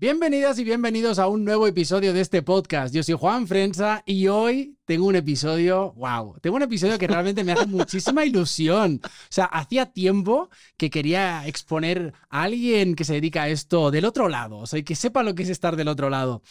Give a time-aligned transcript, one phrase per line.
[0.00, 2.94] Bienvenidas y bienvenidos a un nuevo episodio de este podcast.
[2.94, 7.42] Yo soy Juan Frenza y hoy tengo un episodio, wow, tengo un episodio que realmente
[7.42, 9.00] me hace muchísima ilusión.
[9.02, 14.04] O sea, hacía tiempo que quería exponer a alguien que se dedica a esto del
[14.04, 16.42] otro lado, o sea, que sepa lo que es estar del otro lado.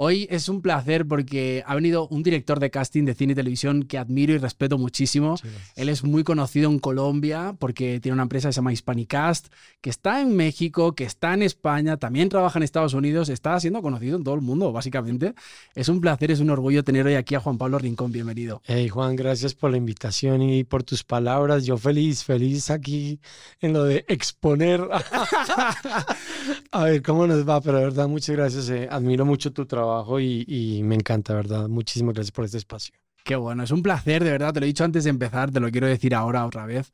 [0.00, 3.82] Hoy es un placer porque ha venido un director de casting de cine y televisión
[3.82, 5.34] que admiro y respeto muchísimo.
[5.74, 9.48] Él es muy conocido en Colombia porque tiene una empresa que se llama Hispanicast,
[9.80, 13.82] que está en México, que está en España, también trabaja en Estados Unidos, está siendo
[13.82, 15.34] conocido en todo el mundo, básicamente.
[15.74, 18.12] Es un placer, es un orgullo tener hoy aquí a Juan Pablo Rincón.
[18.12, 18.62] Bienvenido.
[18.66, 21.66] Hey Juan, gracias por la invitación y por tus palabras.
[21.66, 23.18] Yo feliz, feliz aquí
[23.60, 24.80] en lo de exponer.
[26.70, 28.70] a ver cómo nos va, pero de verdad, muchas gracias.
[28.70, 29.87] Eh, admiro mucho tu trabajo
[30.20, 31.68] y, me encanta, ¿verdad?
[31.68, 32.94] Muchísimas gracias por este espacio.
[33.24, 35.60] Qué bueno, es un placer, de verdad, te lo he dicho antes de empezar, te
[35.60, 36.92] lo quiero decir ahora otra vez,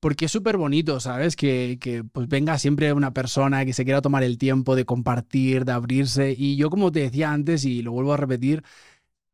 [0.00, 1.36] porque es súper bonito, ¿sabes?
[1.36, 5.64] Que, que, pues venga siempre una persona que se quiera tomar el tiempo de compartir,
[5.64, 8.62] de abrirse, y yo como te decía antes, y lo vuelvo a repetir,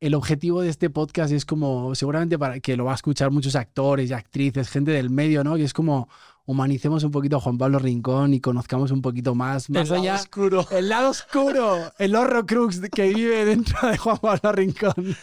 [0.01, 3.55] el objetivo de este podcast es como, seguramente para que lo va a escuchar muchos
[3.55, 5.57] actores y actrices, gente del medio, ¿no?
[5.57, 6.09] Que es como
[6.47, 10.17] humanicemos un poquito a Juan Pablo Rincón y conozcamos un poquito más, más el lado
[10.17, 10.67] oscuro.
[10.71, 15.17] El lado oscuro, el horrocrux que vive dentro de Juan Pablo Rincón.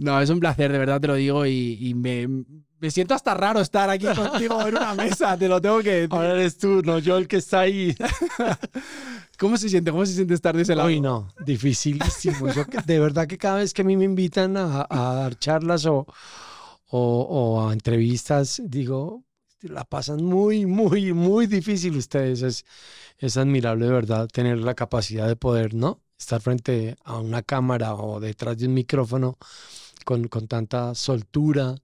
[0.00, 2.26] No, es un placer, de verdad te lo digo, y, me,
[2.78, 6.08] me, siento hasta raro estar aquí contigo en una mesa, te lo tengo que decir.
[6.10, 7.94] Ahora eres tú, no yo el que está ahí.
[9.38, 9.90] ¿Cómo se siente?
[9.90, 10.88] ¿Cómo se siente estar de ese lado?
[10.88, 12.46] Uy, no, dificilísimo.
[12.46, 16.06] de verdad que cada vez que a mí me invitan a, dar charlas o,
[16.88, 19.22] o, a entrevistas, digo,
[19.62, 22.42] la pasan muy, muy, muy difícil ustedes.
[22.42, 22.64] Es,
[23.18, 26.00] es admirable, de verdad, tener la capacidad de poder, ¿no?
[26.18, 29.38] Estar frente a una cámara o detrás de un micrófono
[30.04, 31.76] con, con tanta soltura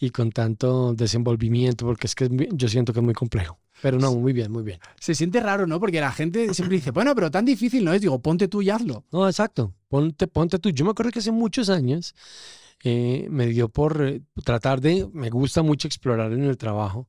[0.00, 3.58] y con tanto desenvolvimiento, porque es que yo siento que es muy complejo.
[3.80, 4.80] Pero no, muy bien, muy bien.
[5.00, 5.78] Se siente raro, ¿no?
[5.78, 8.00] Porque la gente siempre dice, bueno, pero tan difícil no es.
[8.00, 9.04] Digo, ponte tú y hazlo.
[9.12, 9.72] No, exacto.
[9.88, 10.70] Ponte, ponte tú.
[10.70, 12.14] Yo me acuerdo que hace muchos años
[12.84, 17.08] eh, me dio por eh, tratar de, me gusta mucho explorar en el trabajo,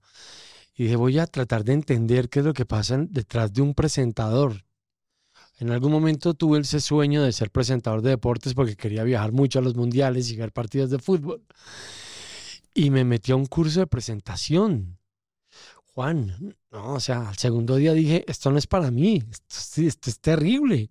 [0.74, 3.74] y dije, voy a tratar de entender qué es lo que pasa detrás de un
[3.74, 4.64] presentador.
[5.60, 9.60] En algún momento tuve ese sueño de ser presentador de deportes porque quería viajar mucho
[9.60, 11.44] a los mundiales y ver partidos de fútbol.
[12.74, 14.98] Y me metí a un curso de presentación.
[15.94, 20.10] Juan, no, o sea, al segundo día dije, esto no es para mí, esto, esto
[20.10, 20.90] es terrible.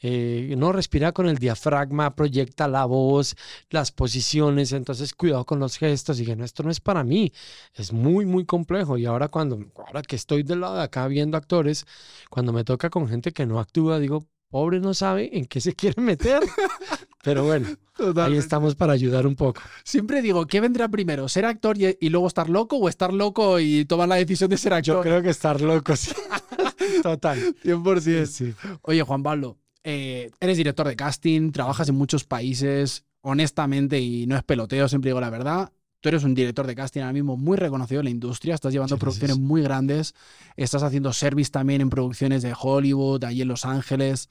[0.00, 3.34] Eh, no respira con el diafragma, proyecta la voz,
[3.70, 6.18] las posiciones, entonces cuidado con los gestos.
[6.18, 7.32] Y dije, no, esto no es para mí,
[7.74, 8.98] es muy, muy complejo.
[8.98, 11.86] Y ahora cuando, ahora que estoy del lado de acá viendo actores,
[12.30, 15.74] cuando me toca con gente que no actúa, digo, pobre no sabe en qué se
[15.74, 16.42] quiere meter.
[17.22, 17.68] Pero bueno,
[18.16, 19.60] ahí estamos para ayudar un poco.
[19.84, 21.28] Siempre digo, ¿qué vendrá primero?
[21.28, 24.72] ¿Ser actor y, luego estar loco o estar loco y tomar la decisión de ser
[24.72, 24.96] actor?
[24.96, 26.12] Yo creo que estar loco, sí.
[27.02, 27.38] Total.
[27.64, 28.26] 100%.
[28.26, 28.54] Sí.
[28.82, 34.36] Oye, Juan Pablo, eh, eres director de casting, trabajas en muchos países, honestamente, y no
[34.36, 35.72] es peloteo, siempre digo la verdad.
[36.00, 38.98] Tú eres un director de casting ahora mismo muy reconocido en la industria, estás llevando
[38.98, 40.14] producciones muy grandes,
[40.56, 44.28] estás haciendo service también en producciones de Hollywood, ahí en Los Ángeles.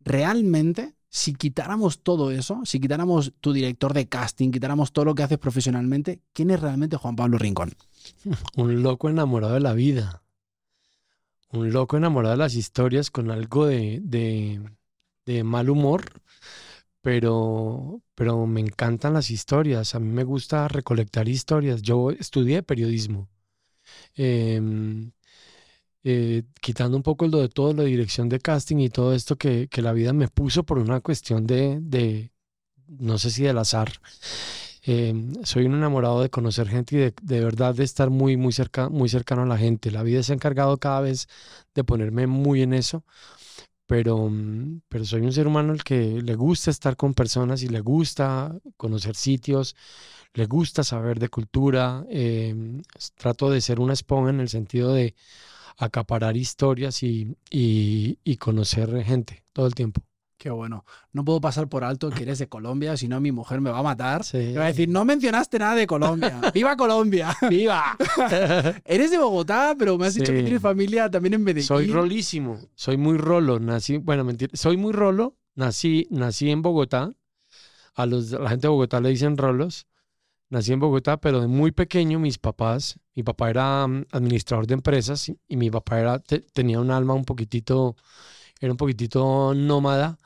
[0.00, 5.22] Realmente, si quitáramos todo eso, si quitáramos tu director de casting, quitáramos todo lo que
[5.22, 7.74] haces profesionalmente, ¿quién es realmente Juan Pablo Rincón?
[8.56, 10.22] Un loco enamorado de la vida
[11.52, 16.02] un loco enamorado de las historias con algo de, de, mal humor,
[17.00, 19.94] pero, pero me encantan las historias.
[19.94, 21.82] A mí me gusta recolectar historias.
[21.82, 23.28] Yo estudié periodismo.
[24.14, 25.12] Em,
[26.04, 29.68] eh, quitando un poco lo de todo, la dirección de casting y todo esto que,
[29.68, 32.32] que la vida me puso por una cuestión de, de
[32.86, 33.92] no sé si del azar.
[34.82, 38.52] Em, soy un enamorado de conocer gente y de, de, verdad de estar muy, muy,
[38.52, 39.90] cerca, muy cercano a la gente.
[39.90, 41.28] La vida se ha encargado cada vez
[41.74, 43.04] de ponerme muy en eso,
[43.86, 47.68] pero, mm, pero soy un ser humano al que le gusta estar con personas y
[47.68, 49.76] le gusta conocer sitios,
[50.34, 52.04] le gusta saber de cultura.
[52.10, 52.82] Em,
[53.16, 55.14] trato de ser una esponja en el sentido de
[55.78, 60.02] acaparar historias y, y, y conocer gente todo el tiempo.
[60.40, 60.86] Qué bueno.
[61.12, 63.80] No puedo pasar por alto que eres de Colombia, si no mi mujer me va
[63.80, 64.22] a matar.
[64.32, 66.40] Me va a decir, no mencionaste nada de Colombia.
[66.54, 67.36] ¡Viva Colombia!
[67.50, 67.94] ¡Viva!
[68.86, 71.68] eres de Bogotá, pero me has dicho que tienes familia también en Medellín.
[71.68, 72.58] Soy rolísimo.
[72.74, 73.60] Soy muy rolo.
[73.60, 74.50] Nací, bueno, mentira.
[74.54, 75.36] Soy muy rolo.
[75.56, 77.12] Nací, nací en Bogotá.
[77.94, 79.86] A, los, la gente de Bogotá le dicen rolos.
[80.48, 84.72] Nací en Bogotá, pero de muy pequeño mis papás, mi papá era mm, administrador de
[84.72, 87.94] empresas y, mi papá era, tenía un alma un poquitito,
[88.60, 90.18] era un poquitito nómada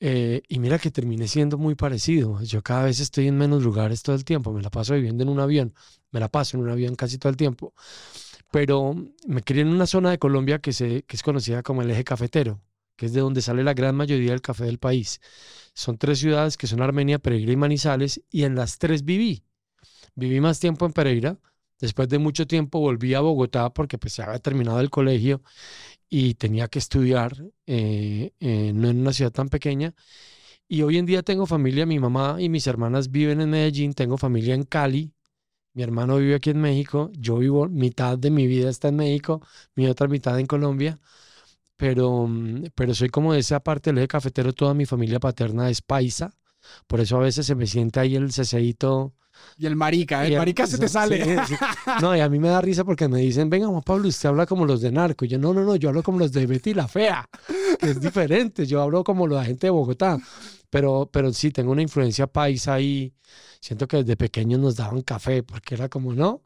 [0.00, 2.42] eh, y mira que terminé siendo muy parecido.
[2.42, 4.52] Yo cada vez estoy en menos lugares todo el tiempo.
[4.52, 5.74] Me la paso viviendo en un avión.
[6.10, 7.74] Me la paso en un avión casi todo el tiempo.
[8.50, 8.94] Pero
[9.26, 12.02] me crié en una zona de Colombia que, se, que es conocida como el eje
[12.04, 12.60] cafetero,
[12.96, 15.20] que es de donde sale la gran mayoría del café del país.
[15.74, 19.44] Son tres ciudades que son Armenia, Pereira y Manizales, y en las tres viví.
[20.16, 21.38] Viví más tiempo en Pereira,
[21.80, 25.42] después de mucho tiempo volví a Bogotá porque pues ya había terminado el colegio
[26.10, 27.32] y tenía que estudiar,
[27.66, 29.94] eh, eh, no en una ciudad tan pequeña.
[30.68, 34.18] Y hoy en día tengo familia, mi mamá y mis hermanas viven en Medellín, tengo
[34.18, 35.12] familia en Cali,
[35.74, 39.40] mi hermano vive aquí en México, yo vivo, mitad de mi vida está en México,
[39.76, 40.98] mi otra mitad en Colombia,
[41.76, 45.70] pero, mm, pero soy como de esa parte del eje cafetero, toda mi familia paterna
[45.70, 46.34] es paisa,
[46.86, 49.14] por eso a veces se me siente ahí el ceseíto.
[49.58, 51.38] Y el marica, el marica se te sale.
[52.00, 54.46] No, y a mí me da risa porque me dicen, venga, Juan Pablo, usted habla
[54.46, 55.24] como los de narco.
[55.24, 57.28] Y yo, no, no, no, yo hablo como los de Betty la Fea,
[57.78, 58.66] que es diferente.
[58.66, 60.18] Yo hablo como la gente de Bogotá.
[60.70, 63.12] Pero, pero sí, tengo una influencia paisa ahí
[63.60, 66.42] siento que desde pequeños nos daban café, porque era como, no,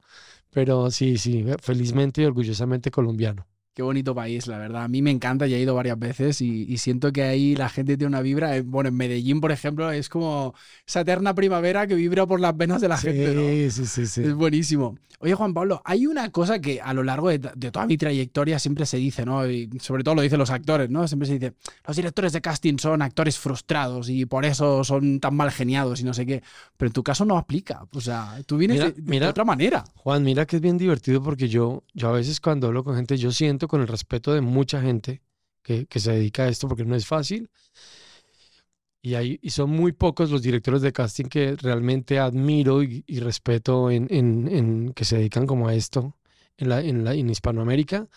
[0.50, 3.46] pero sí, sí, felizmente y orgullosamente colombiano.
[3.75, 4.85] Qué bonito país, la verdad.
[4.85, 7.97] A mí me encanta, ya he ido varias veces y, siento que ahí la gente
[7.97, 8.56] tiene una vibra.
[8.56, 10.55] Eh, bueno, en Medellín, por ejemplo, es como
[10.87, 13.71] esa eterna primavera que vibra por las venas de la gente.
[13.71, 14.23] Sí, sí, sí.
[14.23, 14.97] Es buenísimo.
[15.25, 18.85] Oye, Juan Pablo, hay una cosa que a lo largo de, toda mi trayectoria siempre
[18.85, 19.49] se dice, ¿no?
[19.49, 21.09] Y sobre todo lo dicen los actores, ¿no?
[21.09, 21.55] Siempre se dice,
[21.87, 26.05] los directores de casting son actores frustrados y por eso son tan mal geniados y
[26.05, 26.43] no sé qué.
[26.77, 27.87] Pero en tu caso no aplica.
[27.93, 29.85] O sea, tú vienes de, otra manera.
[29.94, 33.17] Juan, mira que es bien divertido porque yo, yo a veces cuando hablo con gente,
[33.17, 35.23] yo siento con el respeto de mucha gente
[35.65, 37.51] que, se dedica a esto porque no es fácil.
[39.03, 43.91] Y, hay, y son muy pocos los directores de casting que realmente admiro y, respeto
[43.91, 46.17] en, que se dedican como a esto
[46.57, 48.09] en, la, en, la, en Hispanoamérica.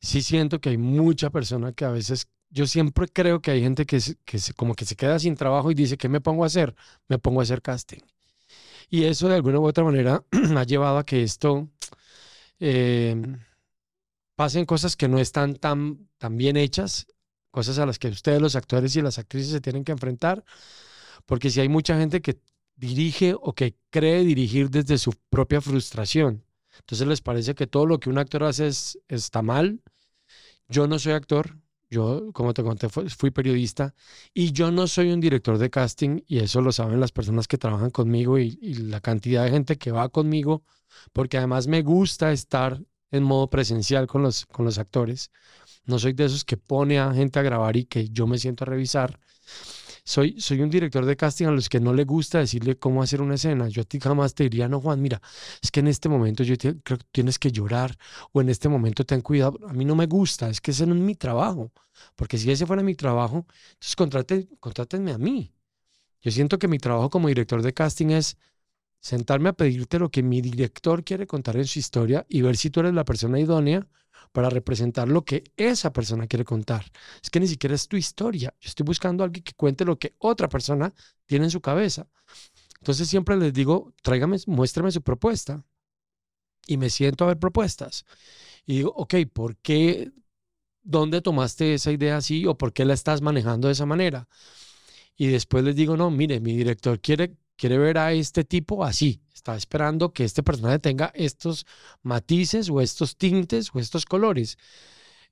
[0.00, 3.86] Sí siento que hay mucha persona que a veces, yo siempre creo que hay gente
[3.86, 6.74] que, que como que se queda sin trabajo y dice, ¿qué me pongo a hacer?
[7.08, 8.00] Me pongo a hacer casting.
[8.90, 10.24] Y eso de alguna u otra manera
[10.56, 11.68] ha llevado a que esto...
[12.60, 13.16] Eh,
[14.42, 17.06] pasen cosas que no están tan, tan bien hechas,
[17.52, 20.42] cosas a las que ustedes los actores y las actrices se tienen que enfrentar,
[21.26, 22.40] porque si hay mucha gente que
[22.74, 26.44] dirige o que cree dirigir desde su propia frustración,
[26.80, 29.80] entonces les parece que todo lo que un actor hace es, está mal.
[30.66, 31.56] Yo no soy actor,
[31.88, 33.94] yo, como te conté, fui periodista
[34.34, 37.58] y yo no soy un director de casting y eso lo saben las personas que
[37.58, 40.64] trabajan conmigo y, y, la cantidad de gente que va conmigo,
[41.12, 45.30] porque además me gusta estar en modo presencial con los, con los actores.
[45.84, 48.64] No soy de esos que pone a gente a grabar y que yo me siento
[48.64, 49.20] a revisar.
[50.04, 53.22] Soy, soy un director de casting a los que no le gusta decirle cómo hacer
[53.22, 53.68] una escena.
[53.68, 55.20] Yo a ti jamás te diría, no, Juan, mira,
[55.62, 57.96] es que en este momento yo creo que tienes que llorar
[58.32, 59.58] o en este momento ten cuidado.
[59.68, 61.72] A mí no me gusta, es que ese no es mi trabajo.
[62.16, 65.54] Porque si ese fuera mi trabajo, entonces contraten, contrátenme a mí.
[66.20, 68.36] Yo siento que mi trabajo como director de casting es
[69.02, 72.70] sentarme a pedirte lo que mi director quiere contar en su historia y ver si
[72.70, 73.86] tú eres la persona idónea
[74.30, 76.90] para representar lo que esa persona quiere contar.
[77.20, 78.54] Es que ni siquiera es tu historia.
[78.60, 80.94] Yo estoy buscando a alguien que cuente lo que otra persona
[81.26, 82.08] tiene en su cabeza.
[82.78, 85.64] Entonces siempre les digo, tráigame, muéstrame su propuesta.
[86.68, 88.06] Y me siento a ver propuestas.
[88.66, 90.12] Y digo, ok, ¿por qué?
[90.84, 94.28] ¿Dónde tomaste esa idea así o por qué la estás manejando de esa manera?
[95.16, 99.20] Y después les digo, no, mire, mi director quiere quiere ver a este tipo así.
[99.32, 101.64] Está esperando que este personaje tenga estos
[102.02, 104.58] matices o estos tintes o estos colores.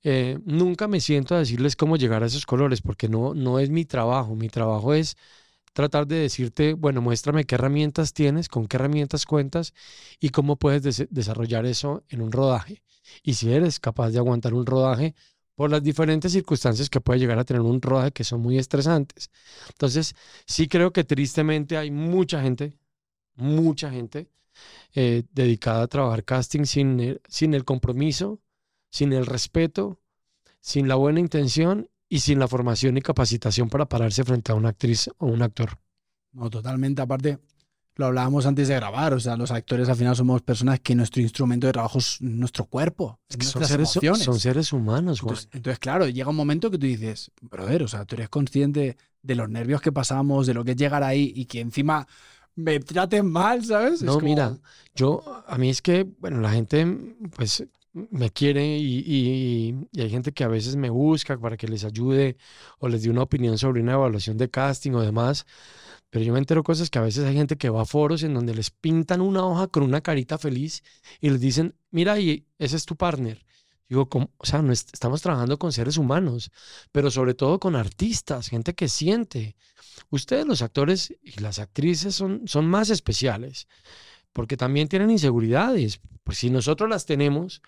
[0.01, 3.69] Eh, nunca me siento a decirles cómo llegar a esos colores porque no, no es
[3.69, 4.33] mi trabajo.
[4.33, 5.17] Mi trabajo es
[5.73, 9.73] tratar de decirte, bueno, muéstrame qué herramientas tienes, con qué herramientas cuentas
[10.21, 12.81] y cómo puedes desarrollar eso en un rodaje.
[13.23, 15.15] Y si eres capaz de aguantar un rodaje,
[15.55, 19.29] por las diferentes circunstancias que puede llegar a tener un rodaje que son muy estresantes.
[19.69, 20.15] Entonces,
[20.45, 22.73] sí creo que tristemente hay mucha gente,
[23.35, 24.29] mucha gente
[24.93, 28.39] eh, dedicada a trabajar casting sin el, sin el compromiso,
[28.89, 29.99] sin el respeto,
[30.59, 34.69] sin la buena intención y sin la formación y capacitación para pararse frente a una
[34.69, 35.79] actriz o un actor.
[36.33, 37.01] No, totalmente.
[37.01, 37.39] Aparte,
[37.95, 41.21] lo hablábamos antes de grabar, o sea, los actores al final somos personas que nuestro
[41.21, 45.21] instrumento de trabajo es nuestro cuerpo, es que son seres, son seres, humanos.
[45.51, 49.35] Entonces, claro, llega un momento que tú dices, brother, o sea, tú eres consciente de
[49.35, 52.07] los nervios que pasamos, de lo que es llegar ahí y que encima
[52.55, 54.01] me traten mal, ¿sabes?
[54.01, 54.57] No, mira,
[54.95, 56.85] yo, a mí es que, bueno, la gente,
[57.35, 59.03] pues, me quiere y,
[59.91, 62.37] y, hay gente que a veces me busca para que les ayude
[62.79, 65.45] o les dé una opinión sobre una evaluación de casting o demás.
[66.11, 68.33] Pero yo me entero cosas que a veces hay gente que va a foros en
[68.33, 70.83] donde les pintan una hoja con una carita feliz
[71.21, 73.43] y les dicen, mira, y ese es tu partner.
[73.87, 76.51] Digo, o sea, no estamos trabajando con seres humanos,
[76.91, 79.55] pero sobre todo con artistas, gente que siente.
[80.09, 83.67] Ustedes, los actores y las actrices, son, son más especiales,
[84.33, 87.61] porque también tienen inseguridades, pues si nosotros las tenemos,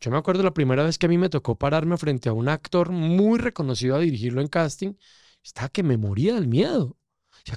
[0.00, 2.48] yo me acuerdo la primera vez que a mí me tocó pararme frente a un
[2.48, 4.94] actor muy reconocido a dirigirlo en casting,
[5.42, 6.96] estaba que me moría del miedo.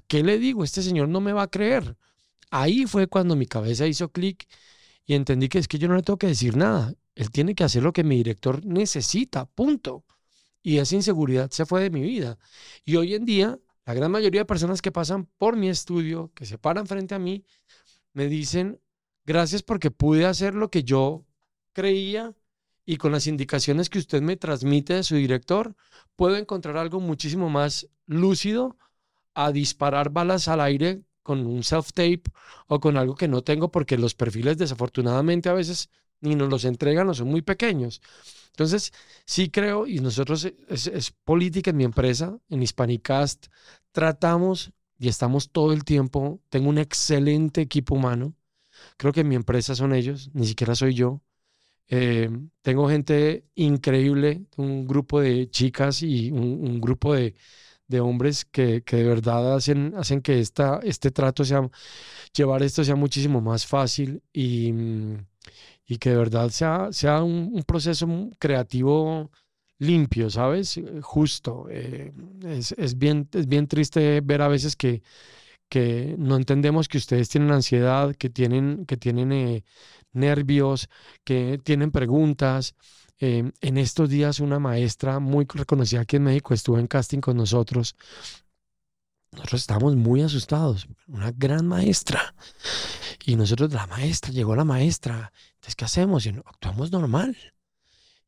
[0.08, 0.64] ¿Qué le digo?
[0.64, 1.98] Este señor no me va a creer.
[2.52, 4.48] Ahí fue cuando mi cabeza hizo clic
[5.06, 6.94] y entendí que es que yo no le tengo que decir nada.
[7.16, 10.06] Él tiene que hacer lo que mi director necesita, punto.
[10.62, 12.38] Y esa inseguridad se fue de mi vida.
[12.86, 16.46] Y hoy en día, la gran mayoría de personas que pasan por mi estudio, que
[16.46, 17.44] se paran frente a mí,
[18.14, 18.80] me dicen,
[19.26, 21.26] gracias porque pude hacer lo que yo
[21.74, 22.36] creía
[22.86, 25.76] y con las indicaciones que usted me transmite de su director,
[26.16, 28.78] puedo encontrar algo muchísimo más lúcido
[29.46, 32.24] a disparar balas al aire con un self-tape
[32.68, 35.90] o con algo que no tengo porque los perfiles desafortunadamente a veces
[36.22, 38.02] ni nos los entregan o son muy pequeños.
[38.52, 38.92] Entonces,
[39.26, 43.48] sí creo, y nosotros eh, es, política en mi empresa, en Hispanicast,
[43.92, 48.36] tratamos y estamos todo el tiempo, tengo un excelente equipo humano,
[48.98, 51.22] creo que en mi empresa son ellos, ni siquiera soy yo.
[51.88, 52.30] Eh,
[52.62, 57.36] tengo gente increíble, un grupo de chicas y un, grupo de,
[57.90, 61.70] de hombres que, que, de verdad hacen, hacen que esta, este trato sea,
[62.34, 65.18] llevar esto sea muchísimo más fácil y, mm,
[65.88, 68.08] y que de verdad sea, sea un, proceso
[68.40, 69.32] creativo
[69.80, 70.78] limpio, ¿sabes?
[70.78, 71.68] Eh, justo.
[71.70, 72.14] Eh,
[72.46, 75.02] es, es, bien, es bien triste ver a veces que,
[75.70, 79.64] que no entendemos que ustedes tienen ansiedad, que tienen, que tienen eh,
[80.14, 80.90] nervios,
[81.24, 82.76] que tienen preguntas.
[83.20, 87.96] En estos días una maestra muy reconocida aquí en México estuvo en casting con nosotros.
[89.32, 92.34] Nosotros estábamos muy asustados, una gran maestra.
[93.26, 96.26] Y nosotros, la maestra, llegó la maestra entonces, ¿qué hacemos?
[96.26, 97.36] Y actuamos normal.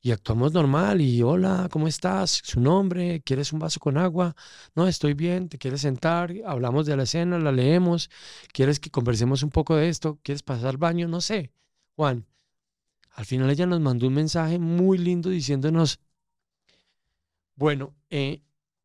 [0.01, 2.41] Y actuamos normal y hola, ¿cómo estás?
[2.43, 4.35] Su nombre, ¿quieres un vaso con agua?
[4.75, 6.33] No, estoy bien, ¿te quieres sentar?
[6.45, 8.09] Hablamos de la escena, la leemos.
[8.51, 10.19] ¿Quieres que conversemos un poco de esto?
[10.23, 11.07] ¿Quieres pasar al baño?
[11.07, 11.51] No sé.
[11.95, 12.25] Juan,
[13.13, 15.99] al final ella nos mandó un mensaje muy lindo diciéndonos,
[17.55, 18.41] bueno, eh,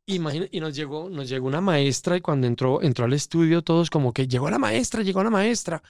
[0.06, 3.90] imagina, y nos llegó, nos llegó una maestra y cuando entró, entró al estudio todos
[3.90, 5.82] como que llegó la maestra, llegó la maestra.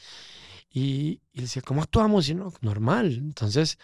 [0.70, 2.28] Y, decía, ¿cómo actuamos?
[2.28, 3.14] Y no, normal.
[3.14, 3.78] Entonces,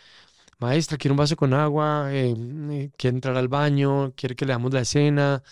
[0.59, 2.35] maestra, quiere un vaso con agua, eh,
[2.71, 5.43] eh, quiere entrar al baño, quiere que le damos la escena,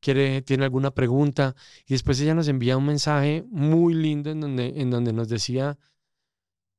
[0.00, 1.56] quiere, tiene alguna pregunta.
[1.86, 5.78] Y después ella nos envía un mensaje muy lindo en donde, en donde nos decía,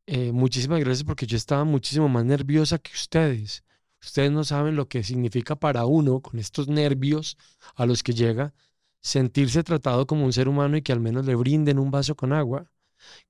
[0.08, 3.64] eh, muchísimas gracias porque yo estaba muchísimo más nerviosa que ustedes.
[4.02, 7.38] Ustedes no saben lo que significa para uno con estos nervios
[7.76, 8.54] a los que llega
[9.02, 12.34] sentirse tratado como un ser humano y que al menos le brinden un vaso con
[12.34, 12.72] agua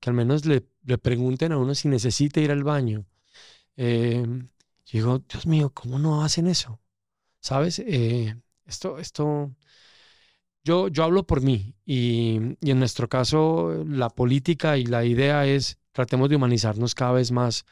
[0.00, 3.06] que al menos le, le pregunten a uno si necesita ir al baño.
[3.76, 4.24] Eh,
[4.92, 6.80] digo, Dios mío, ¿cómo no hacen eso?
[7.40, 7.78] ¿Sabes?
[7.80, 9.54] Eh, esto, esto,
[10.64, 15.46] yo, yo hablo por mí y, y, en nuestro caso la política y la idea
[15.46, 17.64] es tratemos de humanizarnos cada vez más,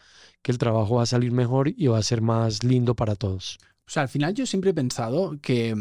[0.43, 3.59] que el trabajo va a salir mejor y va a ser más lindo para todos.
[3.87, 5.75] O sea, al final yo siempre he pensado que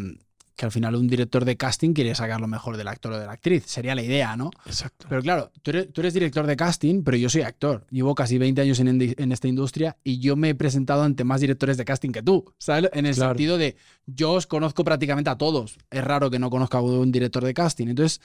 [0.55, 3.25] que al final un director de casting quiere sacar lo mejor del actor o de
[3.25, 3.65] la actriz.
[3.65, 4.51] Sería la idea, ¿no?
[4.65, 5.07] Exacto.
[5.09, 7.85] Pero claro, tú eres, director de casting, pero yo soy actor.
[7.89, 11.77] Llevo casi 20 años en, esta industria y yo me he presentado ante más directores
[11.77, 12.91] de casting que tú, ¿sabes?
[12.93, 15.77] En el sentido de yo os conozco prácticamente a todos.
[15.89, 17.87] Es raro que no conozca a un director de casting.
[17.87, 18.21] Entonces,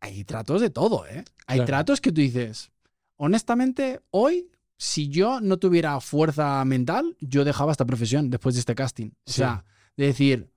[0.00, 1.24] hay tratos de todo, ¿eh?
[1.46, 2.72] Hay tratos que tú dices,
[3.22, 8.74] honestamente, hoy si yo no tuviera fuerza mental, yo dejaba esta profesión después de este
[8.74, 9.10] casting.
[9.24, 9.64] O sea,
[9.96, 10.50] de decir,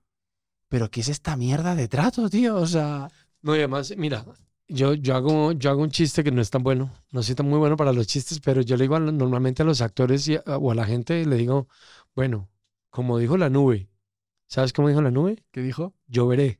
[0.68, 2.56] pero ¿qué es esta mierda de trato, tío?
[2.56, 3.08] O sea...
[3.42, 4.24] No, y además, mira,
[4.66, 7.48] yo, yo, hago, yo hago un chiste que no es tan bueno, no soy tan
[7.48, 10.74] muy bueno para los chistes, pero yo le digo normalmente a los actores o a
[10.74, 11.68] la gente, le digo,
[12.16, 12.50] bueno,
[12.90, 13.88] como dijo la nube,
[14.48, 15.44] ¿sabes cómo dijo la nube?
[15.52, 15.94] ¿Qué dijo?
[16.08, 16.58] Yo veré.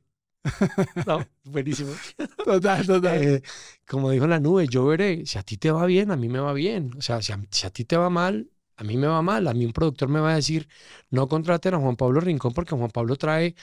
[1.05, 1.99] no, buenísimo.
[2.43, 3.23] Total, total.
[3.23, 3.41] Eh,
[3.87, 6.39] como dijo la nube, yo veré, si a ti te va bien, a mí me
[6.39, 6.91] va bien.
[6.97, 9.47] O sea, si a, si a ti te va mal, a mí me va mal.
[9.47, 10.67] A mí un productor me va a decir,
[11.09, 13.55] no contraten a Juan Pablo Rincón porque Juan Pablo trae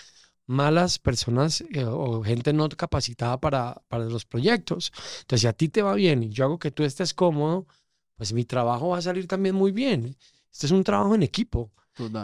[0.47, 4.93] malas personas eh, o gente no capacitada para, para los proyectos.
[5.23, 7.67] Entonces, si a ti te va bien y yo hago que tú estés cómodo,
[8.17, 10.17] pues mi trabajo va a salir también muy bien.
[10.53, 11.73] Este es un trabajo en equipo.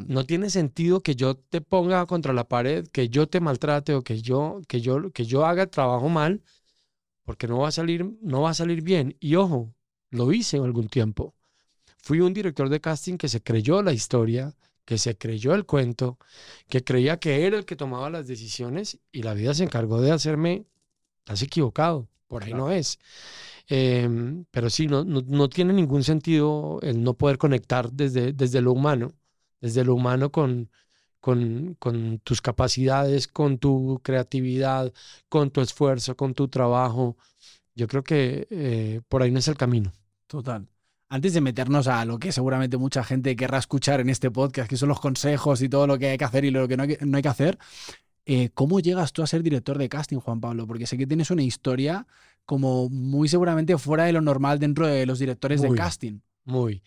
[0.09, 4.03] No tiene sentido que yo te ponga contra la pared, que yo te maltrate o
[4.03, 6.43] que yo, que yo, que yo haga el trabajo mal,
[7.25, 9.17] porque no va a salir, no va a salir bien.
[9.21, 9.73] Y ojo,
[10.11, 11.35] lo hice en algún tiempo.
[11.99, 16.19] Fui un director de casting que se creyó la historia, que se creyó el cuento,
[16.69, 20.11] que creía que era el que tomaba las decisiones y la vida se encargó de
[20.11, 20.65] hacerme,
[21.27, 22.99] has equivocado, por ahí no es.
[23.69, 28.73] Em, pero sí, no, no, tiene ningún sentido el no poder conectar desde, desde lo
[28.73, 29.13] humano,
[29.61, 30.71] desde lo humano con,
[31.21, 34.93] con, con tus capacidades, con tu creatividad,
[35.29, 37.17] con tu esfuerzo, con tu trabajo.
[37.75, 39.93] Yo creo que eh, por ahí no es el camino.
[40.27, 40.67] Total.
[41.09, 44.77] antes de meternos a lo que seguramente mucha gente querrá escuchar en este podcast, que
[44.77, 46.97] son los consejos y todo lo que hay que hacer y lo que no hay
[46.97, 47.59] que, no hay que hacer,
[48.27, 50.67] eh, ¿cómo llegas tú a ser director de casting, Juan Pablo?
[50.67, 52.07] Porque sé que tienes una historia
[52.45, 56.21] como muy seguramente fuera de lo normal dentro de los directores de casting.
[56.45, 56.83] Muy.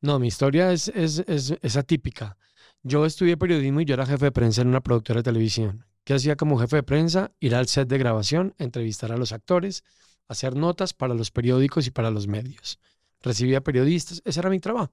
[0.00, 2.36] No, mi historia es, es, es, es atípica.
[2.82, 5.84] Yo estudié periodismo y yo era jefe de prensa en una productora de televisión.
[6.04, 7.32] ¿Qué hacía como jefe de prensa?
[7.40, 9.84] Ir al set de grabación, entrevistar a los actores,
[10.28, 12.78] hacer notas para los periódicos y para los medios.
[13.20, 14.92] Recibía periodistas, ese era mi trabajo.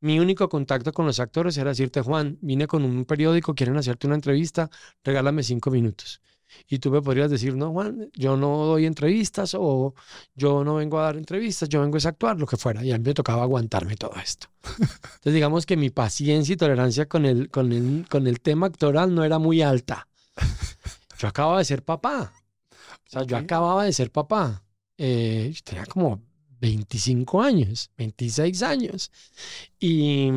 [0.00, 4.08] Mi único contacto con los actores era decirte, Juan, vine con un periódico, quieren hacerte
[4.08, 4.68] una entrevista,
[5.04, 6.20] regálame cinco minutos.
[6.68, 9.94] Y tú me podrías decir, no, Juan, yo no doy entrevistas o
[10.34, 12.84] yo no vengo a dar entrevistas, yo vengo a actuar, lo que fuera.
[12.84, 14.48] Y a mí me tocaba aguantarme todo esto.
[14.78, 19.14] Entonces, digamos que mi paciencia y tolerancia con el, con el, con el tema actoral
[19.14, 20.08] no era muy alta.
[21.18, 22.32] Yo acababa de ser papá.
[23.06, 24.64] O sea, yo acababa de ser papá.
[24.98, 26.20] Eh, tenía como
[26.60, 29.10] 25 años, 26 años.
[29.78, 30.30] Y,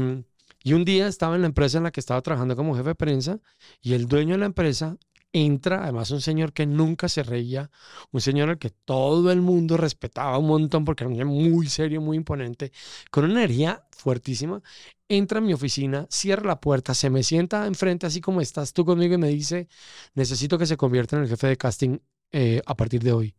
[0.63, 2.95] y un día estaba en la empresa en la que estaba trabajando como jefe de
[2.95, 3.39] prensa
[3.81, 4.97] y el dueño de la empresa
[5.35, 7.69] entra, además un señor que nunca se reía,
[8.11, 11.99] un señor al que todo el mundo respetaba un montón porque era un muy serio,
[11.99, 12.71] muy imponente,
[13.11, 14.61] con una energía fuertísima,
[15.09, 18.85] entra en mi oficina, cierra la puerta, se me sienta enfrente así como estás tú
[18.85, 19.67] conmigo y me dice,
[20.13, 21.99] necesito que se convierta en el jefe de casting
[22.31, 23.35] eh, a partir de hoy.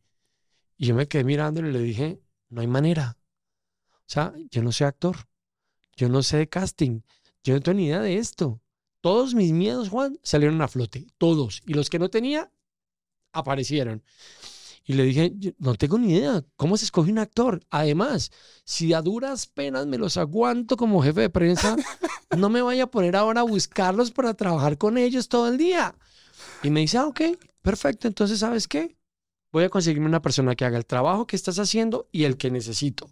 [0.77, 3.17] Y yo me quedé mirándole y le dije, no hay manera.
[3.91, 5.17] O sea, yo no soy actor,
[5.97, 7.01] yo no sé de casting,
[7.43, 8.61] yo no tengo ni idea de esto.
[9.07, 11.63] Todos mis miedos, Juan, salieron a flote, todos.
[11.65, 12.51] Y los que no tenía,
[13.31, 14.03] aparecieron.
[14.85, 17.65] Y le dije, no tengo ni idea, ¿cómo se escoge un actor?
[17.71, 18.33] Además,
[18.65, 21.77] si a duras penas me los aguanto como jefe de prensa,
[22.37, 25.95] no me vaya a poner ahora a buscarlos para trabajar con ellos todo el día.
[26.65, 27.21] Y me dice, ah, ok,
[27.63, 28.97] perfecto, entonces, ¿sabes qué?
[29.53, 32.51] Voy a conseguirme una persona que haga el trabajo que estás haciendo y el que
[32.51, 33.09] necesito.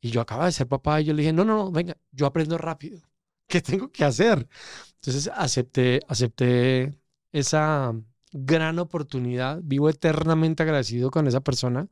[0.00, 2.24] Y yo acaba de ser papá y yo le dije, no, no, no, venga, yo
[2.24, 3.02] aprendo rápido.
[3.46, 4.48] ¿Qué tengo que hacer?
[4.96, 6.98] Entonces acepté, acepté
[7.32, 7.94] esa
[8.32, 9.60] gran oportunidad.
[9.62, 11.88] Vivo eternamente agradecido con esa persona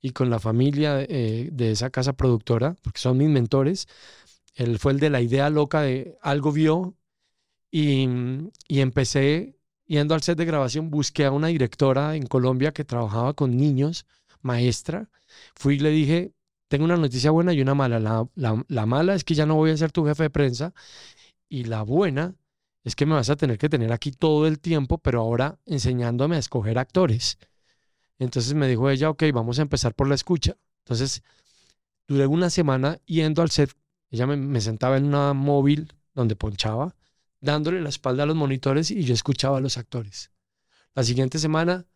[0.00, 3.88] y con la familia eh, de esa casa productora, porque son mis mentores.
[4.54, 6.96] Él fue el de la idea loca de algo vio
[7.70, 8.08] y,
[8.68, 13.34] y empecé yendo al set de grabación, busqué a una directora en Colombia que trabajaba
[13.34, 14.06] con niños,
[14.42, 15.10] maestra.
[15.54, 16.34] Fui y le dije,
[16.68, 17.98] tengo una noticia buena y una mala.
[18.36, 20.74] La, mala es que ya no voy a ser tu jefe de prensa
[21.48, 22.34] y la buena
[22.84, 26.36] es que me vas a tener que tener aquí todo el tiempo, pero ahora enseñándome
[26.36, 27.38] a escoger actores.
[28.18, 30.56] Entonces me dijo ella, ok, vamos a empezar por la escucha.
[30.84, 31.22] Entonces
[32.06, 33.74] duré una semana yendo al set.
[34.10, 36.94] Ella me, me sentaba en una móvil donde ponchaba,
[37.40, 40.30] dándole la espalda a los monitores y yo escuchaba a los actores.
[40.94, 41.86] La siguiente semana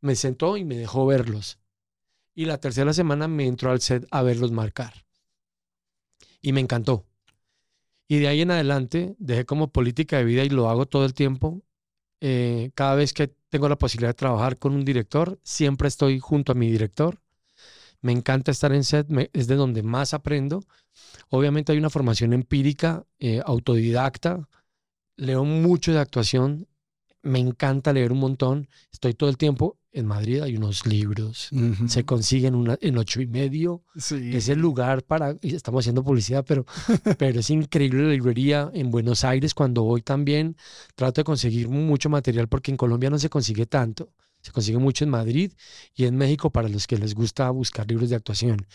[0.00, 1.61] me sentó y me dejó verlos
[2.34, 4.92] y la tercera semana me entró al set a verlos marcar.
[6.40, 7.06] Y me encantó.
[8.08, 11.14] Y de ahí en adelante dejé como política de vida y lo hago todo el
[11.14, 11.62] tiempo.
[12.20, 16.52] Eh, cada vez que tengo la posibilidad de trabajar con un director, siempre estoy junto
[16.52, 17.20] a mi director.
[18.00, 20.64] Me encanta estar en set, es de donde más aprendo.
[21.30, 24.48] Obviamente hay una formación empírica, eh, autodidacta.
[25.16, 26.66] Leo mucho de actuación.
[27.22, 28.68] Me encanta leer un montón.
[28.92, 31.50] Estoy todo el tiempo en Madrid hay unos libros,
[31.86, 33.84] se consiguen una, en ocho y medio.
[33.94, 36.64] Es el lugar para, estamos haciendo publicidad, pero,
[37.18, 39.52] pero es increíble la librería en Buenos Aires.
[39.52, 40.56] Cuando voy también
[40.94, 44.12] trato de conseguir mucho material porque en Colombia no se consigue tanto.
[44.40, 45.52] Se consigue mucho en Madrid
[45.94, 48.66] y en México para los que les gusta buscar libros de actuación.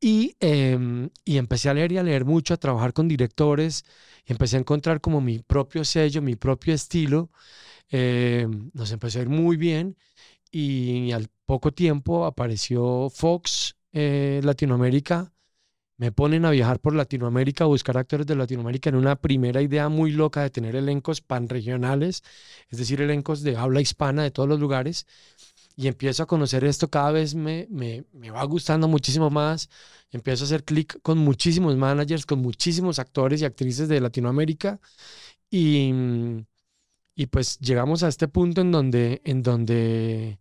[0.00, 3.84] Y, em, y empecé a leer y a leer mucho, a trabajar con directores
[4.26, 7.30] y empecé a encontrar como mi propio sello, mi propio estilo.
[7.88, 9.96] Em, nos empezó a ir muy bien
[10.50, 15.32] y al poco tiempo apareció Fox eh, Latinoamérica.
[15.96, 19.88] Me ponen a viajar por Latinoamérica, a buscar actores de Latinoamérica en una primera idea
[19.90, 22.22] muy loca de tener elencos panregionales,
[22.70, 25.06] es decir, elencos de habla hispana de todos los lugares.
[25.76, 29.68] Y empiezo a conocer esto, cada vez me, me, me va gustando muchísimo más.
[30.10, 34.80] Empiezo a hacer clic con muchísimos managers, con muchísimos actores y actrices de Latinoamérica.
[35.50, 35.92] Y,
[37.14, 40.39] y pues llegamos a este punto en donde, en donde,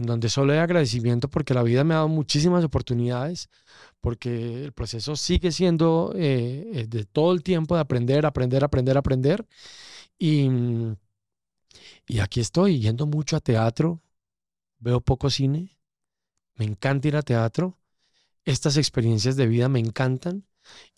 [0.00, 3.48] en donde solo hay agradecimiento porque la vida me ha dado muchísimas oportunidades,
[4.00, 8.96] porque el proceso sigue siendo eh, eh, de todo el tiempo de aprender, aprender, aprender,
[8.98, 9.46] aprender.
[10.18, 10.48] Y,
[12.06, 14.00] y aquí estoy yendo mucho a teatro,
[14.78, 15.78] veo poco cine,
[16.56, 17.78] me encanta ir a teatro,
[18.44, 20.44] estas experiencias de vida me encantan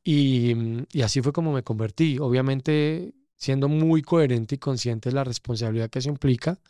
[0.05, 0.55] y,
[0.93, 2.19] y así fue como me convertí.
[2.19, 6.61] Obviamente siendo muy coherente y consciente de la responsabilidad que eso implica.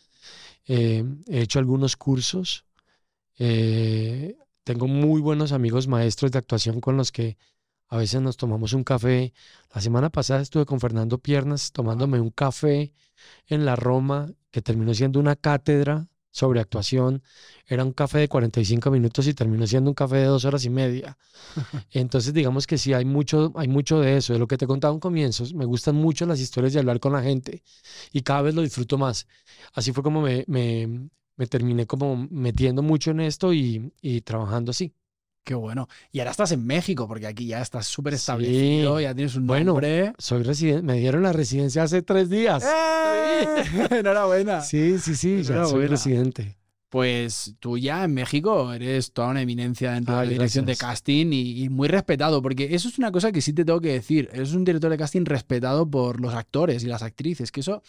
[0.67, 2.65] Eh, he hecho algunos cursos,
[3.39, 7.37] eh, tengo muy buenos amigos maestros de actuación con los que
[7.89, 9.33] a veces nos tomamos un café.
[9.75, 12.93] La semana pasada estuve con Fernando Piernas tomándome un café
[13.49, 17.23] en la Roma, que terminó siendo una cátedra sobre actuación.
[17.69, 20.71] Era un café de 45 minutos y terminó siendo un café de dos horas y
[20.71, 21.19] media.
[21.93, 24.33] Entonces, digamos que sí, hay mucho, hay mucho de eso.
[24.33, 27.13] De lo que te contaba en comienzos, me gustan mucho las historias de hablar con
[27.13, 27.63] la gente
[28.13, 29.27] y cada vez lo disfruto más.
[29.75, 34.71] Así fue como me, me, me terminé como metiendo mucho en esto y, y trabajando
[34.71, 34.95] así.
[35.45, 35.89] Qué bueno.
[36.13, 40.03] Y ahora estás en México, porque aquí ya estás súper establecido, ya tienes un nombre.
[40.03, 42.65] Bueno, soy residente, me dieron la residencia hace tres días.
[42.65, 43.65] ¡Eh!
[43.91, 44.61] Enhorabuena.
[44.61, 46.57] Sí, sí, sí, ya soy residente.
[46.89, 51.33] Pues tú ya en México eres toda una eminencia dentro de la dirección de casting
[51.33, 54.29] y, y, muy respetado, porque eso es una cosa que sí te tengo que decir.
[54.33, 57.83] Eres un director de casting respetado por los actores y las actrices, que eso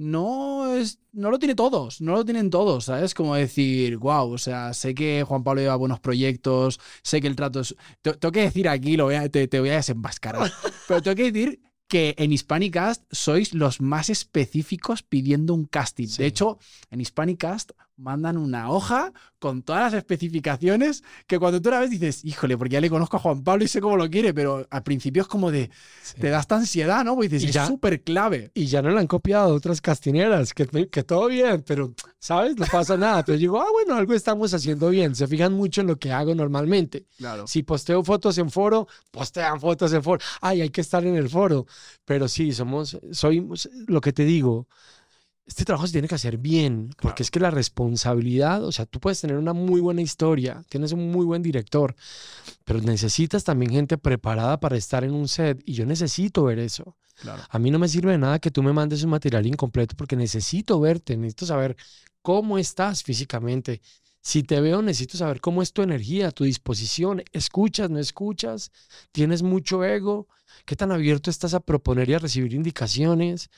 [0.00, 3.12] no es no lo tiene todos, no lo tienen todos, ¿sabes?
[3.12, 7.36] Como decir, wow, o sea, sé que Juan Pablo lleva buenos proyectos, sé que el
[7.36, 7.76] trato es...
[8.00, 10.50] Tengo que decir aquí, lo voy a, te, te voy a desenmascarar,
[10.88, 16.06] pero tengo que decir que en Hispanicast sois los más específicos pidiendo un casting.
[16.16, 16.58] De hecho,
[16.90, 22.24] en Hispanicast mandan una hoja con todas las especificaciones que cuando tú la ves dices,
[22.24, 24.82] híjole, porque ya le conozco a Juan Pablo y sé cómo lo quiere, pero al
[24.82, 25.70] principio es como de,
[26.18, 27.14] te da esta ansiedad, ¿no?
[27.14, 28.50] Porque dices, es súper clave.
[28.54, 32.56] Y ya no la han copiado otras castineras, que, que todo bien, pero, ¿sabes?
[32.56, 33.24] No pasa nada.
[33.24, 35.14] Pero digo, ah, bueno, algo estamos haciendo bien.
[35.14, 37.06] Se fijan mucho en lo que hago normalmente.
[37.18, 37.46] Claro.
[37.46, 40.22] Si posteo fotos en foro, postean fotos en foro.
[40.40, 41.66] Ay, hay que estar en el foro.
[42.04, 43.46] Pero sí, somos, soy,
[43.86, 44.68] lo que te digo,
[45.50, 49.00] este trabajo se tiene que hacer bien, porque es que la responsabilidad, o sea, tú
[49.00, 51.96] puedes tener una muy buena historia, tienes un muy buen director,
[52.64, 56.96] pero necesitas también gente preparada para estar en un set y yo necesito ver eso.
[57.48, 60.14] A mí no me sirve de nada que tú me mandes un material incompleto porque
[60.14, 61.76] necesito verte, necesito saber
[62.22, 63.82] cómo estás físicamente.
[64.22, 67.24] Si te veo, necesito saber cómo es tu energía, tu disposición.
[67.32, 68.70] ¿Escuchas, no escuchas?
[69.10, 70.28] ¿Tienes mucho ego?
[70.64, 73.50] ¿Qué tan abierto estás a proponer y a recibir indicaciones?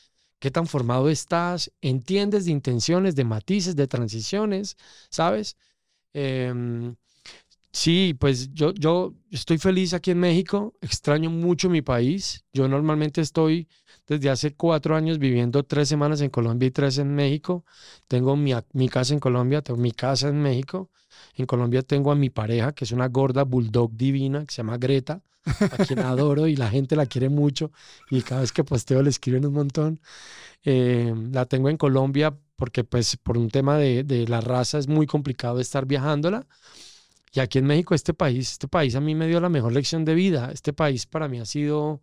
[0.43, 4.77] Qué tan formado estás, entiendes de intenciones, de matices, de transiciones,
[5.09, 5.57] ¿sabes?
[6.15, 6.97] Em,
[7.73, 12.45] sí, pues yo, yo estoy feliz aquí en México, extraño mucho mi país.
[12.53, 13.69] Yo normalmente estoy
[14.09, 17.65] desde hace cuatro años viviendo tres semanas en Colombia y tres en México.
[18.09, 20.91] Tengo mi, mi casa en Colombia, tengo mi casa en México.
[21.37, 24.79] En Colombia tengo a mi pareja, que es una gorda bulldog divina, que se llama
[24.79, 27.73] Greta a quien adoro y la gente la quiere mucho
[28.11, 30.01] y cada vez que posteo le escriben un montón.
[30.65, 34.87] Eh, la tengo en Colombia porque pues por un tema de, de, la raza es
[34.87, 36.47] muy complicado estar viajándola.
[37.35, 40.05] Y aquí en México, este país, este país a mí me dio la mejor lección
[40.05, 40.51] de vida.
[40.53, 42.03] Este país para mí ha sido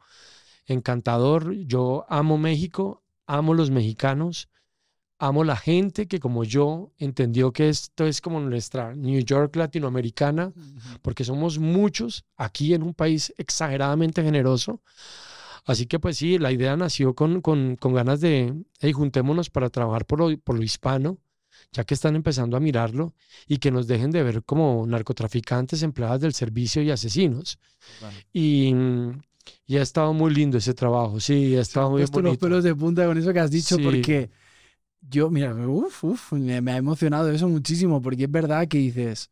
[0.66, 1.54] encantador.
[1.54, 4.50] Yo amo México, amo los mexicanos
[5.20, 10.54] amo la gente que como yo entendió que esto es como nuestra New York latinoamericana,
[11.02, 14.82] porque somos muchos aquí en un país exageradamente generoso.
[15.66, 19.70] Así que pues sí, la idea nació con, con, con ganas de, hey, juntémonos para
[19.70, 21.20] trabajar por lo, por lo hispano,
[21.74, 23.14] ya que están empezando a mirarlo
[23.46, 27.60] y que nos dejen de ver como narcotraficantes, empleadas del servicio y asesinos.
[28.32, 28.74] Y,
[29.68, 32.22] y ha estado muy lindo ese trabajo, sí, ha estado muy bonito.
[32.22, 34.30] los pelos de punta con eso que has dicho, porque
[35.02, 39.32] yo, mira, uf, uf, me, ha emocionado eso muchísimo, porque es verdad que dices,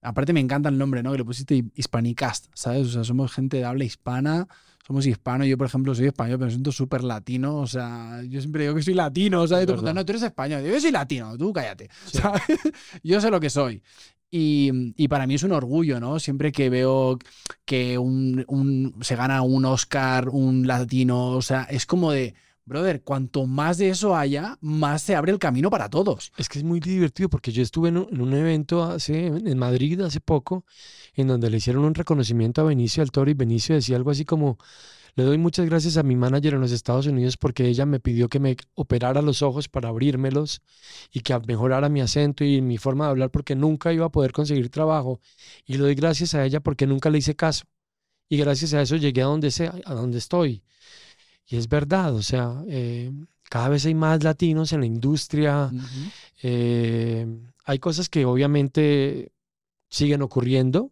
[0.00, 1.12] aparte me encanta el nombre, ¿no?
[1.12, 2.88] Que le pusiste Hispanicast, ¿sabes?
[2.88, 4.48] O sea, somos gente de habla hispana,
[4.86, 8.40] somos hispanos, yo por ejemplo soy español, pero me siento súper latino, o sea, yo
[8.40, 9.66] siempre digo que soy latino, ¿sabes?
[9.66, 12.42] Tú, no, tú eres español, yo soy latino, tú cállate, ¿sabes?
[13.02, 13.82] yo sé lo que soy.
[14.34, 16.18] Y, y, para mí es un orgullo, ¿no?
[16.18, 17.18] Siempre que veo
[17.66, 23.02] que un, un, se gana un Oscar, un latino, o sea, es como de brother,
[23.02, 26.32] cuanto más de eso haya, más se abre el camino para todos.
[26.36, 30.20] Es que es muy divertido porque yo estuve en un, evento hace, en Madrid hace
[30.20, 30.64] poco,
[31.14, 34.24] en donde le hicieron un reconocimiento a Benicio del Toro y Benicio decía algo así
[34.24, 34.58] como,
[35.14, 38.28] le doy muchas gracias a mi manager en los Estados Unidos porque ella me pidió
[38.30, 40.62] que me operara los ojos para abrírmelos
[41.12, 44.32] y que mejorara mi acento y mi forma de hablar porque nunca iba a poder
[44.32, 45.20] conseguir trabajo.
[45.66, 47.66] Y le doy gracias a ella porque nunca le hice caso.
[48.28, 50.62] Y gracias a eso llegué a donde, sea, a donde estoy.
[51.46, 53.12] Y es verdad, o sea, eh,
[53.50, 55.70] cada vez hay más latinos en la industria.
[56.42, 57.26] Eh,
[57.64, 59.32] hay cosas que obviamente
[59.88, 60.90] siguen ocurriendo,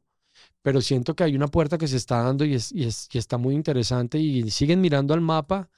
[0.63, 3.19] pero siento que hay una puerta que se está dando y, es, y, es, y
[3.19, 5.71] está muy interesante y siguen mirando al mapa.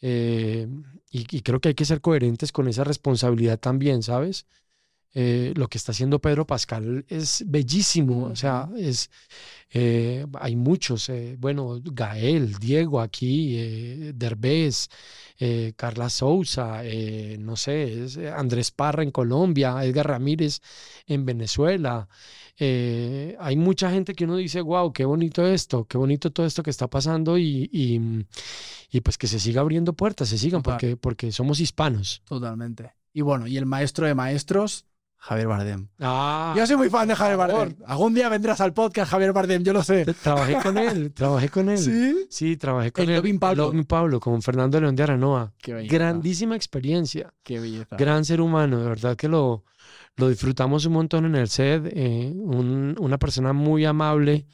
[0.00, 0.68] Eh,
[1.10, 4.46] y, creo que hay que ser coherentes con esa responsabilidad también, ¿sabes?
[5.18, 9.10] Eh, lo que está haciendo Pedro Pascal es bellísimo, o sea, es,
[9.70, 13.56] eh, hay muchos, eh, bueno, Gael, Diego aquí,
[14.12, 14.90] Derbez,
[15.74, 16.82] Carla Souza,
[17.38, 20.60] no sé, es, Andrés Parra en Colombia, Edgar Ramírez
[21.06, 22.06] en Venezuela.
[22.58, 26.68] Hay mucha gente que uno dice, wow, qué bonito esto, qué bonito todo esto que
[26.70, 28.26] está pasando y, y,
[28.90, 30.74] y pues que se siga abriendo puertas, se sigan, Total.
[30.78, 32.20] porque, porque somos hispanos.
[32.26, 32.92] Totalmente.
[33.14, 34.84] Y bueno, y el maestro de maestros,
[35.18, 35.88] Javier Bardem.
[35.98, 37.74] Ah, Yo soy muy fan de Javier Bardem.
[37.86, 40.04] Algún día vendrás al podcast, Javier Bardem, yo lo sé.
[40.22, 41.78] trabajé con él, trabajé con él.
[41.78, 42.26] ¿Sí?
[42.30, 43.16] Sí, trabajé con El él.
[43.16, 43.64] Loving Pablo.
[43.66, 45.52] Loving Pablo, con Fernando León de Aranoa.
[45.58, 45.82] Qué.
[45.88, 47.96] Grandísima experiencia, Qué belleza.
[47.96, 49.64] gran ser humano, de verdad que lo,
[50.16, 51.84] lo disfrutamos un montón en el set.
[51.92, 54.46] eh, un- una persona muy amable,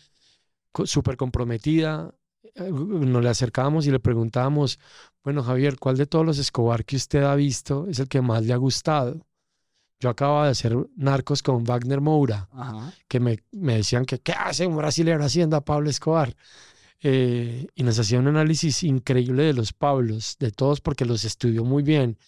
[0.85, 2.15] súper comprometida.
[2.55, 4.79] eh, Nos le acercábamos y le preguntábamos,
[5.25, 8.43] bueno, Javier, ¿cuál de todos los Escobar que usted ha visto es el que más
[8.45, 9.21] le ha gustado?
[10.03, 12.49] Yo acababa de hacer Narcos con Wagner Moura.
[12.53, 12.93] Ajá.
[13.07, 16.35] que me, me decían que qué hace un brasileño haciendo a Pablo Escobar.
[17.05, 21.65] Eh, y nos hacía un análisis increíble de los Pablos, de todos, porque los estudió
[21.65, 22.19] muy bien.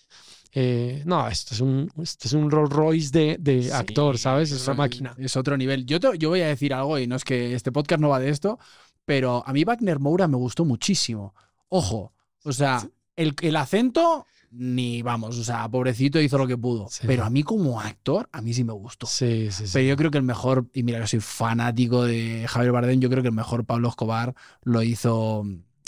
[0.53, 4.53] Eh, no, esto es un, esto es un Rolls Royce de, de actor, ¿sabes?
[4.53, 5.15] Es una es- máquina.
[5.19, 5.85] Es otro nivel.
[5.85, 8.21] Yo, te- yo voy a decir algo, y no es que este podcast no va
[8.21, 8.61] de esto,
[9.05, 11.35] pero a mí Wagner Moura me gustó muchísimo.
[11.71, 12.13] Ojo,
[12.45, 16.89] o sea, el, el acento, ni vamos, o sea, pobrecito hizo lo que pudo.
[16.89, 17.07] Sí.
[17.07, 19.07] Pero a mí como actor, a mí sí me gustó.
[19.07, 19.73] Sí, sí, sí.
[19.73, 23.11] Pero yo creo que el mejor, y mira que soy fanático de Javier Bardem, yo
[23.11, 25.45] creo que el mejor Pablo Escobar lo hizo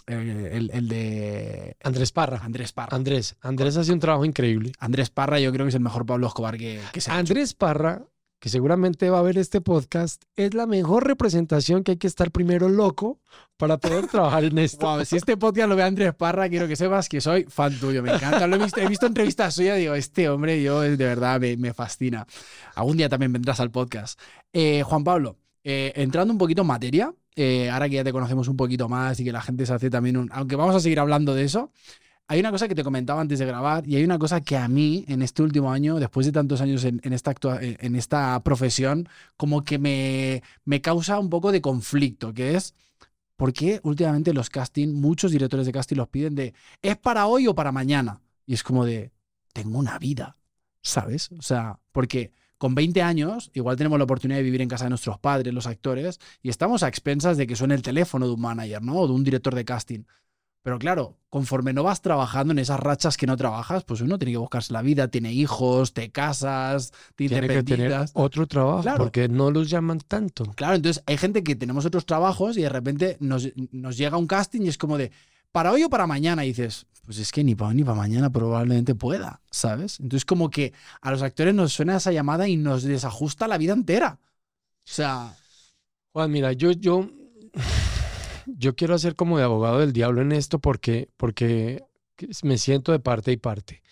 [0.06, 2.40] eh, el, el de Andrés Parra.
[2.42, 2.96] Andrés Parra.
[2.96, 3.36] Andrés.
[3.40, 4.72] Andrés hace un trabajo increíble.
[4.78, 7.32] Andrés Parra yo creo que es el mejor Pablo Escobar que, que se ha hecho.
[7.32, 8.04] Andrés Parra,
[8.46, 12.30] que seguramente va a ver este podcast, es la mejor representación que hay que estar
[12.30, 13.18] primero loco
[13.56, 15.04] para poder trabajar en esto.
[15.04, 18.14] Si este podcast lo ve Andrés Parra, quiero que sepas que soy fan tuyo, me
[18.14, 18.46] encanta.
[18.46, 21.74] Lo he visto, he visto entrevistas suyas digo, este hombre, yo de verdad me, me
[21.74, 22.24] fascina.
[22.76, 24.16] Algún día también vendrás al podcast.
[24.52, 28.46] Eh, Juan Pablo, eh, entrando un poquito en materia, eh, ahora que ya te conocemos
[28.46, 30.30] un poquito más y que la gente se hace también un...
[30.32, 31.72] Aunque vamos a seguir hablando de eso,
[32.28, 34.68] hay una cosa que te comentaba antes de grabar y hay una cosa que a
[34.68, 40.42] mí en este último año, después de tantos años en, esta profesión, como que me,
[40.64, 42.74] me causa un poco de conflicto, que es...
[43.36, 47.46] ¿Por qué últimamente los casting, muchos directores de casting los piden de ¿es para hoy
[47.46, 48.22] o para mañana?
[48.46, 49.12] Y es como de,
[49.52, 50.38] tengo una vida,
[50.80, 51.30] ¿sabes?
[51.32, 54.90] O sea, porque con 20 años igual tenemos la oportunidad de vivir en casa de
[54.90, 58.40] nuestros padres, los actores, y estamos a expensas de que suene el teléfono de un
[58.40, 58.96] manager, ¿no?
[58.96, 60.04] O de un director de casting.
[60.66, 64.32] Pero claro, conforme no vas trabajando en esas rachas que no trabajas, pues uno tiene
[64.32, 68.98] que buscarse la vida, tiene hijos, te casas, te Tiene que tener otro trabajo Claro.
[68.98, 70.42] porque no los llaman tanto.
[70.56, 74.26] Claro, entonces hay gente que tenemos otros trabajos y de repente nos, nos llega un
[74.26, 75.12] casting y es como de,
[75.52, 76.44] ¿para hoy o para mañana?
[76.44, 80.00] Y dices, pues es que ni para hoy ni para mañana probablemente pueda, ¿sabes?
[80.00, 83.72] Entonces como que a los actores nos suena esa llamada y nos desajusta la vida
[83.72, 84.18] entera.
[84.18, 85.32] O sea,
[86.12, 87.08] Juan, mira, yo, yo,
[88.46, 91.84] yo quiero hacer como de abogado del diablo en esto porque, porque
[92.42, 93.82] me siento de parte y parte.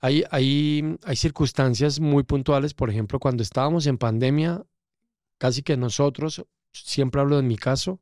[0.00, 4.64] Hay, hay, hay circunstancias muy puntuales, por ejemplo, cuando estábamos en pandemia,
[5.38, 8.00] casi que nosotros, siempre hablo en mi caso,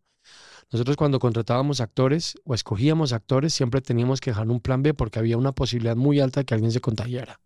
[0.73, 5.19] nosotros cuando contratábamos actores o escogíamos actores, siempre teníamos que dejar un plan B porque
[5.19, 7.41] había una posibilidad muy alta de que alguien se contagiara.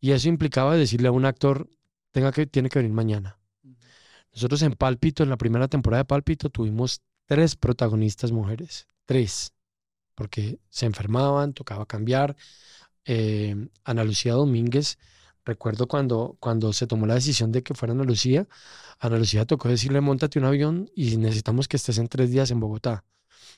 [0.00, 1.68] Y eso implicaba decirle a un actor,
[2.12, 3.38] tenga que, tiene que venir mañana.
[4.32, 8.88] Nosotros en Pálpito, en la primera temporada de Pálpito, tuvimos tres protagonistas mujeres.
[9.04, 9.52] Tres.
[10.14, 12.36] Porque se enfermaban, tocaba cambiar.
[13.04, 14.98] Eh, Ana Lucía Domínguez,
[15.44, 18.48] recuerdo cuando, cuando se tomó la decisión de que fuera Ana Lucía,
[18.98, 22.60] Ana Lucía tocó decirle, montate un avión y necesitamos que estés en tres días en
[22.60, 23.04] Bogotá.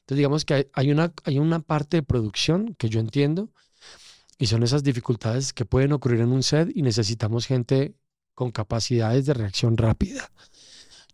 [0.00, 3.50] Entonces digamos que hay una, hay una parte de producción que yo entiendo
[4.38, 7.94] y son esas dificultades que pueden ocurrir en un set y necesitamos gente
[8.34, 10.30] con capacidades de reacción rápida.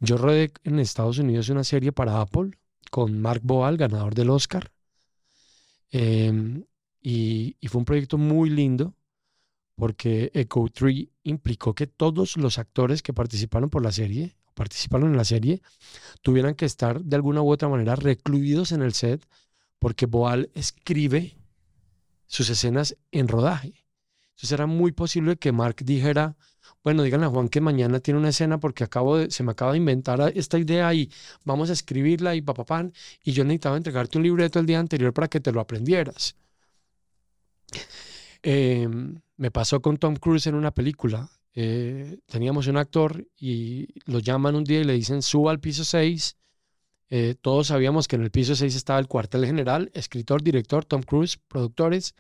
[0.01, 2.51] Yo rodé en Estados Unidos una serie para Apple
[2.91, 4.71] con Mark Boal, ganador del Oscar.
[5.91, 6.65] Em,
[7.01, 8.95] y, y fue un proyecto muy lindo
[9.77, 15.17] porque Echo 3 implicó que todos los actores que participaron por la serie, participaron en
[15.17, 15.63] la serie,
[16.23, 19.27] tuvieran que estar de alguna u otra manera recluidos en el set
[19.79, 21.37] porque Boal escribe
[22.27, 23.85] sus escenas en rodaje.
[24.31, 26.37] Entonces era muy posible que Mark dijera,
[26.83, 29.73] bueno, díganle a Juan que mañana tiene una escena porque acabo de, se me acaba
[29.73, 31.11] de inventar esta idea y
[31.45, 35.29] vamos a escribirla y papapán, y yo necesitaba entregarte un libreto el día anterior para
[35.29, 36.37] que te lo aprendieras.
[38.43, 38.89] Eh,
[39.37, 41.29] me pasó con Tom Cruise en una película.
[41.55, 45.85] Eh, teníamos un actor y lo llaman un día y le dicen, suba al piso
[45.85, 46.37] 6.
[47.09, 51.03] Eh, todos sabíamos que en el piso 6 estaba el cuartel general, escritor, director, Tom
[51.03, 52.15] Cruise, productores.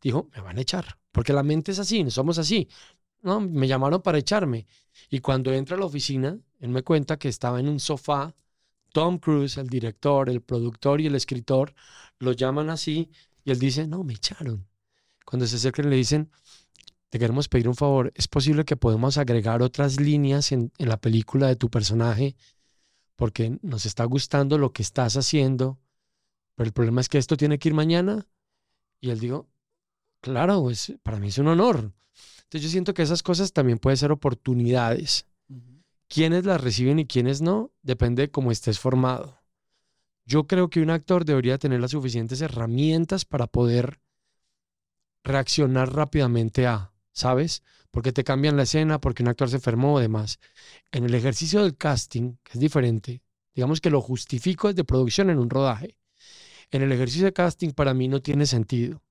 [0.00, 2.68] Dijo, me van a echar, porque la mente es así, somos así.
[3.22, 4.66] No, me llamaron para echarme.
[5.10, 8.34] Y cuando entra a la oficina, él me cuenta que estaba en un sofá.
[8.92, 11.74] Tom Cruise, el director, el productor y el escritor,
[12.18, 13.10] lo llaman así
[13.44, 14.66] y él dice, no, me echaron.
[15.24, 16.30] Cuando se acercan le dicen,
[17.10, 20.98] te queremos pedir un favor, ¿es posible que podamos agregar otras líneas en, en la
[20.98, 22.34] película de tu personaje?
[23.16, 25.78] Porque nos está gustando lo que estás haciendo,
[26.54, 28.26] pero el problema es que esto tiene que ir mañana.
[29.00, 29.48] Y él dijo,
[30.20, 31.92] claro, pues, para mí es un honor.
[32.48, 35.26] Entonces yo siento que esas cosas también pueden ser oportunidades.
[36.08, 39.38] Quiénes las reciben y quiénes no, depende de cómo estés formado.
[40.24, 44.00] Yo creo que un actor debería tener las suficientes herramientas para poder
[45.24, 47.62] reaccionar rápidamente a, ¿sabes?
[47.90, 50.38] Porque te cambian la escena, porque un actor se enfermó o demás.
[50.90, 53.20] En el ejercicio del casting, que es diferente,
[53.54, 55.98] digamos que lo justifico desde producción en un rodaje.
[56.70, 59.02] En el ejercicio de casting para mí no tiene sentido.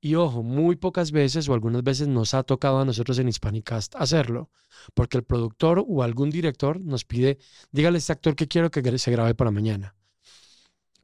[0.00, 3.96] Y ojo, muy pocas veces o algunas veces nos ha tocado a nosotros en Hispanicast
[3.96, 4.50] hacerlo,
[4.94, 7.38] porque el productor o algún director nos pide,
[7.72, 9.96] dígale a este actor que quiero que se grabe para mañana.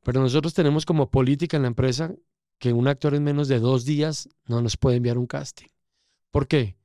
[0.05, 2.15] Pero nosotros tenemos como política en la empresa
[2.59, 5.69] que un actor en menos de dos días no nos puede enviar un casting.
[6.31, 6.77] ¿Por qué?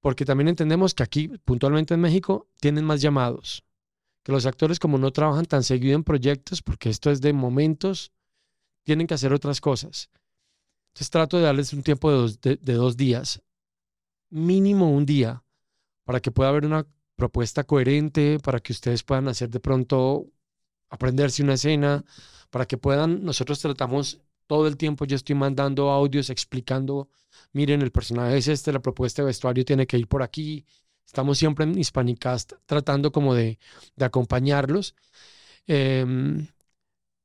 [0.00, 3.64] Porque también entendemos que aquí, puntualmente en México, tienen más llamados.
[4.22, 8.12] Que los actores como no trabajan tan seguido en proyectos, porque esto es de momentos,
[8.82, 10.10] tienen que hacer otras cosas.
[10.92, 13.42] Entonces trato de darles un tiempo de dos, de, dos días,
[14.30, 15.42] mínimo un día,
[16.04, 20.26] para que pueda haber una propuesta coherente, para que ustedes puedan hacer de pronto,
[20.90, 22.04] aprenderse una escena,
[22.50, 27.08] para que puedan, nosotros tratamos todo el tiempo, yo estoy mandando audios explicando,
[27.54, 30.66] miren, el personaje es este, la propuesta de vestuario tiene que ir por aquí.
[31.06, 33.58] Estamos siempre en Hispanicast tratando como de,
[33.96, 34.94] de acompañarlos.
[35.66, 36.46] Em,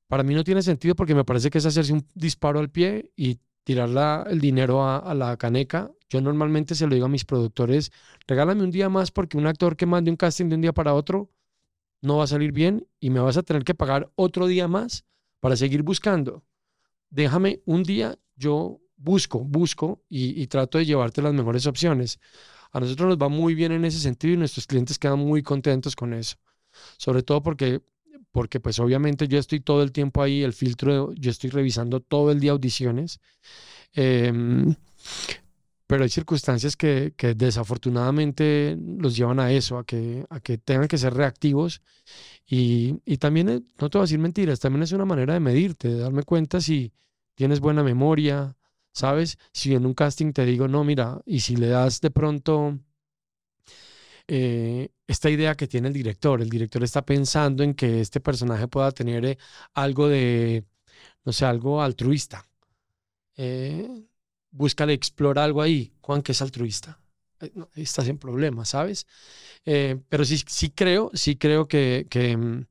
[0.08, 3.12] para mí no tiene sentido porque me parece que es hacerse un disparo al pie
[3.16, 5.92] y tirar el dinero a, la caneca.
[6.10, 7.92] Yo normalmente se lo digo a mis productores,
[8.26, 10.94] regálame un día más porque un actor que mande un casting de un día para
[10.94, 11.30] otro
[12.02, 15.04] no va a salir bien y me vas a tener que pagar otro día más
[15.42, 16.46] para seguir buscando.
[17.10, 22.22] Déjame un día, yo busco, busco y, y trato de llevarte las mejores opciones.
[22.72, 25.94] A nosotros nos va muy bien en ese sentido y nuestros clientes quedan muy contentos
[25.94, 26.38] con eso.
[26.98, 27.82] Sobre todo porque
[28.38, 32.32] porque pues obviamente yo estoy todo el tiempo ahí, el filtro, yo estoy revisando todo
[32.32, 33.20] el día audiciones,
[33.94, 34.76] em,
[35.88, 40.88] pero hay circunstancias que, que, desafortunadamente los llevan a eso, a que, a que tengan
[40.88, 41.82] que ser reactivos
[42.46, 45.40] y, y también, eh, no te voy a decir mentiras, también es una manera de
[45.40, 46.94] medirte, de darme cuenta si
[47.34, 48.56] tienes buena memoria,
[48.94, 49.40] ¿sabes?
[49.52, 52.78] Si en un casting te digo, no, mira, y si le das de pronto
[54.28, 56.42] eh, esta idea que tiene el director.
[56.42, 59.38] El director está pensando en que este personaje pueda tener eh,
[59.74, 60.66] algo de,
[61.24, 62.46] no sé, algo altruista.
[63.38, 64.06] Eh,
[64.52, 65.94] búscale, explora algo ahí.
[66.02, 67.00] Juan, que es altruista.
[67.40, 69.08] Eh, estás en problemas, ¿sabes?
[69.64, 72.66] pero sí, sí creo, sí creo que, que, mm,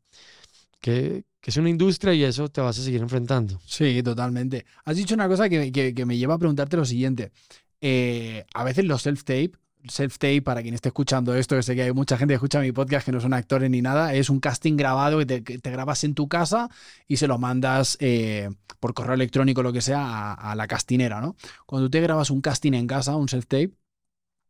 [0.80, 3.60] que, es una industria y eso te vas a seguir enfrentando.
[3.66, 4.66] Sí, totalmente.
[4.84, 7.32] Has dicho una cosa que, que me lleva a preguntarte lo siguiente.
[8.54, 9.52] a veces los self-tape
[9.88, 12.72] self-tape, para quien esté escuchando esto, que sé que hay mucha gente que escucha mi
[12.72, 16.14] podcast que no son actores ni nada, es un casting grabado que te, grabas en
[16.14, 16.68] tu casa
[17.06, 21.36] y se lo mandas eh, por correo electrónico, lo que sea, a, la castinera, ¿no?
[21.66, 23.72] Cuando tú te grabas un casting en casa, un self-tape,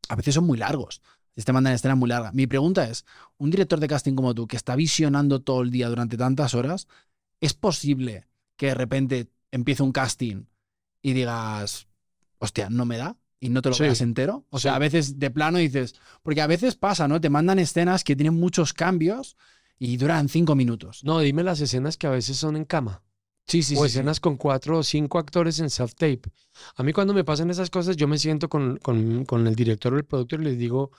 [0.08, 1.02] a veces son muy largos.
[1.34, 2.32] Te mandan escenas muy largas.
[2.32, 3.04] Mi pregunta es,
[3.36, 6.88] un director de casting como tú, que está visionando todo el día durante tantas horas,
[7.40, 10.46] ¿es posible que de repente empiece un casting
[11.02, 11.88] y digas,
[12.38, 13.16] hostia, no me da?
[13.40, 14.44] Y no te lo veas entero.
[14.50, 17.20] O sea, a veces de plano dices, porque a veces pasa, ¿no?
[17.20, 19.36] Te mandan escenas que tienen muchos cambios
[19.78, 21.04] y duran cinco minutos.
[21.04, 23.02] No, dime las escenas que a veces son en cama.
[23.46, 26.32] Sí, sí, o sí, escenas con cuatro o cinco actores en self-tape.
[26.74, 29.94] A mí cuando me pasan esas cosas, yo me siento con, con, con el director
[29.94, 30.90] o el productor y les digo,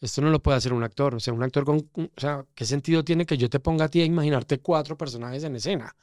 [0.00, 1.14] esto no lo puede hacer un actor.
[1.14, 1.90] O sea, un actor con...
[1.94, 5.42] O sea, ¿qué sentido tiene que yo te ponga a ti a imaginarte cuatro personajes
[5.42, 5.96] en escena?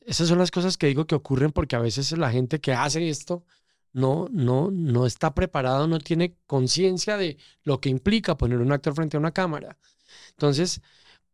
[0.00, 3.08] Esas son las cosas que digo que ocurren porque a veces la gente que hace
[3.08, 3.44] esto
[3.92, 8.94] no, no, no está preparado, no tiene conciencia de lo que implica poner un actor
[8.94, 9.78] frente a una cámara.
[10.30, 10.82] Entonces,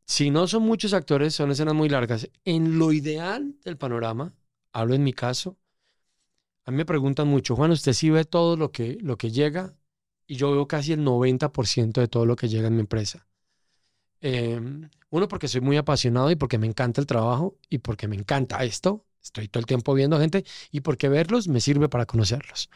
[0.06, 2.28] si no son muchos actores, son escenas muy largas.
[2.44, 4.34] En lo ideal del panorama,
[4.72, 5.58] hablo en mi caso,
[6.64, 9.74] a mí me preguntan mucho, Juan, ¿usted sí ve todo lo que, lo que llega?
[10.26, 13.26] Y yo veo casi el 90% de todo lo que llega en mi empresa.
[14.20, 18.16] Em, uno, porque soy muy apasionado y porque me encanta el trabajo y porque me
[18.16, 19.06] encanta esto.
[19.24, 22.68] Estoy todo el tiempo viendo gente y porque verlos me sirve para conocerlos.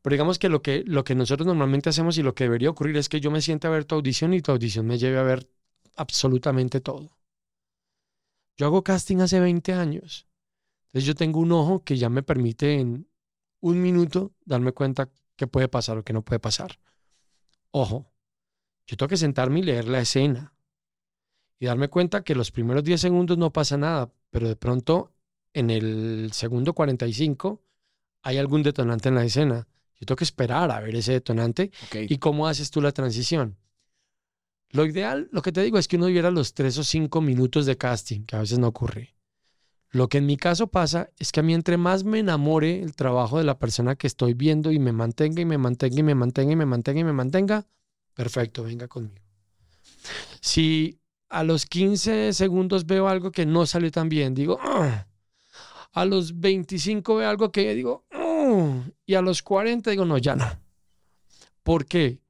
[0.00, 2.96] Pero digamos que lo que, lo que nosotros normalmente hacemos y lo que debería ocurrir
[2.96, 5.24] es que yo me siente a ver tu audición y tu audición me lleve a
[5.24, 5.50] ver
[5.96, 7.18] absolutamente todo.
[8.56, 10.28] Yo hago casting hace 20 años.
[10.86, 13.08] Entonces yo tengo un ojo que ya me permite en
[13.60, 16.78] un minuto darme cuenta qué puede pasar o qué no puede pasar.
[17.72, 18.06] Ojo,
[18.86, 20.54] yo tengo que sentarme y leer la escena
[21.58, 25.15] y darme cuenta que los primeros 10 segundos no pasa nada, pero de pronto
[25.58, 27.62] en el segundo 45
[28.22, 29.66] hay algún detonante en la escena.
[29.98, 31.70] Yo tengo que esperar a ver ese detonante
[32.12, 33.56] y cómo haces tú la transición.
[34.70, 37.64] Lo ideal, lo que te digo es que uno viera los tres o cinco minutos
[37.64, 39.14] de casting, que a veces no ocurre.
[39.90, 42.94] Lo que en mi caso pasa es que a mí entre más me enamore el
[42.94, 46.14] trabajo de la persona que estoy viendo y me mantenga y me mantenga y me
[46.14, 47.66] mantenga y me mantenga y me mantenga,
[48.12, 49.24] perfecto, venga conmigo.
[50.42, 51.00] Si
[51.30, 55.06] a los 15 segundos veo algo que no salió tan bien, digo, "Ah".
[55.92, 60.36] A los 25 veo algo que digo, "Ah", y a los 40 digo, no, ya
[60.36, 60.46] no.
[61.62, 62.20] ¿Por qué?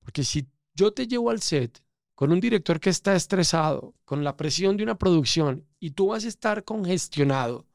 [0.00, 1.82] Porque si yo te llevo al set
[2.14, 6.24] con un director que está estresado, con la presión de una producción, y tú vas
[6.24, 7.66] a estar congestionado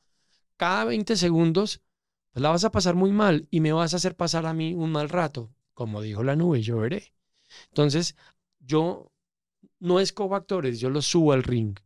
[0.58, 1.82] cada 20 segundos,
[2.32, 4.74] pues la vas a pasar muy mal y me vas a hacer pasar a mí
[4.74, 5.52] un mal rato.
[5.74, 7.14] Como dijo la nube, yo veré.
[7.70, 8.16] Entonces,
[8.60, 9.12] yo
[9.80, 11.78] no escojo actores, yo los subo al ring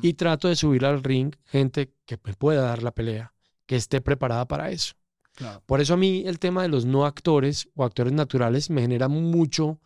[0.00, 3.34] Y trato de subir al ring gente que me pueda dar la pelea,
[3.66, 4.94] que esté preparada para eso.
[5.34, 5.62] Claro.
[5.66, 9.08] Por eso a mí el tema de los no actores o actores naturales me genera
[9.08, 9.78] mucho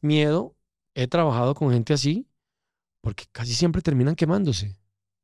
[0.00, 0.56] miedo.
[0.94, 2.26] He trabajado con gente así
[3.02, 4.76] porque casi siempre terminan quemándose.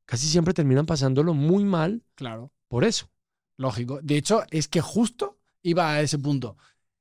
[0.05, 2.51] Casi siempre terminan pasándolo muy mal Claro.
[2.67, 3.09] por eso.
[3.57, 3.99] Lógico.
[4.03, 6.57] De hecho, es que justo iba a ese punto.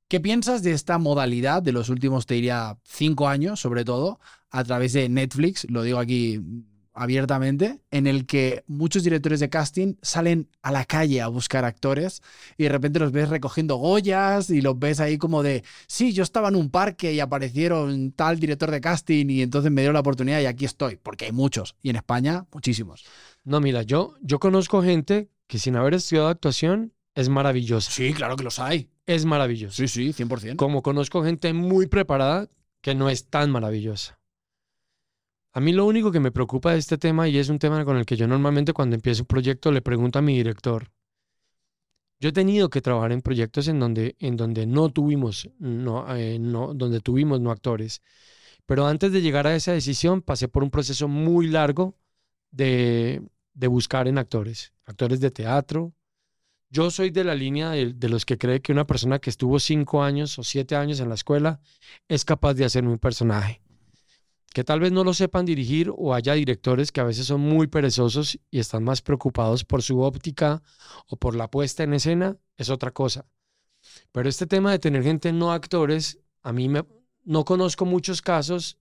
[0.09, 4.20] ¿Qué piensas de esta modalidad de los últimos, te diría, cinco años, sobre todo,
[4.51, 6.40] a través de Netflix, lo digo aquí
[6.95, 12.22] abiertamente, en el que muchos directores de casting salen a la calle a buscar actores
[12.57, 16.22] y de repente los ves recogiendo Goyas y los ves ahí como de, sí, yo
[16.22, 20.01] estaba en un parque y aparecieron tal director de casting y entonces me dio la
[20.01, 23.05] oportunidad y aquí estoy, porque hay muchos y en España muchísimos.
[23.42, 27.90] No, mira, yo, yo conozco gente que sin haber estudiado actuación es maravillosa.
[27.90, 28.88] Sí, claro que los hay.
[29.07, 29.76] Es maravillosa.
[29.76, 30.57] Sí, sí, 100%.
[30.57, 32.49] Como conozco gente muy preparada
[32.80, 34.18] que no es tan maravillosa.
[35.57, 37.96] A mí lo único que me preocupa de este tema, y es un tema con
[37.96, 40.90] el que yo normalmente cuando empiezo un proyecto le pregunto a mi director,
[42.18, 46.40] yo he tenido que trabajar en proyectos en donde, en donde no tuvimos, no, eh,
[46.40, 48.02] no, donde tuvimos no actores.
[48.66, 51.96] Pero antes de llegar a esa decisión pasé por un proceso muy largo
[52.50, 55.92] de, de buscar en actores, actores de teatro.
[56.68, 59.61] Yo soy de la línea de, de los que cree que una persona que estuvo
[59.61, 61.61] cinco años o siete años en la escuela
[62.09, 63.64] es capaz de hacer un personaje
[64.55, 67.66] que tal vez no lo sepan dirigir o haya directores que a veces son muy
[67.66, 70.62] perezosos y están más preocupados por su óptica
[71.09, 73.26] o por la puesta en escena, es otra cosa.
[74.12, 76.84] Pero este tema de tener gente no actores, a mí me,
[77.24, 78.78] no conozco muchos casos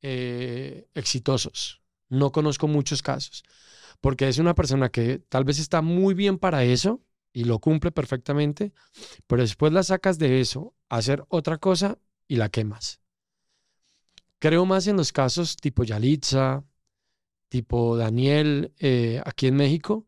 [0.00, 1.82] eh, exitosos.
[2.08, 3.44] No conozco muchos casos.
[4.00, 7.92] Porque es una persona que tal vez está muy bien para eso y lo cumple
[7.92, 8.72] perfectamente,
[9.26, 13.03] pero después la sacas de eso a hacer otra cosa y la quemas.
[14.44, 16.62] Creo más en los casos tipo Yalitza,
[17.48, 20.06] tipo Daniel eh, aquí en México,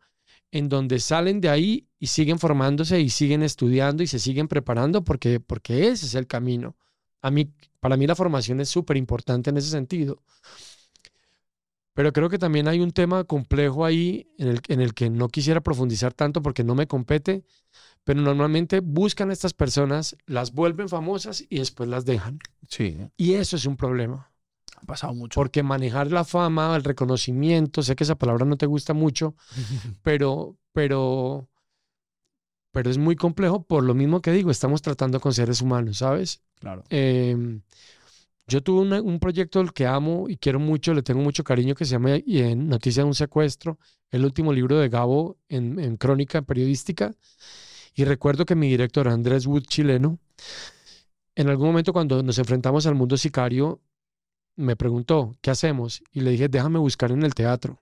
[0.51, 5.03] en donde salen de ahí y siguen formándose y siguen estudiando y se siguen preparando
[5.03, 6.77] porque, porque ese es el camino.
[7.23, 10.23] A mí, para mí la formación es súper importante en ese sentido.
[11.95, 15.31] Pero creo que también hay un tema complejo ahí en el, en el que no
[15.31, 17.43] quisiera profundizar tanto porque no me compete,
[18.07, 22.39] pero normalmente buscan a estas personas, las vuelven famosas y después las dejan.
[22.69, 24.31] Sí, Y eso es un problema,
[24.77, 25.39] ha pasado mucho.
[25.41, 29.35] porque manejar la fama, el reconocimiento, sé que esa palabra no te gusta mucho,
[30.03, 31.49] pero, pero,
[32.73, 36.43] pero es muy complejo por lo mismo que digo, estamos tratando con seres humanos, ¿sabes?
[36.61, 36.85] claro.
[36.91, 37.61] Eh,
[38.49, 41.75] yo tuve una- un proyecto al que amo y quiero mucho, le tengo mucho cariño,
[41.75, 43.79] que se llama eh, Noticia de un secuestro,
[44.11, 47.13] el último libro de Gabo en, en crónica periodística.
[47.97, 50.21] Y recuerdo que mi director, Andrés Wood, chileno,
[51.37, 53.81] en algún momento cuando nos enfrentamos al mundo sicario,
[54.57, 56.03] me preguntó, ¿qué hacemos?
[56.13, 57.81] Y le dije, déjame buscar en el teatro.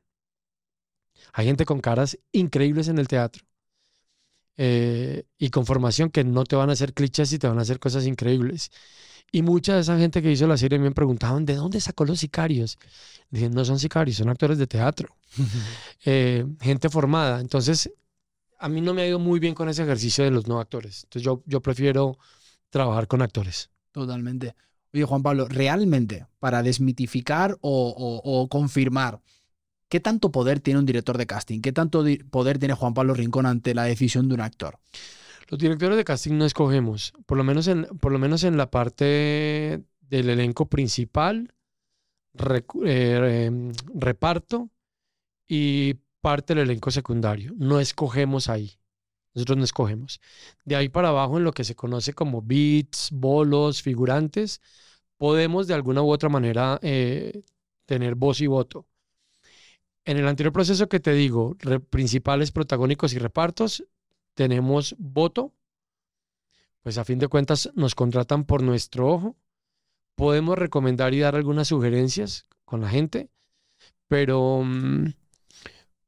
[1.34, 3.44] Hay gente con caras increíbles en el teatro.
[4.56, 7.62] eh, y con formación que no te van a hacer clichés y te van a
[7.62, 8.70] hacer cosas increíbles.
[9.32, 12.20] Y mucha de esa gente que hizo la serie me preguntaban, ¿de dónde sacó los
[12.20, 12.78] sicarios?
[13.30, 15.16] Dije, no son sicarios, son actores de teatro.
[16.06, 17.40] Eh, gente formada.
[17.40, 17.90] Entonces,
[18.58, 21.04] a mí no me ha ido muy bien con ese ejercicio de los no actores.
[21.04, 22.18] Entonces, yo, yo prefiero
[22.70, 23.70] trabajar con actores.
[23.92, 24.54] Totalmente.
[24.92, 29.20] Oye, Juan Pablo, realmente, para desmitificar o, o- o confirmar,
[29.88, 31.60] ¿qué tanto poder tiene un director de casting?
[31.60, 34.78] ¿Qué tanto poder tiene Juan Pablo Rincón ante la decisión de un actor?
[35.48, 38.70] Los directores de casting no escogemos, por lo menos en, por lo menos en la
[38.70, 41.52] parte del elenco principal,
[42.84, 44.70] eh, reparto
[45.48, 45.94] y
[46.24, 47.52] parte del elenco secundario.
[47.54, 48.78] No escogemos ahí.
[49.34, 50.22] Nosotros no escogemos.
[50.64, 54.62] De ahí para abajo, en lo que se conoce como beats, bolos, figurantes,
[55.18, 57.42] podemos de alguna u otra manera eh,
[57.84, 58.86] tener voz y voto.
[60.06, 61.58] En el anterior proceso que te digo,
[61.90, 63.84] principales protagónicos y repartos,
[64.32, 65.52] tenemos voto,
[66.82, 69.36] pues a fin de cuentas nos contratan por nuestro ojo.
[70.14, 73.28] Podemos recomendar y dar algunas sugerencias con la gente,
[74.08, 75.12] pero, mm,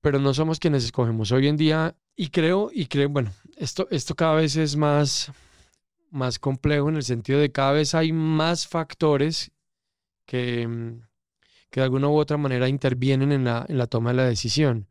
[0.06, 1.32] pero no somos quienes escogemos.
[1.32, 5.32] Hoy en día, y creo, y creo, bueno, esto, esto cada vez es más,
[6.12, 9.50] más complejo en el sentido de cada vez hay más factores
[10.24, 11.00] que, mm,
[11.70, 14.86] que de alguna u otra manera intervienen en la, en la toma de la decisión.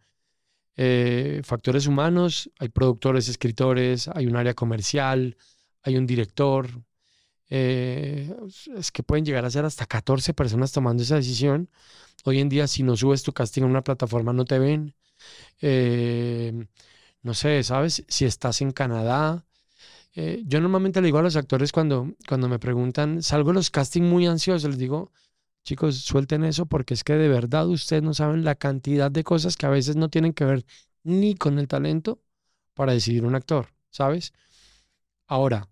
[0.75, 5.37] Eh, factores humanos, hay productores, escritores, hay un área comercial,
[5.81, 6.67] hay un director.
[7.49, 8.35] Eh,
[8.75, 11.69] es que pueden llegar a ser hasta 14 personas tomando esa decisión.
[12.25, 14.93] Hoy en día, si no subes tu casting a una plataforma, no te ven.
[15.61, 16.53] Eh,
[17.23, 18.03] no sé, ¿sabes?
[18.07, 19.45] Si estás en Canadá.
[20.45, 24.27] yo normalmente le digo a los actores cuando, cuando me preguntan, salgo los castings muy
[24.27, 25.11] ansiosos, les digo,
[25.65, 29.57] Chicos, suelten eso porque es que de verdad ustedes no saben la cantidad de cosas
[29.57, 30.63] que a veces no tienen que ver
[31.03, 32.21] ni con el talento
[32.75, 34.31] para decidir un actor, ¿sabes?
[35.25, 35.67] Ahora,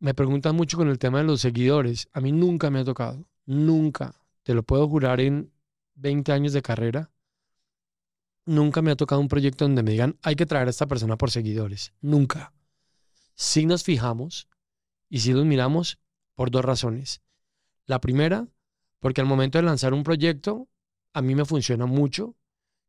[0.00, 2.08] me preguntan mucho con el tema de los seguidores.
[2.12, 5.52] A mí nunca me ha tocado, nunca, te lo puedo jurar en
[5.94, 7.12] 20 años de carrera,
[8.48, 11.16] nunca me ha tocado un proyecto donde me digan, hay que traer a esta persona
[11.16, 11.92] por seguidores.
[12.00, 12.52] Nunca.
[13.34, 14.48] Si nos fijamos
[15.08, 15.98] y si los miramos
[16.34, 17.22] por dos razones.
[17.84, 18.48] La primera,
[19.00, 20.68] porque al momento de lanzar un proyecto,
[21.12, 22.36] a mí me funciona mucho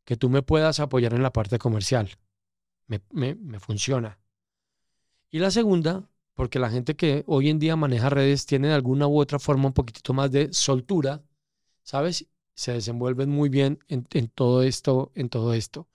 [0.05, 2.17] que tú me puedas apoyar en la parte comercial.
[2.87, 4.17] Me, me, funciona.
[5.29, 9.07] Y la segunda, porque la gente que hoy en día maneja redes tiene de alguna
[9.07, 11.21] u otra forma un poquitito más de soltura,
[11.83, 12.25] ¿sabes?
[12.59, 15.87] Se desenvuelven muy bien en, todo esto, en todo esto.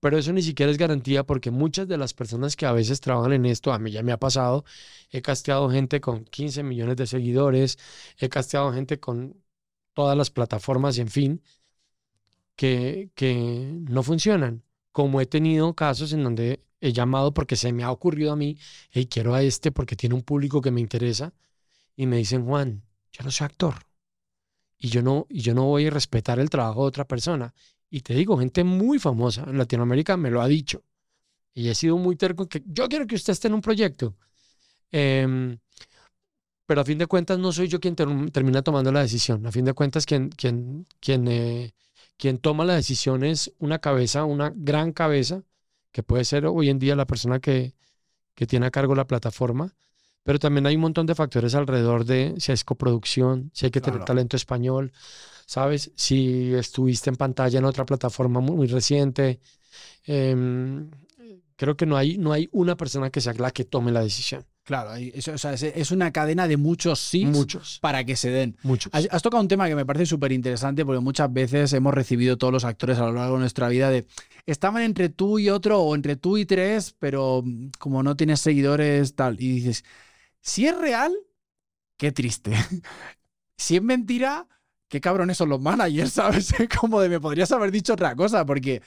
[0.00, 3.32] Pero eso ni siquiera es garantía porque muchas de las personas que a veces trabajan
[3.32, 4.64] en esto, a mí ya me ha pasado,
[5.12, 7.78] he casteado gente con 15 millones de seguidores,
[8.18, 9.36] he casteado gente con
[9.94, 11.42] todas las plataformas en fin,
[12.56, 14.64] que, que no funcionan.
[14.90, 18.58] Como he tenido casos en donde he llamado porque se me ha ocurrido a mí,
[18.92, 21.34] y quiero a este porque tiene un público que me interesa,
[21.94, 22.82] y me dicen, Juan,
[23.12, 23.89] yo no soy actor.
[24.80, 27.54] Y yo no, y yo no voy a respetar el trabajo de otra persona.
[27.88, 30.82] Y te digo, gente muy famosa en Latinoamérica me lo ha dicho.
[31.54, 34.16] Y he sido muy terco que yo quiero que usted esté en un proyecto.
[34.90, 35.56] Eh,
[36.70, 39.44] pero a fin de cuentas no soy yo quien termina tomando la decisión.
[39.44, 41.72] A fin de cuentas quien, quien, quien, eh,
[42.16, 45.42] quien toma la decisión es una cabeza, una gran cabeza,
[45.90, 47.74] que puede ser hoy en día la persona que,
[48.36, 49.74] que tiene a cargo la plataforma,
[50.22, 53.80] pero también hay un montón de factores alrededor de si es coproducción, si hay que
[53.80, 54.92] tener talento español,
[55.46, 55.90] ¿sabes?
[55.96, 59.40] Si estuviste en pantalla en otra plataforma muy, reciente.
[60.04, 60.90] Em,
[61.56, 64.44] creo que no hay, no hay una persona que sea la que tome la decisión.
[64.70, 67.78] Claro, eso, es, una cadena de muchos sí muchos.
[67.80, 68.56] para que se den.
[68.62, 68.92] Muchos.
[68.94, 72.52] Has, tocado un tema que me parece súper interesante porque muchas veces hemos recibido todos
[72.52, 74.06] los actores a lo largo de nuestra vida de
[74.46, 77.42] estaban entre tú y otro o entre tú y tres, pero
[77.80, 79.40] como no tienes seguidores, tal.
[79.40, 79.84] Y dices,
[80.40, 81.12] si es real,
[81.96, 82.52] qué triste.
[83.56, 84.46] si es mentira,
[84.88, 86.52] qué cabrones son los managers, ¿sabes?
[86.80, 88.82] como de me podrías haber dicho otra cosa porque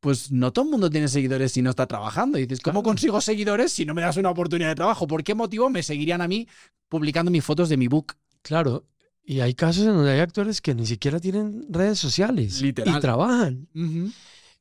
[0.00, 2.38] pues no todo el mundo tiene seguidores si no está trabajando.
[2.38, 5.06] Y dices, ¿cómo consigo seguidores si no me das una oportunidad de trabajo?
[5.06, 6.46] ¿Por qué motivo me seguirían a mí
[6.88, 8.14] publicando mis fotos de mi book?
[8.42, 8.86] Claro,
[9.28, 13.68] y hay casos en donde hay actores que ni siquiera tienen redes sociales y trabajan.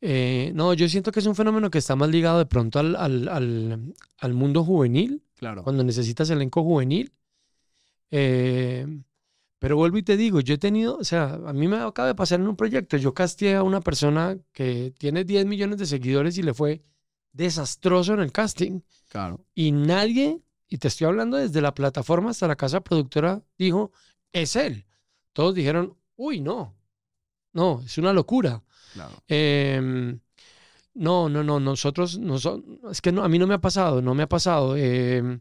[0.02, 2.98] Eh, no, yo siento que es un fenómeno que está más ligado de pronto al,
[2.98, 5.24] al, mundo juvenil.
[5.38, 5.64] Claro.
[5.64, 7.14] Cuando necesitas elenco juvenil.
[8.12, 8.86] Eh,
[9.60, 12.16] pero vuelvo y te digo, yo he tenido, o sea, a mí me acaba de
[12.16, 16.38] pasar en un proyecto, yo casteé a una persona que tiene 10 millones de seguidores
[16.38, 16.84] y le fue
[17.32, 18.82] desastroso en el casting.
[19.10, 19.44] Claro.
[19.56, 23.92] Y nadie, y te estoy hablando desde la plataforma hasta la casa productora, dijo,
[24.32, 24.86] es él.
[25.34, 26.76] Todos dijeron, uy, no,
[27.54, 28.64] no, es una locura.
[28.94, 29.16] Claro.
[29.28, 30.20] Em,
[30.98, 32.38] no, no, no, nosotros, no,
[32.92, 34.76] es que a mí no me ha pasado, no me ha pasado.
[34.78, 35.40] Eh,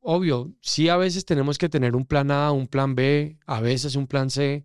[0.00, 3.96] obvio, sí a veces tenemos que tener un plan A, un plan B, a veces
[3.96, 4.64] un plan C.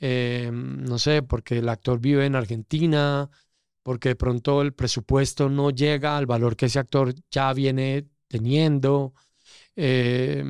[0.00, 3.30] Eh, no sé, porque el actor vive en Argentina,
[3.82, 9.14] porque de pronto el presupuesto no llega al valor que ese actor ya viene teniendo.
[9.76, 10.44] Eh,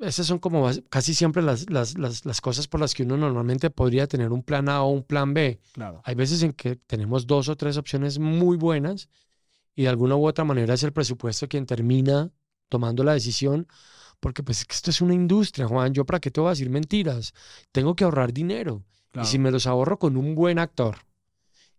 [0.00, 4.06] esas son como casi siempre las, las, las, cosas por las que uno normalmente podría
[4.06, 5.60] tener un plan A o un plan B.
[5.72, 6.02] Claro.
[6.04, 9.08] Hay veces en que tenemos dos o tres opciones muy buenas
[9.74, 12.30] y de alguna u otra manera es el presupuesto quien termina
[12.68, 13.68] tomando la decisión,
[14.20, 17.34] porque pues esto es una industria, Juan, yo para qué te voy a decir mentiras,
[17.72, 18.82] tengo que ahorrar dinero.
[19.20, 20.96] Y si me los ahorro con un buen actor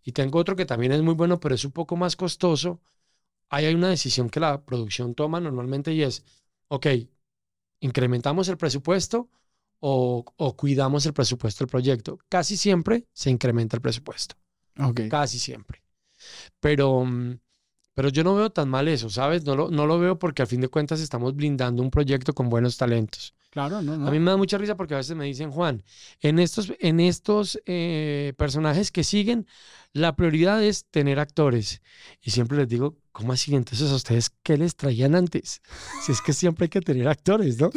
[0.01, 2.79] y tengo otro que también es muy bueno, pero es un poco más costoso,
[3.49, 6.23] ahí hay una decisión que la producción toma normalmente y es,
[6.69, 6.87] ok,
[7.79, 9.29] incrementamos el presupuesto
[9.79, 12.19] o, o cuidamos el presupuesto del proyecto.
[12.29, 14.35] Casi siempre se incrementa el presupuesto.
[15.09, 15.83] Casi siempre.
[16.59, 17.39] Pero, mm,
[17.93, 19.45] pero yo no veo tan mal eso, ¿sabes?
[19.45, 22.49] No lo, no lo veo porque al fin de cuentas estamos blindando un proyecto con
[22.49, 23.33] buenos talentos.
[23.51, 24.07] Claro, no, no.
[24.07, 25.83] A mí me da mucha risa porque a veces me dicen, Juan,
[26.19, 29.47] en estos, en estos eh, personajes que siguen,
[29.93, 31.81] la prioridad es tener actores.
[32.21, 33.55] Y siempre les digo, ¿cómo así?
[33.55, 35.61] Entonces, ¿a ustedes qué les traían antes?
[36.05, 37.71] Si es que siempre hay que tener actores, ¿no?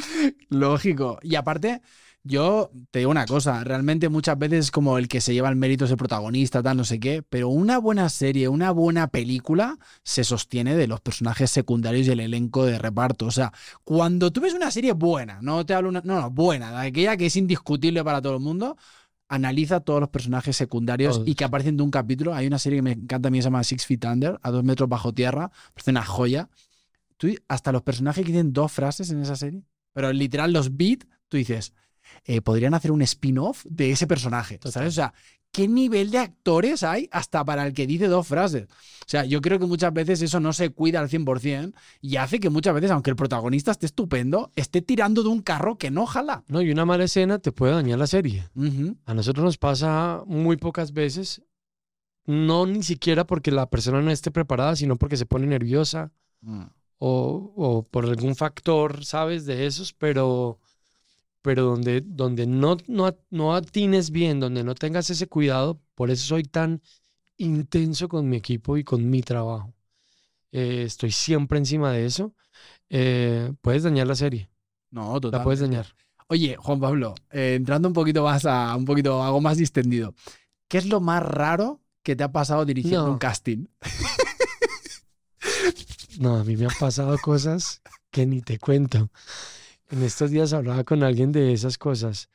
[0.50, 1.18] Lógico.
[1.22, 1.80] Y aparte,
[2.24, 5.84] yo te digo una cosa, realmente muchas veces como el que se lleva el mérito
[5.84, 10.24] es el protagonista, tal, no sé qué, pero una buena serie, una buena película se
[10.24, 13.26] sostiene de los personajes secundarios y el elenco de reparto.
[13.26, 13.52] O sea,
[13.84, 17.26] cuando tú ves una serie buena, no te hablo una, no, no, buena, aquella que
[17.26, 18.76] es indiscutible para todo el mundo,
[19.28, 21.28] analiza todos los personajes secundarios Todos.
[21.28, 22.34] y que aparecen de un capítulo.
[22.34, 24.64] Hay una serie que me encanta a mí, se llama Six Feet Under, a dos
[24.64, 26.48] metros bajo tierra, parece una joya.
[27.16, 29.62] Tú, hasta los personajes que tienen dos frases en esa serie,
[29.92, 31.74] pero literal los beat, tú dices,
[32.24, 34.58] eh, podrían hacer un spin-off de ese personaje.
[34.64, 34.88] ¿sabes?
[34.88, 35.14] O sea,
[35.58, 38.64] ¿qué nivel de actores hay hasta para el que dice dos frases?
[38.64, 42.38] O sea, yo creo que muchas veces eso no se cuida al 100% y hace
[42.38, 46.06] que muchas veces, aunque el protagonista esté estupendo, esté tirando de un carro que no
[46.06, 46.44] jala.
[46.46, 48.48] No, y una mala escena te puede dañar la serie.
[48.54, 48.96] Ujú.
[49.06, 51.42] A nosotros nos pasa muy pocas veces,
[52.26, 56.66] no ni siquiera porque la persona no esté preparada, sino porque se pone nerviosa Mm.
[56.98, 59.44] o, o por algún factor, ¿sabes?
[59.44, 60.60] De esos, pero,
[61.42, 66.26] pero donde, donde no, no, no atines bien, donde no tengas ese cuidado, por eso
[66.26, 66.82] soy tan
[67.36, 69.72] intenso con mi equipo y con mi trabajo.
[70.52, 72.32] Eh, estoy siempre encima de eso.
[72.90, 74.50] eh, puedes dañar la serie,
[74.90, 75.40] No, total.
[75.40, 75.86] la puedes dañar.
[76.28, 80.14] Oye, Juan Pablo, eh, entrando un poquito más a un poquito algo más distendido,
[80.68, 83.12] ¿qué es lo más raro que te ha pasado dirigiendo No.
[83.12, 83.66] un casting?
[86.18, 87.80] No, a mí me han pasado cosas
[88.10, 89.10] que ni te cuento.
[89.90, 92.28] En estos días hablaba con alguien de esas cosas.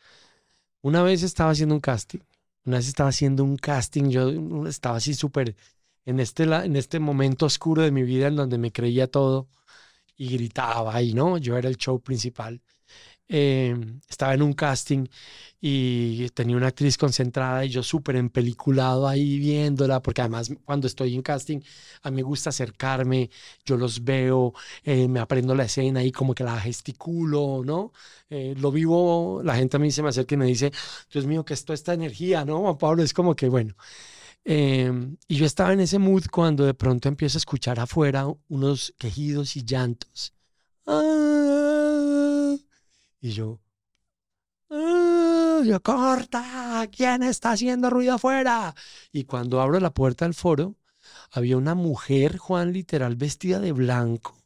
[0.82, 2.20] Una vez estaba haciendo un casting.
[2.66, 4.10] Una vez estaba haciendo un casting.
[4.10, 5.56] Yo estaba así súper
[6.06, 9.48] en este, en este momento oscuro de mi vida en donde me creía todo
[10.16, 12.62] y gritaba y no, yo era el show principal.
[13.30, 13.76] Eh,
[14.10, 15.08] estaba en un casting
[15.62, 21.16] y tenía una actriz concentrada y yo súper empeliculado ahí viéndola, porque además cuando estoy
[21.16, 21.62] en casting
[22.02, 23.30] a mí me gusta acercarme,
[23.66, 24.54] yo los veo,
[24.84, 27.94] eh, me aprendo la escena y como que la gesticulo, ¿no?
[28.30, 30.72] Eh, lo vivo, la gente a mí se me acerca y me dice,
[31.12, 32.60] Dios mío, ¿qué es toda esta energía, no?
[32.60, 33.74] Juan Pablo, es como que, bueno.
[34.46, 34.92] Eh,
[35.28, 39.56] y yo estaba en ese mood cuando de pronto empiezo a escuchar afuera unos quejidos
[39.56, 40.34] y llantos.
[40.86, 42.33] Ah,
[43.24, 43.62] y yo,
[44.70, 48.76] ah, yo, corta, ¿quién está haciendo ruido afuera?
[49.14, 50.76] Y cuando abro la puerta del foro,
[51.32, 54.38] había una mujer, Juan, literal, vestida de blanco,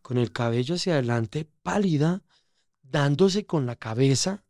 [0.00, 2.22] con el cabello hacia adelante, pálida,
[2.82, 4.44] dándose con la cabeza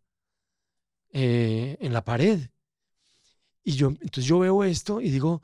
[1.10, 2.50] eh, en la pared.
[3.64, 5.40] Y yo, entonces yo veo esto y digo,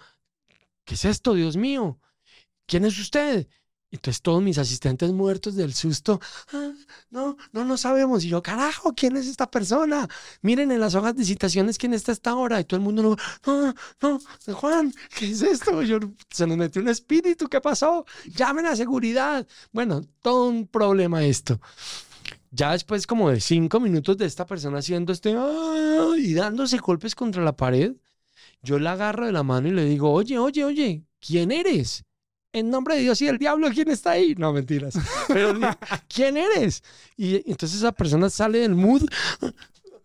[0.85, 1.99] ¿qué es esto, Dios mío?
[2.67, 3.49] ¿Quién es usted?
[3.97, 6.21] Entonces todos mis asistentes muertos del susto,
[6.53, 6.73] "Ah,
[7.11, 8.25] no, no, no sabemos.
[8.25, 10.07] Y yo, carajo, ¿quién es esta persona?
[10.43, 12.61] Miren en las hojas de citaciones quién está esta hora.
[12.61, 13.17] Y todo el mundo, no,
[13.47, 15.83] no, no, Juan, ¿qué es esto?
[15.83, 15.99] Yo,
[16.31, 18.05] se nos metió un espíritu, ¿qué pasó?
[18.37, 19.47] Llamen a seguridad.
[19.73, 21.61] Bueno, todo un problema esto.
[22.51, 27.15] Ya después como de cinco minutos de esta persona haciendo este "Ah", y dándose golpes
[27.15, 27.95] contra la pared,
[28.63, 32.06] yo la agarro de la mano y le digo, oye, oye, oye, ¿quién eres?
[32.57, 34.35] En nombre de Dios y del diablo, ¿quién está ahí?
[34.35, 34.95] No, mentiras.
[35.29, 35.53] Pero,
[36.09, 36.83] ¿quién eres?
[37.15, 39.03] Y entonces esa persona sale del mood.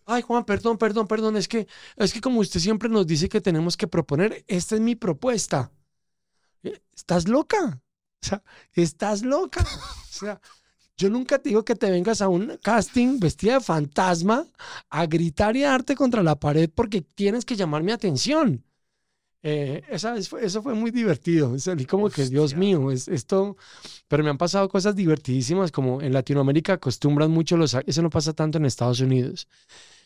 [0.05, 1.37] Ay, Juan, perdón, perdón, perdón.
[1.37, 4.81] Es que, es que como usted siempre nos dice que tenemos que proponer, esta es
[4.81, 5.71] mi propuesta.
[6.63, 7.81] Eh, ¿Estás loca?
[8.21, 8.43] O sea,
[8.73, 9.61] ¿estás loca?
[9.61, 10.41] O sea,
[10.97, 14.45] yo nunca te digo que te vengas a un casting vestida de fantasma
[14.89, 18.65] a gritar y a darte contra la pared porque tienes que llamar mi atención.
[19.43, 21.57] Eh, esa eso fue muy divertido.
[21.59, 23.57] Salí como que, Dios mío, es, esto.
[24.07, 27.75] Pero me han pasado cosas divertidísimas, como en Latinoamérica acostumbran mucho los.
[27.85, 29.47] Eso no pasa tanto en Estados Unidos.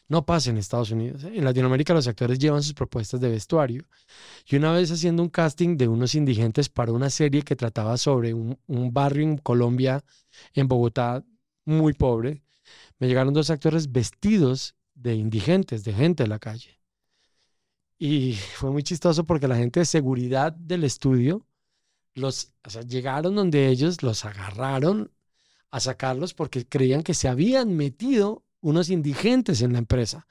[0.07, 1.23] No pasa en Estados Unidos.
[1.23, 1.31] ¿eh?
[1.35, 3.85] En Latinoamérica los actores llevan sus propuestas de vestuario.
[4.47, 8.33] Y una vez haciendo un casting de unos indigentes para una serie que trataba sobre
[8.33, 10.03] un, un barrio en Colombia,
[10.53, 11.23] en Bogotá,
[11.65, 12.43] muy pobre,
[12.99, 16.79] me llegaron dos actores vestidos de indigentes, de gente de la calle.
[17.97, 21.45] Y fue muy chistoso porque la gente de seguridad del estudio
[22.15, 25.11] los o sea, llegaron donde ellos los agarraron
[25.71, 30.25] a sacarlos porque creían que se habían metido unos indigentes en la empresa.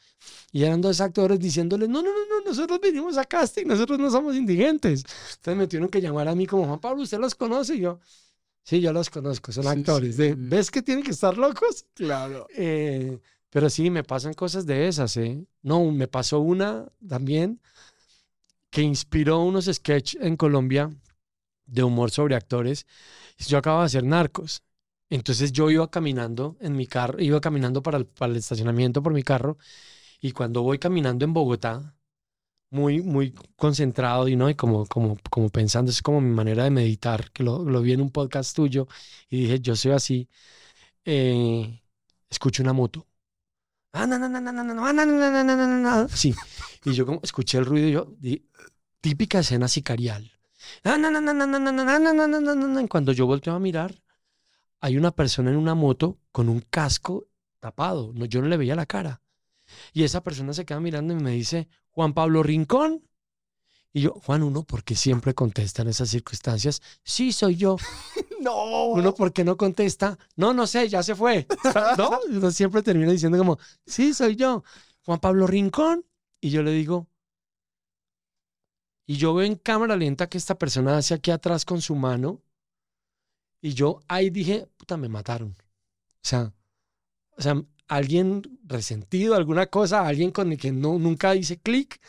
[0.53, 4.11] Y eran dos actores diciéndole, no, no, no, no, nosotros venimos a casting, nosotros no
[4.11, 5.05] somos indigentes.
[5.37, 7.77] Entonces me tuvieron que llamar a mí como, Juan Pablo, ¿usted los conoce?
[7.77, 8.01] Y yo,
[8.63, 10.17] sí, yo los conozco, son Sí, actores.
[10.17, 10.35] sí, de, sí.
[10.37, 11.87] ¿Ves que tienen que estar locos?
[11.95, 12.47] Claro.
[12.57, 13.21] Eh,
[13.55, 15.47] pero sí, me pasan cosas de esas, ¿eh?
[15.63, 17.61] No, me pasó una también
[18.71, 20.91] que inspiró unos sketches en Colombia
[21.67, 22.87] de humor sobre actores.
[23.39, 24.65] Yo acababa de hacer Narcos.
[25.11, 29.13] Entonces yo iba caminando en mi carro, iba caminando para el, para el estacionamiento por
[29.15, 29.59] mi carro
[30.21, 31.97] y cuando voy caminando en Bogotá,
[32.71, 36.71] muy, muy concentrado y no, y como, como, como pensando, es como mi manera de
[36.71, 38.89] meditar, que lo, lo vi en un podcast tuyo
[39.31, 40.29] y dije, yo soy así,
[41.07, 41.83] eh,
[42.31, 43.07] escucho una moto.
[46.09, 46.35] Sí.
[46.85, 48.43] Y yo como escuché el ruido y yo, y
[49.01, 50.33] típica escena sicarial.
[52.89, 53.95] Cuando yo volteo a mirar,
[54.81, 57.29] hay una persona en una moto con un casco
[57.61, 58.13] tapado.
[58.15, 59.23] No, yo no le veía la cara.
[59.93, 63.03] Y esa persona se queda mirando y me dice, Juan Pablo Rincón.
[63.97, 66.83] Y yo, Juan, uno, ¿por qué siempre contesta en esas circunstancias?
[67.03, 67.77] Sí, soy yo.
[68.41, 68.89] No.
[68.89, 70.19] Uno, ¿por qué no contesta?
[70.37, 71.47] No, no sé, ya se fue.
[71.97, 72.21] ¿No?
[72.29, 74.63] Uno siempre termina diciendo como, sí, soy yo.
[75.07, 76.05] Juan Pablo Rincón.
[76.43, 77.09] Y yo le digo,
[79.07, 82.43] y yo veo en cámara lenta que esta persona hace aquí atrás con su mano.
[83.63, 85.57] Y yo ahí dije, puta, me mataron.
[85.59, 86.53] O sea,
[87.37, 92.01] o sea, alguien resentido, alguna cosa, alguien con el que no, nunca hice clic,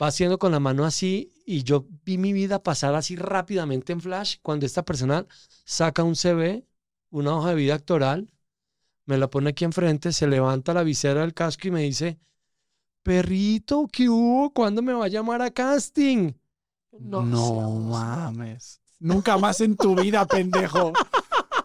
[0.00, 4.00] va haciendo con la mano así y yo vi mi vida pasar así rápidamente en
[4.00, 5.26] flash cuando esta persona
[5.64, 6.66] saca un CV,
[7.10, 8.32] una hoja de vida actoral,
[9.06, 12.18] me la pone aquí enfrente, se levanta la visera del casco y me dice,
[13.02, 14.52] perrito, ¿qué hubo?
[14.52, 16.32] ¿Cuándo me va a llamar a casting?
[16.98, 18.80] No, seas- mames.
[19.00, 20.92] Nunca más en tu vida, pendejo.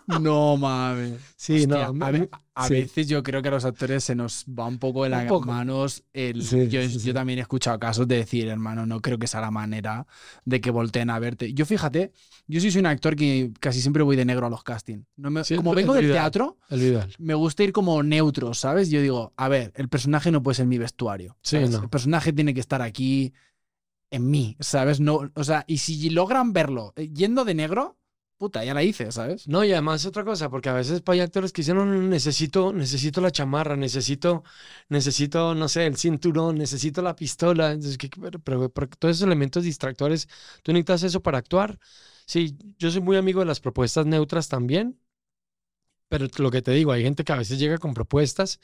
[0.07, 1.19] No mames.
[1.35, 2.73] Sí, Hostia, no, a, ve- a sí.
[2.75, 6.03] veces yo creo que a los actores se nos va un poco de las manos.
[6.13, 9.27] El, Sí, yo, sí, yo también he escuchado casos de decir, hermano, no creo que
[9.27, 10.07] sea la manera
[10.45, 11.53] de que volteen a verte.
[11.53, 12.11] Yo fíjate,
[12.47, 15.05] yo sí soy un actor que casi siempre voy de negro a los castings.
[15.17, 16.31] No me- como vengo del ideal.
[16.31, 16.57] teatro,
[17.19, 18.89] me gusta ir como neutro, ¿sabes?
[18.89, 21.37] Yo digo, a ver, el personaje no puede ser mi vestuario.
[21.51, 21.83] No.
[21.83, 23.33] El personaje tiene que estar aquí
[24.09, 24.99] en mí, ¿sabes?
[24.99, 27.96] No, o sea, y si logran verlo eh, yendo de negro,
[28.37, 29.47] puta, ya la hice, ¿sabes?
[29.47, 32.71] No, y además otra cosa, porque a veces hay actores que dicen, no, no, necesito,
[32.73, 34.43] necesito la chamarra, necesito,
[34.89, 37.71] necesito, no sé, el cinturón, necesito la pistola.
[37.71, 40.27] Entonces, ¿qué- pero, pero- pero todos esos elementos distractores,
[40.63, 41.79] ¿tú necesitas eso para actuar?
[42.25, 44.99] Sí, yo soy muy amigo de las propuestas neutras también,
[46.09, 48.59] pero lo que te digo, hay gente que a veces llega con propuestas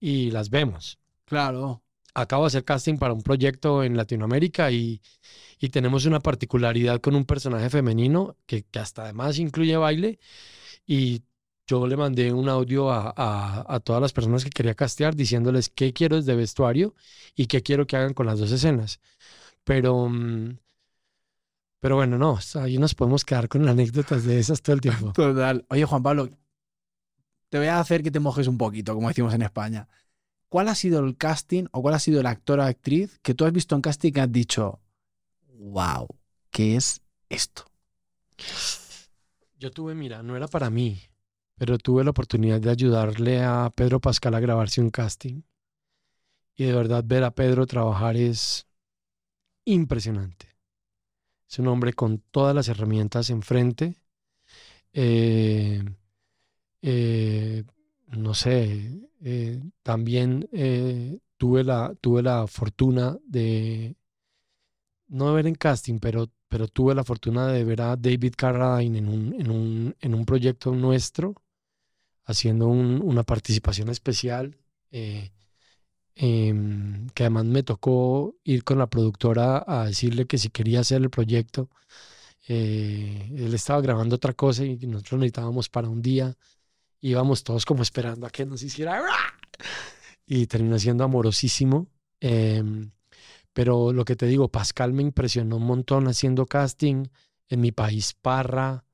[0.00, 0.98] y las vemos.
[1.24, 1.82] Claro.
[2.14, 5.00] Acabo de hacer casting para un proyecto en Latinoamérica y,
[5.60, 10.18] y tenemos una particularidad con un personaje femenino que, que hasta además incluye baile
[10.86, 11.22] y
[11.66, 15.92] yo le mandé un audio a, a- todas las personas que quería castear diciéndoles qué
[15.92, 16.94] quiero desde vestuario
[17.36, 19.00] y qué quiero que hagan con las dos escenas.
[19.64, 20.58] Pero, mm,
[21.80, 25.12] pero bueno, no, ahí nos podemos quedar con anécdotas de esas todo el tiempo.
[25.14, 25.64] Total.
[25.68, 26.28] Oye, Juan Pablo,
[27.48, 29.88] te voy a hacer que te mojes un poquito, como decimos en España.
[30.50, 33.44] ¿Cuál ha sido el casting o cuál ha sido el actor o actriz que tú
[33.44, 34.80] has visto en casting que has dicho,
[35.46, 36.08] wow,
[36.50, 37.66] ¿qué es esto?
[39.60, 41.00] Yo tuve, mira, no era para mí,
[41.54, 45.42] pero tuve la oportunidad de ayudarle a Pedro Pascal a grabarse un casting.
[46.56, 48.66] Y de verdad ver a Pedro trabajar es
[49.64, 50.48] impresionante.
[51.48, 53.94] Es un hombre con todas las herramientas enfrente.
[54.92, 55.84] Eh,
[56.82, 57.62] eh,
[58.10, 63.96] no sé, eh, también eh, tuve, la, tuve la fortuna de,
[65.08, 69.08] no ver en casting, pero, pero tuve la fortuna de ver a David Carradine en
[69.08, 71.34] un, en un, en un proyecto nuestro,
[72.26, 74.56] haciendo un- una participación especial,
[74.92, 75.32] eh,
[76.16, 81.02] em, que además me tocó ir con la productora a decirle que si quería hacer
[81.02, 81.70] el proyecto,
[82.48, 86.36] él estaba grabando otra cosa y nosotros necesitábamos para un día,
[87.00, 89.02] íbamos todos como esperando a que nos hiciera...
[90.26, 91.88] Y terminó siendo amorosísimo.
[92.20, 92.90] em,
[93.52, 97.06] pero lo que te digo, Pascal me impresionó un montón haciendo casting.
[97.48, 98.84] En mi país, Parra.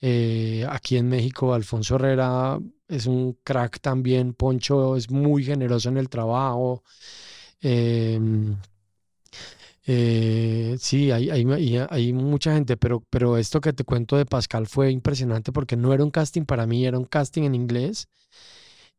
[0.00, 2.58] eh, aquí en México, Alfonso Herrera
[2.88, 4.34] es un crack también.
[4.34, 6.82] Poncho es muy generoso en el trabajo.
[7.60, 8.56] em,
[9.86, 11.44] eh, sí, hay, hay,
[11.90, 15.92] hay- mucha gente, pero, pero esto que te cuento de Pascal fue impresionante porque no
[15.92, 18.08] era un casting para mí, era un casting en inglés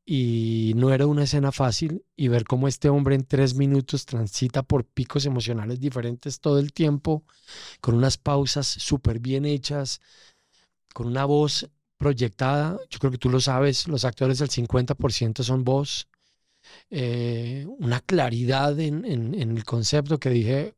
[0.05, 4.63] y no era una escena fácil y ver cómo este hombre en tres minutos transita
[4.63, 7.23] por picos emocionales diferentes todo el tiempo,
[7.81, 10.01] con unas pausas súper bien hechas,
[10.93, 12.79] con una voz proyectada.
[12.89, 16.07] Yo creo que tú lo sabes, los actores el 50% son voz.
[16.89, 20.75] Eh, una claridad en, en, en el concepto que dije,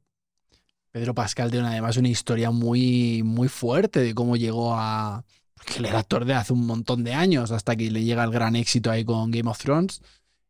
[0.91, 5.25] Pedro Pascal tiene además una historia muy, muy fuerte de cómo llegó a.
[5.55, 8.31] Porque él era actor de hace un montón de años, hasta que le llega el
[8.31, 10.01] gran éxito ahí con Game of Thrones.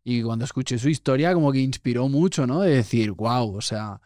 [0.04, 2.62] Y cuando escuché su historia, como que inspiró mucho, ¿no?
[2.62, 4.02] De decir, wow, o sea.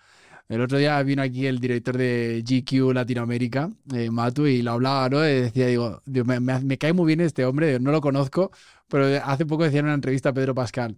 [0.49, 5.09] El otro día vino aquí el director de GQ Latinoamérica, eh, Matu, y lo hablaba,
[5.09, 5.19] ¿no?
[5.19, 8.51] Decía, digo, me, me, me cae muy bien este hombre, no lo conozco,
[8.87, 10.97] pero hace poco decía en una entrevista a Pedro Pascal,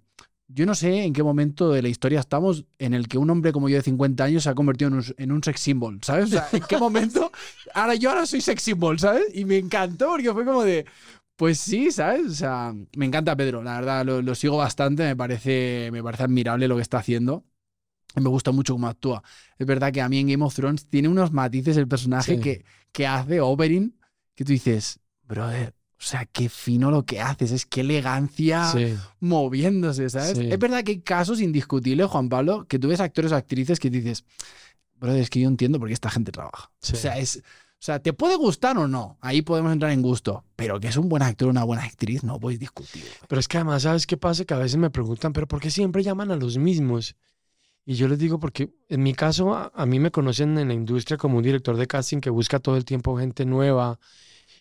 [0.52, 3.52] yo no sé en qué momento de la historia estamos en el que un hombre
[3.52, 6.26] como yo de 50 años se ha convertido en un, en un sex symbol, ¿sabes?
[6.26, 7.32] O sea, ¿en qué momento?
[7.74, 9.24] Ahora yo ahora soy sex symbol, ¿sabes?
[9.34, 10.86] Y me encantó porque fue como de,
[11.36, 12.26] pues sí, ¿sabes?
[12.26, 16.24] O sea, me encanta Pedro, la verdad, lo, lo sigo bastante, me parece, me parece
[16.24, 17.46] admirable lo que está haciendo.
[18.16, 19.22] Me gusta mucho cómo actúa.
[19.60, 22.42] Es verdad que a mí en Game of Thrones tiene unos matices el personaje Sí.
[22.42, 23.96] que, que hace Oberyn
[24.34, 28.96] que tú dices, brother, o sea, qué fino lo que haces, es qué elegancia sí,
[29.20, 30.38] moviéndose, ¿sabes?
[30.38, 30.48] Sí.
[30.50, 33.90] Es verdad que hay casos indiscutibles, Juan Pablo, que tú ves actores o actrices que
[33.90, 34.24] dices,
[34.96, 36.72] brother, es que yo entiendo por qué esta gente trabaja.
[36.80, 36.94] sí.
[36.94, 40.46] O sea, es, o sea, te puede gustar o no, ahí podemos entrar en gusto,
[40.56, 43.04] pero que es un buen actor o una buena actriz, no puedes discutir.
[43.28, 44.46] Pero es que además, ¿sabes qué pasa?
[44.46, 47.18] Que a veces me preguntan, ¿pero por qué siempre llaman a los mismos?
[47.86, 50.74] Y yo les digo, porque en mi caso, a, a mí me conocen en la
[50.74, 54.00] industria como un director de casting que busca todo el tiempo gente nueva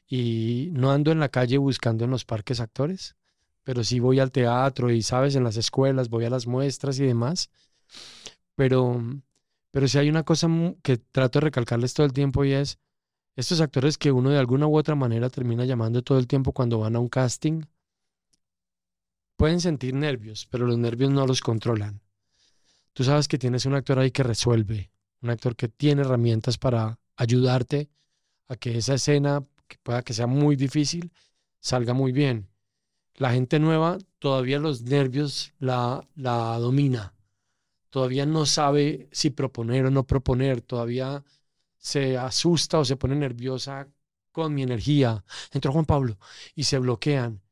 [0.08, 3.16] y no ando en la calle buscando en los parques actores,
[3.62, 5.34] pero sí voy al teatro y, ¿sabes?
[5.34, 7.50] En las escuelas, voy a las muestras y demás.
[8.54, 9.00] Pero,
[9.70, 10.48] pero sí hay una cosa
[10.82, 12.78] que trato de recalcarles todo el tiempo y es,
[13.36, 16.78] estos actores que uno de alguna u otra manera termina llamando todo el tiempo cuando
[16.78, 17.62] van a un casting,
[19.36, 22.00] pueden sentir nervios, pero los nervios no los controlan.
[22.94, 24.90] Tú sabes que tienes un actor ahí que resuelve,
[25.22, 27.90] un actor que tiene herramientas para ayudarte
[28.48, 31.12] a que esa escena, que pueda que sea muy difícil,
[31.60, 32.48] salga muy bien.
[33.16, 37.14] La gente nueva todavía los nervios la, la domina.
[37.90, 40.60] Todavía no sabe si proponer o no proponer.
[40.62, 41.24] Todavía
[41.78, 43.88] se asusta o se pone nerviosa
[44.32, 45.24] con mi energía.
[45.52, 46.18] Entró Juan Pablo
[46.54, 47.42] y se bloquean.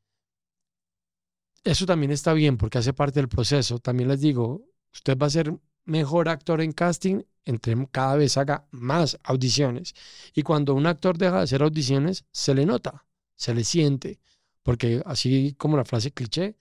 [1.63, 3.79] Eso también está bien porque hace parte del proceso.
[3.79, 4.63] También les digo,
[4.93, 5.53] usted va a ser
[5.85, 9.93] mejor actor en casting entre cada vez haga más audiciones.
[10.33, 14.19] Y cuando un actor deja de hacer audiciones, se le nota, se le siente.
[14.63, 16.55] Porque así como la frase cliché,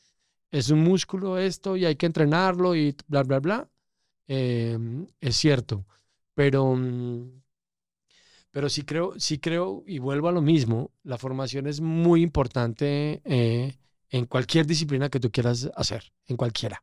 [0.51, 3.69] es un músculo esto y hay que entrenarlo y bla, bla, bla.
[4.29, 4.79] eh,
[5.21, 5.87] es cierto.
[6.35, 7.43] Pero, mm,
[8.51, 13.21] pero sí creo, sí creo, y vuelvo a lo mismo, la formación es muy importante
[13.25, 13.77] eh,
[14.11, 16.83] en cualquier disciplina que tú quieras hacer, en cualquiera.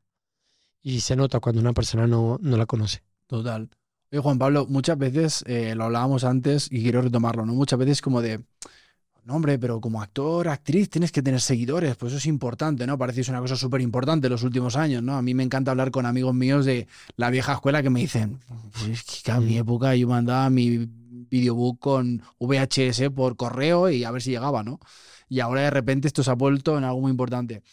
[0.83, 3.03] Y se nota cuando una persona no, no la conoce.
[3.27, 3.69] Total.
[4.13, 7.55] Oye, Juan Pablo, muchas veces, eh, lo hablábamos antes y quiero retomarlo, ¿no?
[7.55, 8.43] Muchas veces como de,
[9.23, 12.95] no, hombre, pero como actor, actriz, tienes que tener seguidores, pues eso es importante, ¿no?
[12.95, 15.15] Parece que es una cosa súper importante en los últimos años, ¿no?
[15.15, 18.37] A mí me encanta hablar con amigos míos de la vieja escuela que me dicen,
[18.73, 20.87] pues es que a mi época yo mandaba mi
[21.31, 24.79] videobook con VHS por correo y a ver si llegaba, ¿no?
[25.27, 27.63] Y ahora de repente esto se ha vuelto en algo muy importante.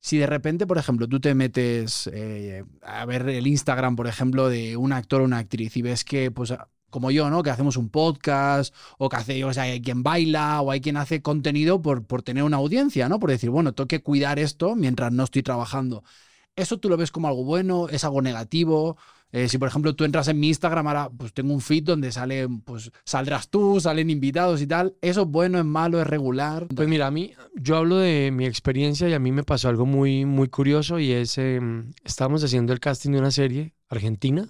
[0.00, 4.48] Si de repente, por ejemplo, tú te metes eh, a ver el Instagram, por ejemplo,
[4.48, 6.54] de un actor o una actriz y ves que, pues,
[6.88, 7.42] como yo, ¿no?
[7.42, 10.96] Que hacemos un podcast o que hace, o sea, hay quien baila o hay quien
[10.96, 13.18] hace contenido por, por tener una audiencia, ¿no?
[13.20, 16.02] Por decir, bueno, tengo que cuidar esto mientras no estoy trabajando.
[16.56, 17.88] ¿Eso tú lo ves como algo bueno?
[17.88, 18.96] ¿Es algo negativo?
[19.32, 22.10] Eh, si, por ejemplo, tú entras en mi Instagram, ahora pues tengo un feed donde
[22.10, 24.96] sale, pues saldrás tú, salen invitados y tal.
[25.00, 26.66] ¿Eso es bueno, es malo, es regular?
[26.74, 29.86] Pues mira, a mí, yo hablo de mi experiencia y a mí me pasó algo
[29.86, 31.60] muy, muy curioso y es, eh,
[32.04, 34.48] estábamos haciendo el casting de una serie argentina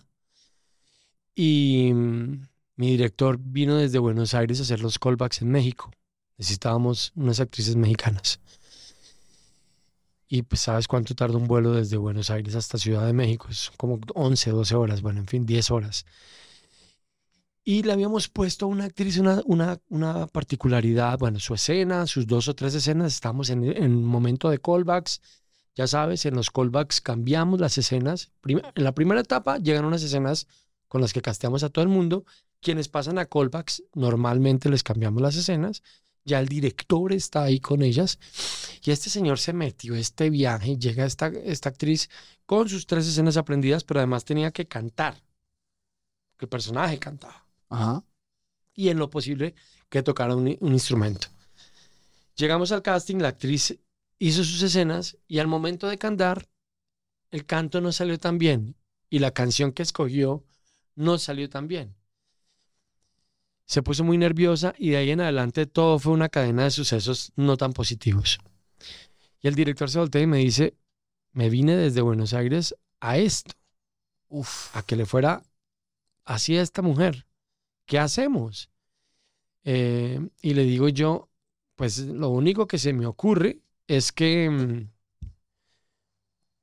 [1.34, 5.90] y mm, mi director vino desde Buenos Aires a hacer los callbacks en México.
[6.38, 8.40] Necesitábamos unas actrices mexicanas.
[10.32, 13.48] Y pues sabes cuánto tarda un vuelo desde Buenos Aires hasta Ciudad de México.
[13.50, 16.06] Es como 11, 12 horas, bueno, en fin, 10 horas.
[17.64, 22.28] Y le habíamos puesto a una actriz una, una, una particularidad, bueno, su escena, sus
[22.28, 25.20] dos o tres escenas, estamos en, en momento de callbacks.
[25.74, 28.30] Ya sabes, en los callbacks cambiamos las escenas.
[28.44, 30.46] En la primera etapa llegan unas escenas
[30.86, 32.24] con las que casteamos a todo el mundo.
[32.60, 35.82] Quienes pasan a callbacks, normalmente les cambiamos las escenas.
[36.24, 38.18] Ya el director está ahí con ellas.
[38.82, 40.76] Y este señor se metió este viaje.
[40.76, 42.08] Llega esta, esta actriz
[42.46, 45.22] con sus tres escenas aprendidas, pero además tenía que cantar.
[46.36, 48.04] Que el personaje cantaba Ajá.
[48.74, 49.54] y en lo posible
[49.88, 51.28] que tocara un, un instrumento.
[52.36, 53.78] Llegamos al casting, la actriz
[54.18, 56.48] hizo sus escenas y al momento de cantar,
[57.30, 58.76] el canto no salió tan bien
[59.08, 60.44] y la canción que escogió
[60.94, 61.94] no salió tan bien.
[63.70, 67.32] Se puso muy nerviosa y de ahí en adelante todo fue una cadena de sucesos
[67.36, 68.40] no tan positivos.
[69.40, 70.74] Y el director se voltea y me dice,
[71.30, 73.52] me vine desde Buenos Aires a esto,
[74.28, 74.76] Uf.
[74.76, 75.44] a que le fuera
[76.24, 77.28] así a esta mujer.
[77.86, 78.70] ¿Qué hacemos?
[79.62, 81.30] Eh, y le digo yo,
[81.76, 84.90] pues lo único que se me ocurre es que, mm,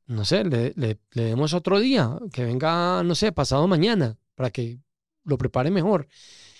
[0.08, 4.50] no sé, le, le- le demos otro día, que venga, no sé, pasado mañana, para
[4.52, 4.80] que
[5.24, 6.10] lo prepare mejor.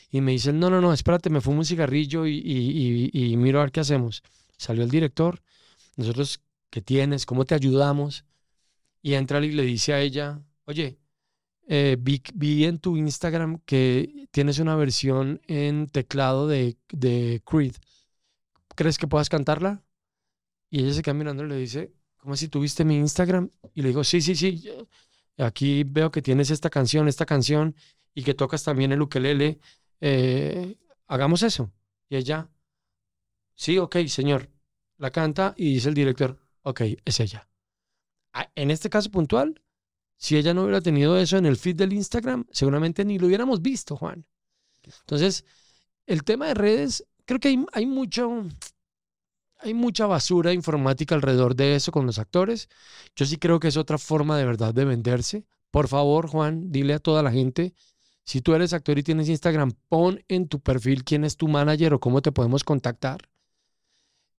[0.10, 3.72] Y me dice, no, no, no, espérate, me fumo un cigarrillo y, miro a ver
[3.72, 4.24] qué hacemos.
[4.58, 5.42] Salió el director,
[5.98, 7.26] nosotros, ¿qué tienes?
[7.26, 8.26] ¿Cómo te ayudamos?
[9.02, 10.98] Y entra y le dice a ella, oye,
[11.68, 17.76] eh, vi, vi en tu Instagram que tienes una versión en teclado de, de Creed.
[18.76, 19.84] ¿Crees que puedas cantarla?
[20.70, 23.50] Y ella se queda mirando y le dice, ¿cómo si tuviste mi Instagram?
[23.74, 24.70] Y le digo, sí, sí, sí.
[25.38, 27.76] Aquí veo que tienes esta canción, esta canción,
[28.14, 29.60] y que tocas también el ukelele.
[30.02, 30.78] Eh,
[31.08, 31.72] hagamos eso.
[32.10, 32.50] Y ella,
[33.56, 34.50] sí, ok, señor.
[34.98, 37.48] La canta y dice el director, ok, es ella.
[38.34, 39.62] Ah, En este caso puntual,
[40.18, 43.62] si ella no hubiera tenido eso en el feed del Instagram, seguramente ni lo hubiéramos
[43.62, 44.26] visto, Juan.
[44.84, 45.46] Entonces,
[46.08, 48.46] el tema de redes, creo que hay, hay mucho,
[49.60, 52.70] hay mucha basura informática alrededor de eso con los actores.
[53.16, 55.46] Yo sí creo que es otra forma de verdad de venderse.
[55.72, 57.74] Por favor, Juan, dile a toda la gente,
[58.28, 61.94] si tú eres actor y tienes Instagram, pon en tu perfil quién es tu manager
[61.94, 63.30] o cómo te podemos contactar.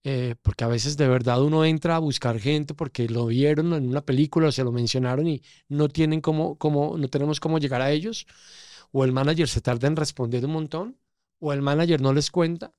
[0.05, 3.89] Eh, porque a veces de verdad uno entra a buscar gente porque lo vieron en
[3.89, 8.27] una película o se lo mencionaron y no tienen no tenemos cómo llegar a ellos.
[8.93, 10.99] O el manager se tarda en responder un montón,
[11.41, 12.75] o el manager no les cuenta,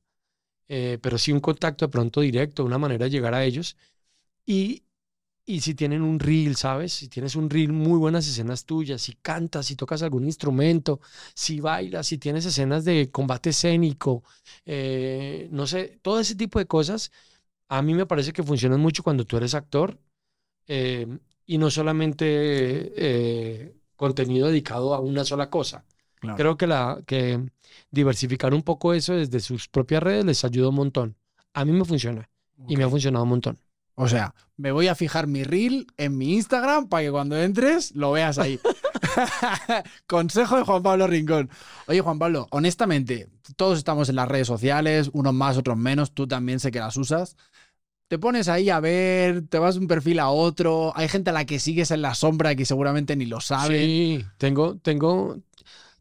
[0.68, 3.78] eh, pero sí un contacto de pronto directo, una manera de llegar a ellos.
[4.46, 4.84] Y,
[5.50, 6.94] y si tienen un reel, ¿sabes?
[6.94, 11.00] Si tienes un reel, muy buenas escenas tuyas, si cantas, si tocas algún instrumento,
[11.34, 14.24] si bailas, si tienes escenas de combate escénico,
[14.64, 17.12] eh, no sé, todo ese tipo de cosas,
[17.68, 19.98] a mí me parece que funcionan mucho cuando tú eres actor
[20.68, 21.08] eh,
[21.48, 22.26] y no solamente
[22.96, 25.84] eh, contenido dedicado a una sola cosa.
[26.20, 26.38] Claro.
[26.38, 27.44] Creo que, la, que
[27.90, 31.16] diversificar un poco eso desde sus propias redes les ayuda un montón.
[31.56, 32.30] A mí me funciona
[32.68, 33.58] y me ha funcionado un montón.
[34.02, 37.94] O sea, me voy a fijar mi reel en mi Instagram para que cuando entres
[37.96, 38.58] lo veas ahí.
[40.08, 41.50] Consejo de Juan Pablo Rincón.
[41.86, 43.28] Oye, Juan Pablo, honestamente,
[43.58, 46.96] todos estamos en las redes sociales, unos más, otros menos, tú también sé que las
[46.96, 47.36] usas.
[48.08, 51.34] Te pones ahí a ver, te vas de un perfil a otro, hay gente a
[51.34, 53.80] la que sigues en la sombra que seguramente ni lo sabe.
[53.84, 55.40] Sí, tengo, tengo,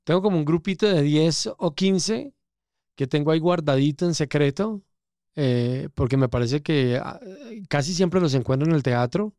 [0.05, 2.32] tengo como un grupito de 10 o 15
[2.94, 4.82] que tengo ahí guardadito en secreto,
[5.41, 7.20] eh, porque me parece que ah,
[7.68, 9.34] casi siempre los encuentro en el teatro.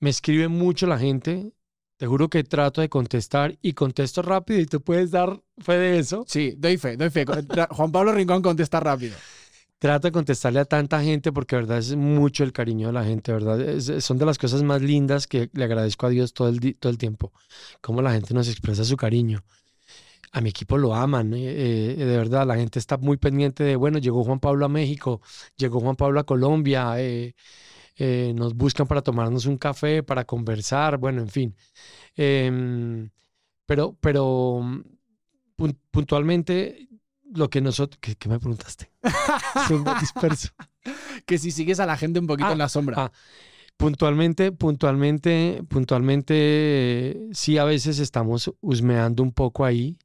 [0.00, 1.52] Me escribe mucho la gente.
[1.96, 5.98] Te juro que trato de contestar y contesto rápido y tú puedes dar fe de
[5.98, 6.24] eso.
[6.28, 7.24] Sí, doy fe, doy fe.
[7.70, 9.16] Juan Pablo Rincón contesta rápido.
[9.78, 13.32] Trato de contestarle a tanta gente porque, verdad, es mucho el cariño de la gente,
[13.32, 13.60] ¿verdad?
[13.60, 16.90] Es- son de las cosas más lindas que le agradezco a Dios todo el, todo
[16.90, 17.32] el tiempo.
[17.80, 19.44] Cómo la gente nos expresa su cariño.
[20.36, 22.46] A mi equipo lo aman, eh, eh, de verdad.
[22.46, 25.22] La gente está muy pendiente de, bueno, llegó Juan Pablo a México,
[25.56, 27.34] llegó Juan Pablo a Colombia, eh,
[28.34, 31.56] nos buscan para tomarnos un café, para conversar, bueno, en fin.
[32.16, 33.08] Em,
[33.64, 34.80] pero, pero mm,
[35.56, 36.86] pun- puntualmente,
[37.32, 37.98] lo que nosotros...
[38.00, 38.90] ¿Qué, qué me preguntaste?
[39.68, 40.50] Soy muy disperso.
[41.24, 42.96] Que si sigues a la gente un poquito Ah, en la sombra.
[43.06, 43.12] ah.
[43.78, 49.96] Puntualmente, puntualmente, puntualmente, sí a veces estamos husmeando un poco ahí,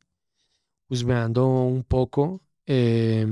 [0.92, 3.26] husmeando un poco, eh,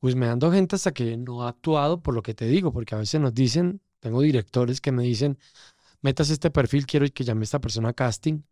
[0.00, 3.20] husmeando gente hasta que no ha actuado por lo que te digo, porque a veces
[3.20, 5.38] nos dicen, tengo directores que me dicen,
[6.02, 8.42] metas este perfil, quiero que llame a esta persona a casting,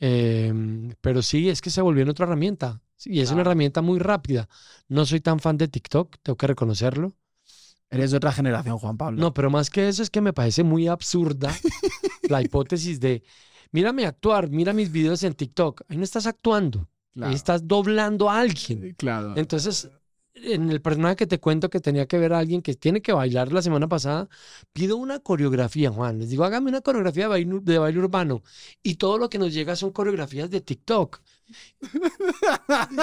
[0.00, 3.98] Em, pero sí, es que se volvió en otra herramienta, y es una herramienta muy
[3.98, 4.48] rápida.
[4.88, 7.14] No soy tan fan de TikTok, tengo que reconocerlo.
[7.90, 9.20] Eres de otra generación, Juan Pablo.
[9.20, 11.54] No, pero más que eso es que me parece muy absurda
[12.28, 13.22] la hipótesis de,
[13.70, 15.82] mírame actuar, mira mis videos en TikTok.
[15.88, 17.30] Ahí no estás actuando, claro.
[17.30, 18.94] ahí estás doblando a alguien.
[18.98, 19.34] Claro.
[19.36, 19.88] Entonces,
[20.34, 23.12] en el personaje que te cuento que tenía que ver a alguien que tiene que
[23.12, 24.28] bailar la semana pasada,
[24.72, 26.18] pido una coreografía, Juan.
[26.18, 28.42] Les digo, hágame una coreografía de baile, de baile urbano.
[28.82, 31.20] Y todo lo que nos llega son coreografías de TikTok.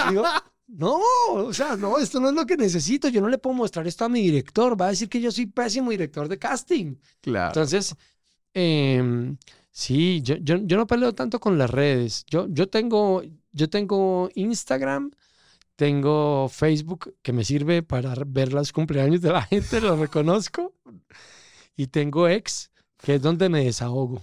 [0.09, 0.23] Digo,
[0.67, 0.99] no,
[1.33, 3.09] o sea, no, esto no es lo que necesito.
[3.09, 4.79] Yo no le puedo mostrar esto a mi director.
[4.79, 6.95] Va a decir que yo soy pésimo director de casting.
[7.21, 7.47] claro.
[7.47, 7.95] Entonces,
[8.53, 9.37] em,
[9.71, 12.25] sí, yo, yo, yo no peleo tanto con las redes.
[12.29, 13.21] Yo, yo, tengo,
[13.51, 15.11] yo tengo Instagram,
[15.75, 20.73] tengo Facebook que me sirve para ver los cumpleaños de la gente, lo reconozco.
[21.75, 24.21] Y tengo X, que es donde me desahogo.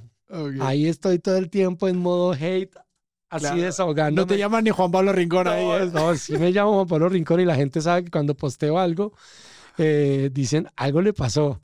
[0.60, 2.74] Ahí estoy todo el tiempo en modo hate
[3.30, 3.62] así Claro.
[3.62, 4.22] desahogando.
[4.22, 5.64] No te llamas ni Juan Pablo Rincón ahí.
[5.64, 5.90] ¿eh?
[5.92, 9.12] No, sí me llamo Juan Pablo Rincón y la gente sabe que cuando posteo algo,
[9.78, 11.62] eh, dicen, algo le pasó.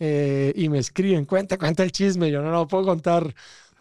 [0.00, 3.34] Eh, y me escriben, cuenta, cuenta el chisme, yo no lo puedo contar.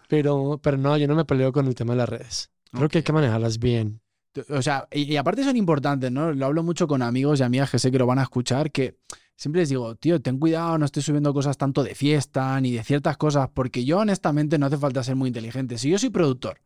[0.07, 2.51] Pero, pero no, yo no me peleo con el tema de las redes.
[2.73, 4.01] Creo que hay que manejarlas bien.
[4.49, 6.33] O sea, y, y aparte son importantes, ¿no?
[6.33, 8.97] Lo hablo mucho con amigos y amigas que sé que lo van a escuchar, que
[9.35, 12.83] siempre les digo, tío, ten cuidado, no estoy subiendo cosas tanto de fiesta ni de
[12.83, 15.77] ciertas cosas, porque yo honestamente no hace falta ser muy inteligente.
[15.77, 16.61] Si yo soy productor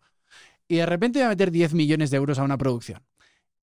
[0.67, 3.03] y de repente voy a meter 10 millones de euros a una producción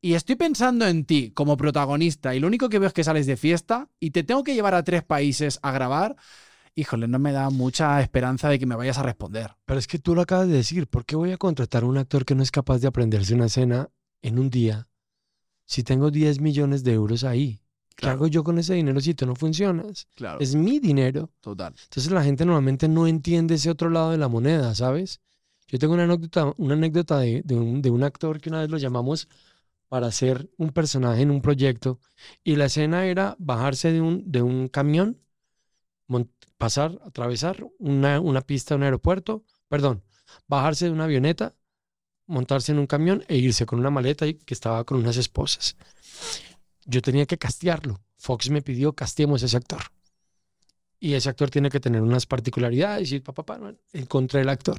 [0.01, 3.27] y estoy pensando en ti como protagonista y lo único que veo es que sales
[3.27, 6.17] de fiesta y te tengo que llevar a tres países a grabar,
[6.75, 9.53] híjole, no me da mucha esperanza de que me vayas a responder.
[9.65, 11.99] Pero es que tú lo acabas de decir, ¿por qué voy a contratar a un
[11.99, 13.91] actor que no es capaz de aprenderse una escena
[14.23, 14.89] en un día
[15.67, 17.61] si tengo 10 millones de euros ahí?
[17.97, 20.09] ¿Qué hago yo con ese dinero si tú no funcionas?
[20.17, 21.31] Claro, Es mi dinero.
[21.41, 21.75] total.
[21.85, 25.21] Entonces la gente normalmente no entiende ese otro lado de la moneda, ¿sabes?
[25.69, 28.69] Yo tengo una anécdota, una anécdota de, de un, de un actor que una vez
[28.71, 29.29] lo llamamos
[29.89, 32.01] para hacer un personaje en un proyecto
[32.43, 35.21] y la escena era bajarse de un, de un camión,
[36.59, 40.03] pasar, atravesar una, una pista de un aeropuerto, perdón,
[40.47, 41.55] bajarse de una avioneta,
[42.27, 45.77] montarse en un camión e irse con una maleta y que estaba con unas esposas.
[46.85, 48.01] Yo tenía que castearlo.
[48.17, 49.83] Fox me pidió casteemos a ese actor.
[50.99, 54.79] Y ese actor tiene que tener unas particularidades y papá, papá, no, encontré el actor.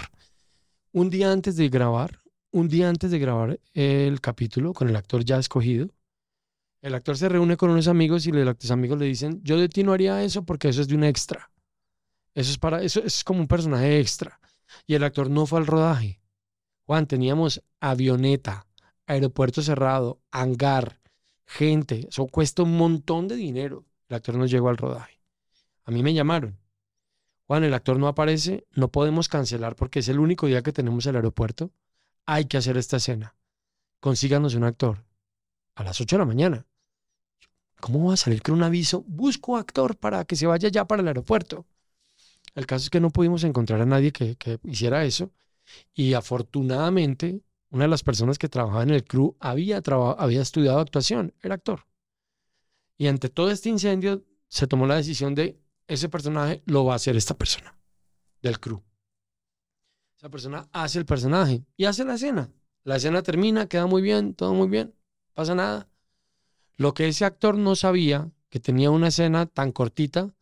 [0.91, 2.21] Un día antes de grabar,
[2.51, 5.89] un día antes de grabar el capítulo con el actor ya escogido,
[6.81, 9.83] el actor se reúne con unos amigos y los amigos le dicen, yo de ti
[9.83, 11.51] no haría eso porque eso es de un extra.
[12.35, 14.39] Eso es para, eso es como un personaje extra.
[14.85, 16.21] Y el actor no fue al rodaje.
[16.85, 18.67] Juan, teníamos avioneta,
[19.07, 20.99] aeropuerto cerrado, hangar,
[21.45, 22.07] gente.
[22.09, 23.85] Eso cuesta un montón de dinero.
[24.09, 25.19] El actor no llegó al rodaje.
[25.85, 26.59] A mí me llamaron.
[27.47, 31.05] Juan, el actor no aparece, no podemos cancelar porque es el único día que tenemos
[31.05, 31.71] el aeropuerto.
[32.25, 33.35] Hay que hacer esta escena.
[33.99, 35.05] Consíganos un actor.
[35.75, 36.65] A las 8 de la mañana.
[37.79, 39.03] ¿Cómo va a salir con un aviso?
[39.07, 41.65] Busco actor para que se vaya ya para el aeropuerto.
[42.55, 45.31] El caso es que no pudimos encontrar a nadie que, que hiciera eso.
[45.93, 49.81] Y afortunadamente, una de las personas que trabajaba en el crew había,
[50.17, 51.85] había estudiado actuación, era actor.
[52.97, 56.95] Y ante todo este incendio, se tomó la decisión de ese personaje lo va a
[56.95, 57.77] hacer esta persona
[58.41, 58.81] del crew.
[60.17, 62.51] Esa persona hace el personaje y hace la escena.
[62.83, 64.93] La escena termina, queda muy bien, todo muy bien,
[65.33, 65.89] pasa nada.
[66.77, 70.33] Lo que ese actor no sabía, que tenía una escena tan cortita,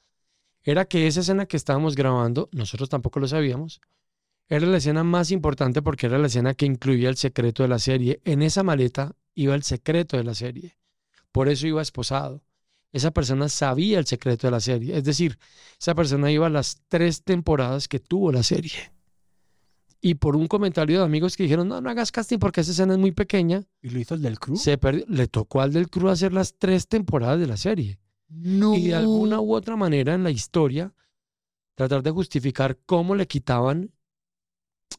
[0.64, 3.82] era que esa escena que estábamos grabando, nosotros tampoco lo sabíamos,
[4.48, 7.80] era la escena más importante porque era la escena que incluía el secreto de la
[7.80, 8.22] serie.
[8.26, 10.78] En esa maleta iba el secreto de la serie.
[11.32, 12.44] Por eso iba esposado.
[12.92, 14.96] Esa persona sabía el secreto de la serie.
[14.96, 15.40] Es decir,
[15.80, 18.94] esa persona iba a las tres temporadas que tuvo la serie.
[20.00, 22.94] Y por un comentario de amigos que dijeron, no, no hagas casting porque esa escena
[22.94, 24.58] es muy pequeña, ¿Y lo hizo el del crew?
[24.58, 25.06] se perdió.
[25.08, 28.00] le tocó al del crew hacer las tres temporadas de la serie.
[28.34, 28.76] No.
[28.76, 30.94] Y de alguna u otra manera en la historia,
[31.76, 33.92] tratar de justificar cómo le quitaban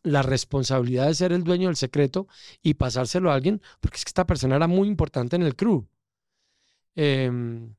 [0.03, 2.27] la responsabilidad de ser el dueño del secreto
[2.63, 5.87] y pasárselo a alguien, porque es que esta persona era muy importante en el crew.
[6.95, 7.75] Em,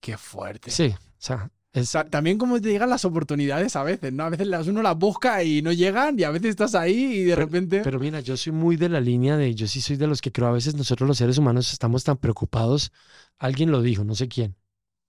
[0.00, 0.70] Qué fuerte.
[0.70, 1.50] sí, o sea,
[1.90, 4.24] Ta- También como te llegan las oportunidades a veces, ¿no?
[4.24, 7.24] A veces las, uno las busca y no llegan y a veces estás ahí y
[7.24, 7.80] de repente...
[7.82, 10.30] Pero mira, yo soy muy de la línea de, yo sí soy de los que
[10.30, 12.92] creo a veces nosotros los seres humanos estamos tan preocupados,
[13.38, 14.54] alguien lo dijo, no sé quién,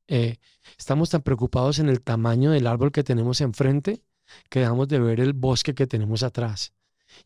[0.08, 0.38] eh,
[0.78, 4.02] estamos tan preocupados en el tamaño del árbol que tenemos enfrente
[4.50, 6.74] que dejamos de ver el bosque que tenemos atrás.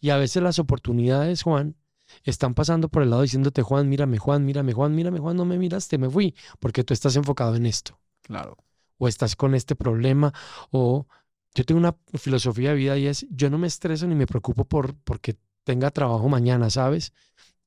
[0.02, 1.78] Y a veces las oportunidades, Juan,
[2.26, 5.58] están pasando por el lado diciéndote, Juan, mírame, Juan, mírame, Juan, mírame, Juan, no me
[5.58, 8.58] miraste, me fui, porque tú estás enfocado en esto Claro.
[9.00, 10.32] O estás con este problema,
[10.70, 11.08] o
[11.56, 14.66] yo tengo una filosofía de vida y es, yo no me estreso ni me preocupo
[14.66, 17.14] por porque tenga trabajo mañana, ¿sabes?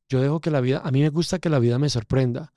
[0.09, 2.53] Yo dejo que la vida, a mí me gusta que la vida me sorprenda.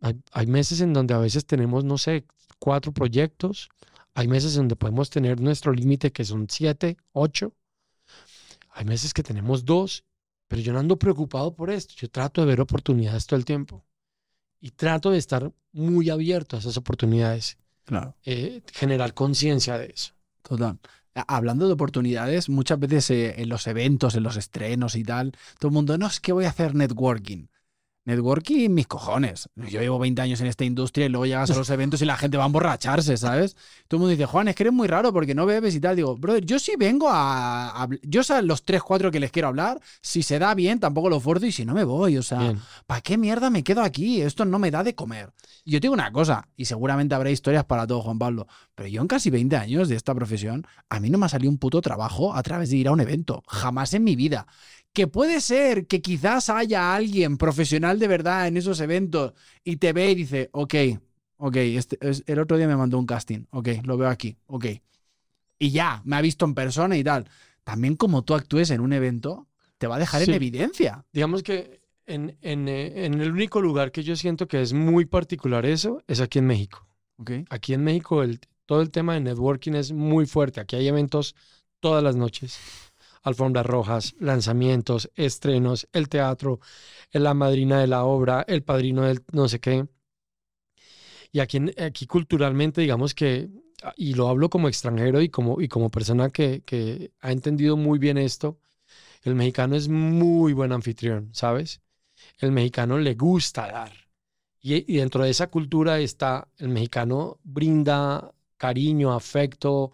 [0.00, 2.24] Hay, hay meses en donde a veces tenemos, no sé,
[2.58, 3.68] cuatro proyectos,
[4.14, 7.54] hay meses en donde podemos tener nuestro límite que son siete, ocho,
[8.70, 10.04] hay meses que tenemos dos,
[10.46, 13.84] pero yo no ando preocupado por esto, yo trato de ver oportunidades todo el tiempo
[14.60, 17.58] y trato de estar muy abierto a esas oportunidades
[17.88, 18.14] Claro.
[18.26, 20.12] eh, generar conciencia de eso.
[20.42, 20.78] Total.
[21.26, 25.70] Hablando de oportunidades, muchas veces eh, en los eventos, en los estrenos y tal, todo
[25.70, 27.46] el mundo, no, es que voy a hacer networking.
[28.08, 29.48] Networking, mis cojones.
[29.54, 32.16] Yo llevo 20 años en esta industria y luego llegas a los eventos y la
[32.16, 33.54] gente va a emborracharse, ¿sabes?
[33.86, 35.94] Todo el mundo dice, Juan, es que eres muy raro porque no bebes y tal.
[35.96, 37.82] Digo, brother, yo sí vengo a.
[37.84, 39.78] a- yo sé los 3, 4 que les quiero hablar.
[40.00, 42.16] Si se da bien, tampoco lo fuerzo y si no me voy.
[42.16, 42.40] O sea.
[42.86, 44.22] ¿para qué mierda me quedo aquí?
[44.22, 45.32] Esto no me da de comer.
[45.64, 48.88] Y yo te digo una cosa, y seguramente habrá historias para todo, Juan Pablo, pero
[48.88, 51.58] yo en casi 20 años de esta profesión, a mí no me ha salido un
[51.58, 53.42] puto trabajo a través de ir a un evento.
[53.48, 54.46] Jamás en mi vida.
[54.92, 59.32] Que puede ser que quizás haya alguien profesional de verdad en esos eventos
[59.62, 60.74] y te ve y dice, ok,
[61.36, 64.66] ok, este, es- el otro día me mandó un casting, ok, lo veo aquí, ok.
[65.58, 67.28] Y ya, me ha visto en persona y tal.
[67.64, 69.46] También como tú actúes en un evento,
[69.78, 70.30] te va a dejar Sí.
[70.30, 71.04] en evidencia.
[71.12, 75.04] Digamos que en, en, eh, en el único lugar que yo siento que es muy
[75.04, 76.86] particular eso es aquí en México.
[77.18, 77.30] Ok.
[77.50, 80.60] Aquí en México el, todo el tema de networking es muy fuerte.
[80.60, 81.34] Aquí hay eventos
[81.80, 82.58] todas las noches.
[83.22, 86.60] Alfombras rojas, lanzamientos, estrenos, el teatro,
[87.12, 89.86] la madrina de la obra, el padrino del no sé qué.
[91.32, 93.50] Y aquí, aquí culturalmente, digamos que,
[93.82, 97.76] ah, y lo hablo como extranjero y como, y como persona que, que ha entendido
[97.76, 98.58] muy bien esto,
[99.22, 101.82] el mexicano es muy buen anfitrión, ¿sabes?
[102.38, 103.92] El mexicano le gusta dar.
[104.60, 109.92] Y, y dentro de esa cultura está, el mexicano brinda cariño, afecto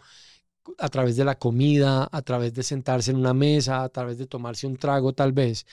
[0.77, 4.27] a través de la comida, a través de sentarse en una mesa, a través de
[4.27, 5.65] tomarse un trago tal vez.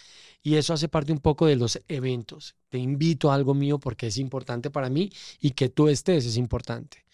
[0.43, 2.57] Y eso hace parte un poco de los eventos.
[2.69, 5.11] Te invito a algo mío porque es importante para mí
[5.41, 7.05] y que tú estés es importante.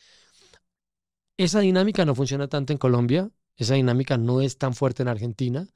[1.37, 5.69] Esa dinámica no funciona tanto en Colombia, esa dinámica no es tan fuerte en Argentina,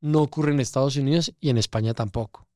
[0.00, 2.48] no ocurre en Estados Unidos y en España tampoco.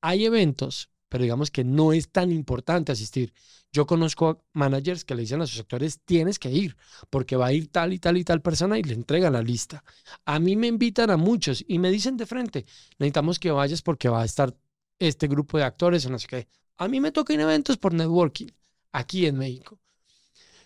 [0.00, 3.32] Hay eventos, pero digamos que no es tan importante asistir.
[3.72, 6.76] Yo conozco managers que le dicen a sus actores, tienes que ir,
[7.10, 9.82] porque va a ir tal y tal y tal persona y le entregan la lista.
[10.24, 12.66] A mí me invitan a muchos y me dicen de frente,
[12.98, 14.54] necesitamos que vayas porque va a estar
[14.98, 16.48] este grupo de actores o no sé qué.
[16.76, 18.48] A mí me tocan eventos por networking,
[18.92, 19.80] aquí en México.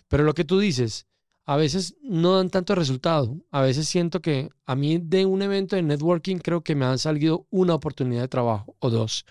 [0.07, 1.07] Pero lo que tú dices,
[1.45, 3.35] a veces no dan tanto resultado.
[3.49, 6.99] A veces siento que a mí de un evento de networking creo que me han
[6.99, 9.25] salido una oportunidad de trabajo o dos.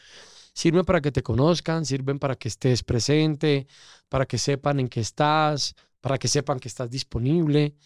[0.60, 3.68] Sirven para que te conozcan, sirven para que estés presente,
[4.08, 7.76] para que sepan en qué estás, para que sepan que estás disponible.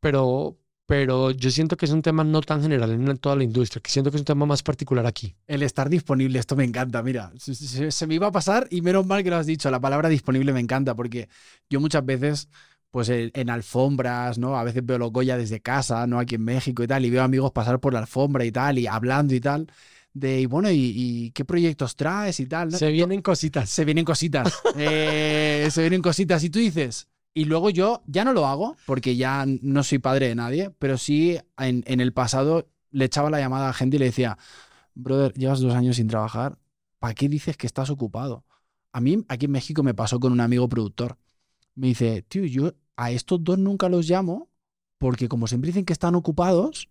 [0.00, 0.56] Pero,
[0.86, 3.90] pero yo siento que es un tema no tan general en toda la industria, que
[3.90, 5.34] siento que es un tema más particular aquí.
[5.46, 8.80] El estar disponible, esto me encanta, mira, se, se- se me iba a pasar y
[8.80, 11.28] menos mal que lo has dicho, la palabra disponible me encanta porque
[11.68, 12.48] yo muchas veces,
[12.90, 14.56] pues en, en alfombras, ¿no?
[14.56, 16.18] A veces veo los Goya desde casa, ¿no?
[16.18, 18.86] Aquí en México y tal, y veo amigos pasar por la alfombra y tal, y
[18.86, 19.66] hablando y tal,
[20.14, 22.72] de, y bueno, ¿y, y qué proyectos traes y tal?
[22.72, 23.68] Se vienen cositas.
[23.68, 27.08] Se vienen cositas, eh, se vienen cositas y tú dices...
[27.36, 30.96] Y luego yo ya no lo hago porque ya no soy padre de nadie, pero
[30.96, 34.38] sí en, en el pasado le echaba la llamada a gente y le decía,
[34.94, 36.60] brother, llevas dos años sin trabajar,
[37.00, 38.44] ¿para qué dices que estás ocupado?
[38.92, 41.18] A mí aquí en México me pasó con un amigo productor.
[41.74, 44.48] Me dice, tío, yo a estos dos nunca los llamo
[44.98, 46.88] porque como siempre dicen que están ocupados,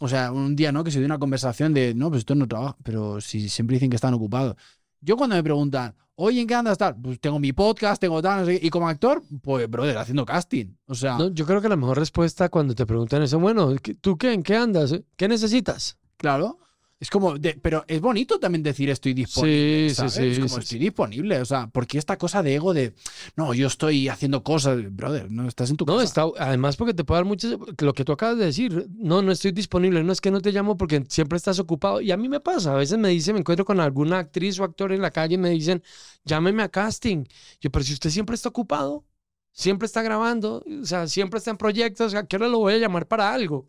[0.00, 0.82] o sea, un día, ¿no?
[0.84, 3.90] Que se dio una conversación de, no, pues esto no trabaja, pero si siempre dicen
[3.90, 4.56] que están ocupados.
[5.00, 6.96] Yo cuando me preguntan, oye, ¿en qué andas tal?
[7.00, 8.66] Pues tengo mi podcast, tengo tal, no sé qué.
[8.66, 10.66] Y como actor, pues, brother, haciendo casting.
[10.86, 13.94] O sea, No, yo creo que la mejor respuesta cuando te preguntan eso, bueno, ¿qué-
[13.94, 14.32] ¿tú qué?
[14.32, 14.94] ¿En qué andas?
[15.16, 15.98] ¿Qué necesitas?
[16.16, 16.58] Claro.
[17.04, 19.90] Es como, de- pero es bonito también decir estoy disponible.
[19.90, 20.14] Sí, sí, ¿sabes?
[20.14, 21.38] sí, Es como sí, estoy disponible.
[21.38, 22.94] O sea, porque esta cosa de ego de
[23.36, 26.04] no, yo estoy haciendo cosas, brother, no estás en tu No, casa.
[26.04, 29.32] está, además porque te puede dar muchas, lo que tú acabas de decir, no, no
[29.32, 32.00] estoy disponible, no es que no te llamo porque siempre estás ocupado.
[32.00, 34.64] Y a mí me pasa, a veces me dicen, me encuentro con alguna actriz o
[34.64, 35.82] actor en la calle y me dicen,
[36.24, 37.26] llámeme a casting.
[37.60, 39.04] Yo, pero si usted siempre está ocupado,
[39.52, 42.78] siempre está grabando, o sea, siempre está en proyectos, ¿a qué hora lo voy a
[42.78, 43.68] llamar para algo?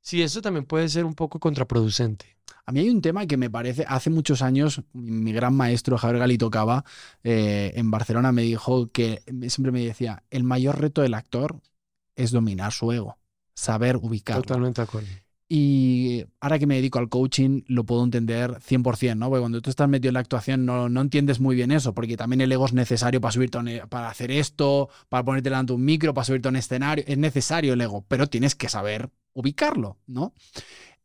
[0.00, 2.36] Sí, eso también puede ser un poco contraproducente.
[2.64, 6.18] A mí hay un tema que me parece, hace muchos años, mi gran maestro Javier
[6.20, 6.84] Galito Cava
[7.24, 11.60] eh, en Barcelona me dijo que siempre me decía, el mayor reto del actor
[12.16, 13.18] es dominar su ego,
[13.54, 14.42] saber ubicarlo.
[14.42, 15.08] Totalmente de acuerdo.
[15.50, 19.30] Y ahora que me dedico al coaching, lo puedo entender 100%, ¿no?
[19.30, 22.18] Porque cuando tú estás metido en la actuación no, no entiendes muy bien eso, porque
[22.18, 25.72] también el ego es necesario para subirte un- e, para hacer esto, para ponerte delante
[25.72, 27.02] de un micro, para subirte a un escenario.
[27.06, 29.08] Es necesario el ego, pero tienes que saber
[29.40, 30.34] ubicarlo, ¿no?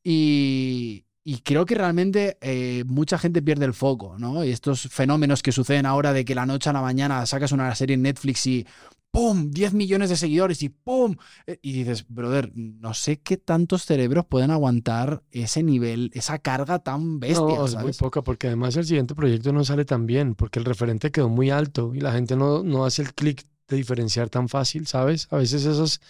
[0.03, 4.43] Y, y creo que realmente eh, mucha gente pierde el foco, ¿no?
[4.43, 7.73] Y estos fenómenos que suceden ahora de que la noche a la mañana sacas una
[7.75, 8.65] serie en Netflix y
[9.11, 9.51] ¡pum!
[9.51, 11.15] 10 millones de seguidores y ¡pum!
[11.47, 16.79] Eh, Y dices, brother, no sé qué tantos cerebros pueden aguantar ese nivel, esa carga
[16.79, 20.35] tan bestia, No, es muy poca, porque además el siguiente proyecto no sale tan bien,
[20.35, 23.77] porque el referente quedó muy alto y la gente no, no hace el clic de
[23.77, 25.27] diferenciar tan fácil, ¿sabes?
[25.31, 26.01] A veces esos,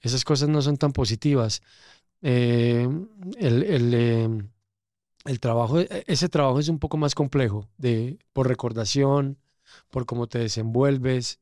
[0.00, 1.62] esas cosas no son tan positivas.
[2.22, 2.88] Eh,
[3.38, 4.28] el, el, eh,
[5.24, 9.38] el trabajo, e- ese trabajo es un poco más complejo, de, por recordación,
[9.90, 11.40] por cómo te desenvuelves,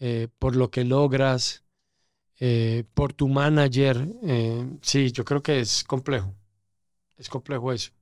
[0.00, 1.64] eh, por lo que logras,
[2.40, 4.08] eh, por tu manager.
[4.82, 6.34] sí, yo creo que es complejo.
[7.16, 7.92] Es complejo eso.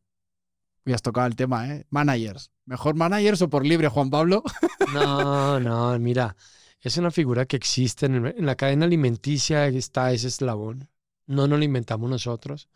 [0.87, 1.87] Hoy has tocado el tema, ¿eh?
[1.91, 2.51] Managers.
[2.67, 4.43] ¿Mejor managers o por libre, Juan Pablo?
[4.93, 6.37] No, no, mira,
[6.85, 10.89] es una figura que existe en, el- la cadena alimenticia, está ese eslabón.
[11.27, 12.69] No nos lo inventamos nosotros.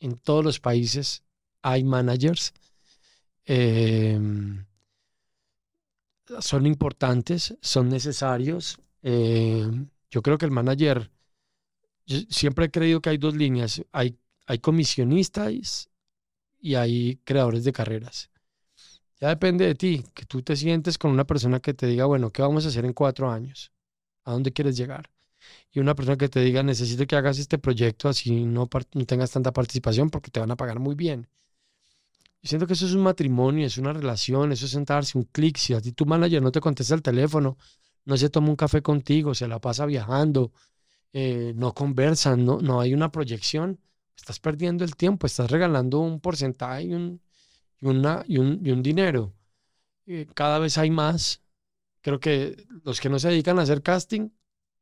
[0.00, 1.24] En todos los países
[1.62, 2.54] hay managers.
[3.46, 4.64] Em,
[6.40, 8.78] son importantes, son necesarios.
[9.02, 11.10] Em, yo creo que el manager,
[12.06, 13.82] yo siempre he creído que hay dos líneas.
[13.92, 15.90] Hay comisionistas
[16.60, 18.30] y hay creadores de carreras.
[19.20, 22.30] Ya depende de ti, que tú te sientes con una persona que te diga, bueno,
[22.30, 23.72] ¿qué vamos a hacer en cuatro años?
[24.24, 25.10] ¿A dónde quieres llegar?
[25.72, 29.30] Y una persona que te diga, necesito que hagas este proyecto así no, no tengas
[29.32, 31.28] tanta participación porque te van a pagar muy bien.
[32.42, 35.56] Yo siento que eso es un matrimonio, es una relación, eso es sentarse un clic.
[35.56, 37.58] Si a ti tu manager no te contesta el teléfono,
[38.04, 40.52] no se toma un café contigo, se la pasa viajando,
[41.12, 43.80] eh, no conversan, no, no hay una proyección,
[44.16, 47.20] estás perdiendo el tiempo, estás regalando un porcentaje un,
[47.80, 49.34] y, una, y, un, y un dinero.
[50.06, 51.42] Eh, cada vez hay más.
[52.02, 54.30] Creo que los que no se dedican a hacer casting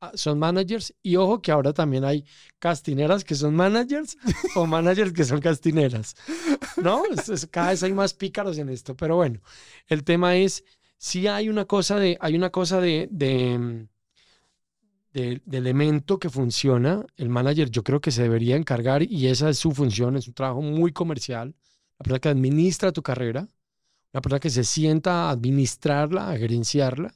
[0.00, 0.94] ah, son managers.
[1.02, 2.24] Y ojo que ahora también hay
[2.58, 4.16] castineras que son managers
[4.56, 6.14] o managers que son castineras.
[6.82, 7.04] ¿No?
[7.06, 8.96] Es- es- cada vez hay más pícaros en esto.
[8.96, 9.40] Pero bueno,
[9.88, 10.64] el tema es,
[10.98, 13.86] si hay una cosa de, hay una cosa de, de,
[15.12, 17.04] de- de elemento que funciona.
[17.16, 20.34] El manager yo creo que se debería encargar y esa es su función, es un
[20.34, 21.54] trabajo muy comercial
[21.98, 23.48] la persona que administra tu carrera,
[24.12, 27.14] una persona que se sienta a administrarla, a gerenciarla,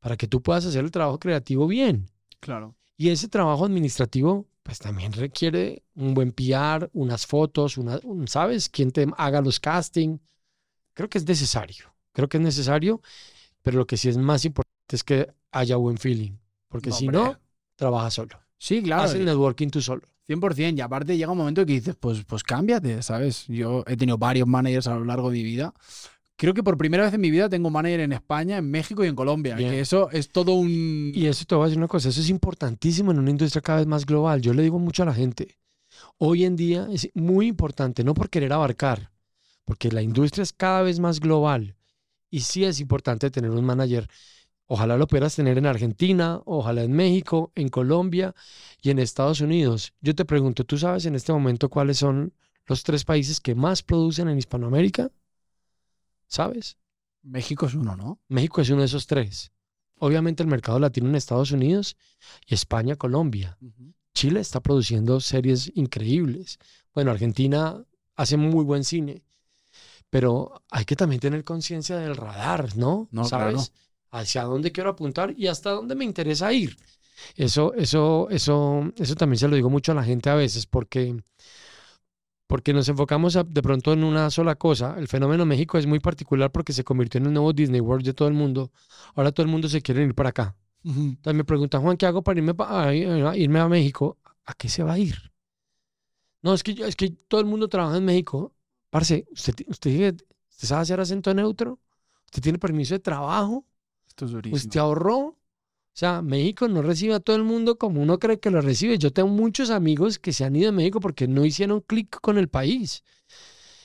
[0.00, 2.10] para que tú puedas hacer el trabajo creativo bien.
[2.40, 2.76] Claro.
[2.96, 8.68] Y ese trabajo administrativo, pues también requiere un buen PR, unas fotos, una, un- ¿sabes?
[8.68, 10.18] Quién te haga los casting.
[10.94, 13.00] Creo que es necesario, creo que es necesario,
[13.62, 16.32] pero lo que sí es más importante es que haya buen feeling,
[16.68, 17.22] porque si Hombre.
[17.22, 17.40] no,
[17.76, 18.40] trabajas solo.
[18.58, 19.02] Sí, claro.
[19.02, 20.06] Haz el networking tú solo.
[20.28, 20.78] 100%.
[20.78, 23.46] Y aparte llega un momento que dices, pues, pues cámbiate, ¿sabes?
[23.48, 25.74] Yo he tenido varios managers a lo largo de mi vida.
[26.36, 29.08] Creo que por primera vez en mi vida tengo manager en España, en México y
[29.08, 29.54] en Colombia.
[29.54, 29.70] Bien.
[29.70, 31.12] Que eso es todo un...
[31.14, 33.78] Y eso te voy a decir una cosa, eso es importantísimo en una industria cada
[33.78, 34.40] vez más global.
[34.40, 35.58] Yo le digo mucho a la gente,
[36.18, 39.12] hoy en día es muy importante, no por querer abarcar,
[39.64, 41.76] porque la industria es cada vez más global.
[42.30, 44.08] Y sí es importante tener un manager.
[44.66, 48.34] Ojalá lo pudieras tener en Argentina, ojalá en México, en Colombia
[48.80, 49.92] y en Estados Unidos.
[50.00, 52.32] Yo te pregunto, ¿tú sabes en este momento cuáles son
[52.66, 55.10] los tres países que más producen en Hispanoamérica?
[56.26, 56.78] ¿Sabes?
[57.22, 58.20] México es uno, ¿no?
[58.28, 59.52] México es uno de esos tres.
[59.98, 61.96] Obviamente el mercado latino en Estados Unidos
[62.46, 63.58] y España, Colombia.
[64.14, 66.58] Chile está produciendo series increíbles.
[66.94, 67.84] Bueno, Argentina
[68.16, 69.24] hace muy buen cine,
[70.10, 73.08] pero hay que también tener conciencia del radar, ¿no?
[73.10, 73.54] No, ¿Sabes?
[73.54, 73.83] claro.
[74.18, 76.76] Hacia dónde quiero apuntar y hasta dónde me interesa ir.
[77.36, 81.16] Eso, eso, eso, eso también se lo digo mucho a la gente a veces porque,
[82.46, 84.96] porque nos enfocamos a- de pronto en una sola cosa.
[84.98, 88.14] El fenómeno México es muy particular porque se convirtió en el nuevo Disney World de
[88.14, 88.70] todo el mundo.
[89.14, 90.56] Ahora todo el mundo se quiere ir para acá.
[91.16, 94.18] Entonces me preguntan, Juan, ¿qué hago para irme, pa- a, irme a México?
[94.46, 95.16] ¿A qué se va a ir?
[96.42, 98.54] No, es que, es que todo el mundo trabaja en México.
[98.90, 100.14] Parce, ¿usted, usted,
[100.50, 101.80] usted sabe hacer acento neutro?
[102.26, 103.66] ¿Usted tiene permiso de trabajo?
[104.14, 104.56] Esto es durísimo.
[104.56, 105.16] ¿Usted ahorró?
[105.16, 108.96] O sea, México no recibe a todo el mundo como uno cree que lo recibe.
[108.96, 112.38] Yo tengo muchos amigos que se han ido a México porque no hicieron clic con
[112.38, 113.02] el país.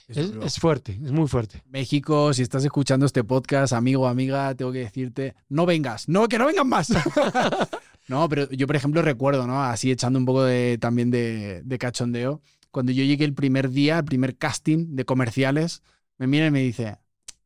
[0.07, 1.63] Es Es, es fuerte, es muy fuerte.
[1.67, 6.37] México, si estás escuchando este podcast, amigo amiga, tengo que decirte, no vengas, no, que
[6.37, 6.89] no vengan más.
[8.07, 9.63] no, pero yo, por ejemplo, recuerdo, ¿no?
[9.63, 13.97] Así echando un poco de, también de, de cachondeo, cuando yo llegué el primer día,
[13.97, 15.81] el primer casting de comerciales,
[16.19, 16.97] me mira y me dice,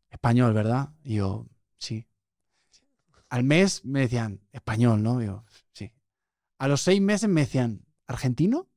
[0.09, 0.89] español, ¿verdad?
[1.03, 1.47] Y yo,
[1.77, 2.07] sí.
[3.33, 5.19] Al mes me decían, español, ¿no?
[5.19, 5.43] Yo,
[5.73, 5.91] sí.
[6.59, 8.67] A los seis meses me decían, ¿argentino?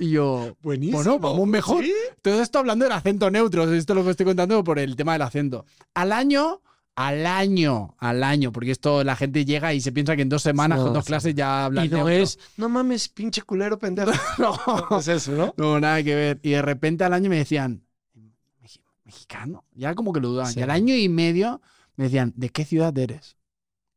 [0.00, 0.96] y yo, Buenísimo.
[0.98, 1.84] bueno, vamos mejor.
[2.22, 5.22] Todo esto hablando del acento neutro, esto lo que estoy contando por el tema del
[5.22, 5.66] acento.
[5.92, 6.62] Al año,
[6.96, 10.42] al año, al año, porque esto la gente llega y se piensa que en dos
[10.42, 11.08] semanas No, con dos sí.
[11.08, 12.14] clases ya habla Y no neutro.
[12.14, 14.10] es, no mames, pinche culero pendejo.
[14.38, 14.56] No,
[14.90, 15.52] No es eso, ¿no?
[15.58, 16.40] no, nada que ver.
[16.42, 17.84] Y de repente al año me decían,
[18.58, 19.64] "Mexi- ¿mexicano?
[19.74, 20.52] Ya como que lo dudaban.
[20.52, 20.60] Sí.
[20.60, 21.60] Y al año y medio
[21.96, 23.36] me decían, ¿de qué ciudad eres?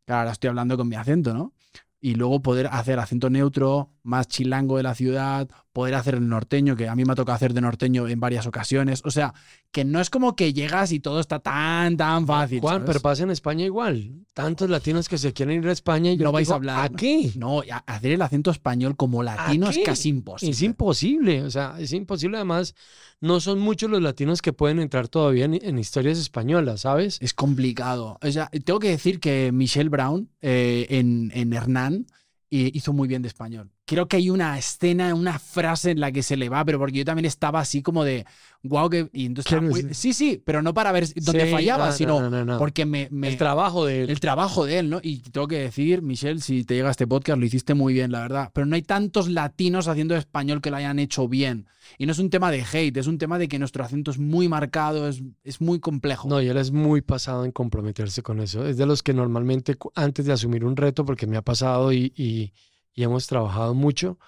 [0.06, 1.54] Claro, ahora estoy hablando con mi acento, ¿no?
[2.00, 6.78] Y luego poder hacer acento neutro, más chilango de la ciudad, poder hacer el norteño,
[6.78, 9.02] que a mí me ha tocado hacer de norteño en varias ocasiones.
[9.04, 9.34] O sea,
[9.74, 12.62] que no es como que llegas y todo está tan, tan fácil.
[12.62, 12.88] Juan, ¿sabes?
[12.88, 14.14] pero pasa en España igual.
[14.34, 16.86] tantos latinos que se quieren ir a España y yo No vais a digo, hablar.
[16.86, 17.30] ¿A qué?
[17.36, 20.52] No, a- hacer el acento español como latino es casi imposible.
[20.54, 22.38] Es imposible, o sea, es imposible.
[22.38, 22.74] Además,
[23.20, 27.18] no son muchos los latinos que pueden entrar todavía en, en historias españolas, ¿sabes?
[27.22, 28.18] Es complicado.
[28.22, 32.08] O sea, tengo que decir que Michelle Brown eh, en, en Hernán
[32.50, 33.72] eh, hizo muy bien de español.
[33.88, 36.98] Creo que hay una escena, una frase en la que se le va, pero porque
[36.98, 38.26] yo también estaba así como de,
[38.64, 39.10] wow, que...
[39.14, 42.30] Y entonces muy- sí, sí, pero no para ver dónde Sí, fallaba, no, no, sino
[42.32, 43.08] no, no, porque me...
[43.12, 44.10] me- El trabajo de él.
[44.10, 45.00] el trabajo de él, ¿no?
[45.04, 48.22] Y tengo que decir, Michelle, si te llega este podcast, lo hiciste muy bien, la
[48.22, 48.50] verdad.
[48.56, 51.68] Pero no hay tantos latinos haciendo español que lo hayan hecho bien.
[52.00, 54.18] Y no es un tema de hate, es un tema de que nuestro acento es
[54.18, 56.28] muy marcado, es, es muy complejo.
[56.28, 58.66] No, y él es muy pasado en comprometerse con eso.
[58.66, 62.12] Es de los que normalmente antes de asumir un reto, porque me ha pasado y,
[62.16, 62.52] y-
[62.96, 64.20] y hemos trabajado mucho,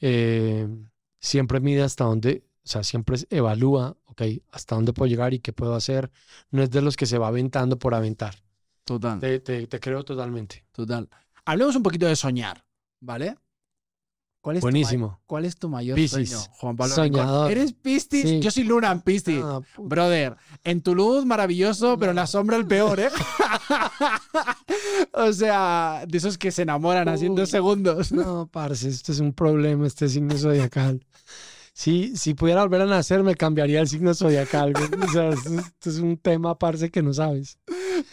[0.00, 0.68] eh,
[1.20, 4.22] siempre mide hasta dónde, o sea, siempre evalúa, ok,
[4.52, 6.10] hasta dónde puedo llegar y qué puedo hacer.
[6.50, 8.36] No es de los que se va aventando por aventar.
[8.84, 9.20] Total.
[9.20, 10.64] Te, te- te creo totalmente.
[10.72, 11.08] Total.
[11.44, 12.64] Hablemos un poquito de soñar,
[13.00, 13.36] ¿vale?
[14.40, 15.08] ¿Cuál es, Tu, Buenísimo.
[15.08, 16.30] ma- ¿cuál es tu mayor Piscis.
[16.30, 16.94] sueño, Juan Pablo?
[16.94, 17.50] Soñador.
[17.50, 18.22] ¿Eres Piscis?
[18.22, 18.40] Sí.
[18.40, 19.42] Yo soy Luna en Piscis.
[19.44, 23.10] Ah, Brother, en tu luz maravilloso, pero en la sombra el peor, ¿eh?
[25.12, 27.46] o sea, de esos que se enamoran Uy.
[27.46, 28.12] segundos.
[28.12, 31.04] No, parce, esto es un problema, este signo zodiacal.
[31.72, 34.74] Si, si pudiera volver a nacer, me cambiaría el signo zodiacal.
[34.76, 37.58] O sea, esto, esto es un tema, parce, que no sabes.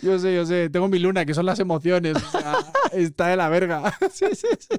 [0.01, 0.69] Yo sé, yo sé.
[0.69, 2.15] Tengo mi luna, que son las emociones.
[2.15, 2.55] O sea,
[2.93, 3.93] está de la verga.
[4.11, 4.77] Sí, sí, sí.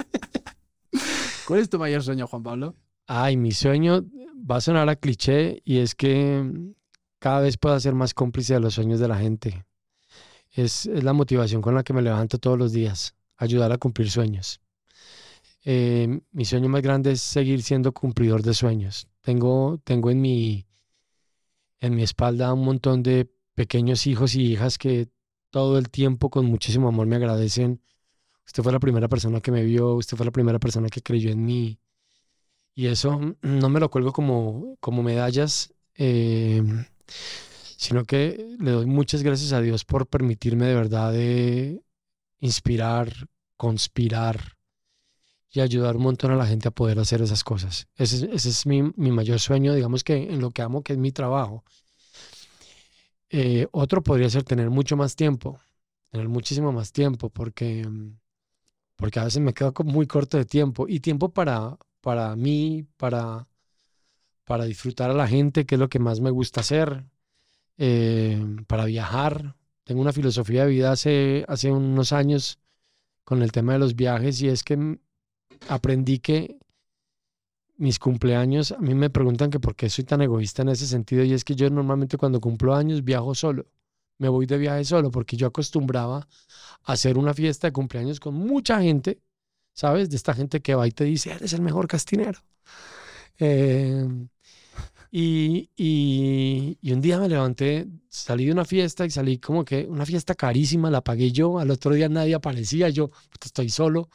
[1.46, 2.74] ¿Cuál es tu mayor sueño, Juan Pablo?
[3.06, 4.04] Ay, mi sueño
[4.50, 6.74] va a sonar a cliché y es que
[7.18, 9.64] cada vez puedo ser más cómplice de los sueños de la gente.
[10.50, 14.10] Es, es la motivación con la que me levanto todos los días, ayudar a cumplir
[14.10, 14.60] sueños.
[15.64, 19.08] Eh, mi sueño más grande es seguir siendo cumplidor de sueños.
[19.20, 20.66] Tengo, tengo en mi,
[21.80, 25.08] en mi espalda un montón de pequeños hijos y hijas que
[25.50, 27.82] todo el tiempo con muchísimo amor me agradecen.
[28.48, 31.30] Usted fue la primera persona que me vio, usted fue la primera persona que creyó
[31.30, 31.78] en mí.
[32.74, 36.62] Y eso mm, no me lo cuelgo como, como medallas, eh,
[37.76, 41.82] sino que le doy muchas gracias a Dios por permitirme de verdad de
[42.40, 43.12] inspirar,
[43.56, 44.56] conspirar
[45.50, 47.88] y ayudar un montón a la gente a poder hacer esas cosas.
[47.96, 50.92] Ese, es- ese es mi, mi mayor sueño, digamos que en lo que amo, que
[50.94, 51.64] es mi trabajo.
[53.30, 55.60] Eh, otro podría ser tener mucho más tiempo,
[56.10, 58.18] tener muchísimo más tiempo, porque, mm,
[58.98, 63.46] porque a veces me quedo muy corto de tiempo y tiempo para, para mí, para,
[64.44, 67.04] para disfrutar a la gente, que es lo que más me gusta hacer,
[67.78, 69.54] eh, para viajar.
[69.84, 72.58] Tengo una filosofía de vida hace, hace unos años
[73.22, 74.98] con el tema de los viajes y es que
[75.68, 76.58] aprendí que
[77.76, 81.22] mis cumpleaños, a mí me preguntan que por qué soy tan egoísta en ese sentido
[81.22, 83.66] y es que yo normalmente cuando cumplo años viajo solo.
[84.18, 86.28] Me voy de viaje solo porque yo acostumbraba
[86.84, 89.20] a hacer una fiesta de cumpleaños con mucha gente,
[89.74, 90.10] ¿sabes?
[90.10, 92.40] De esta gente que va y te dice, eres el mejor castinero.
[93.38, 94.06] Eh,
[95.10, 99.86] y, y- y un día me levanté, salí de una fiesta y salí como que
[99.86, 104.10] una fiesta carísima, la pagué yo, al otro día nadie aparecía, yo "Puta, estoy solo.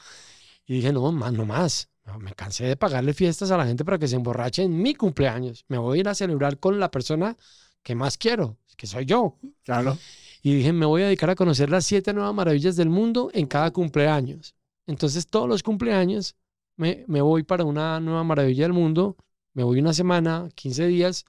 [0.66, 1.90] Y dije, no, más, no más.
[2.20, 5.66] Me cansé de pagarle fiestas a la gente para que se emborrache en mi cumpleaños.
[5.70, 7.38] Me voy a ir a celebrar con la persona
[7.84, 9.38] que más quiero, que soy yo.
[9.64, 9.98] Claro.
[10.42, 13.48] Y dije, me voy a dedicar a conocer las siete nuevas maravillas del mundo en
[13.48, 14.56] cada cumpleaños.
[14.86, 16.36] Entonces, todos los cumpleaños
[16.76, 19.16] me, me voy para una nueva maravilla del mundo,
[19.54, 21.26] me voy una semana, 15 días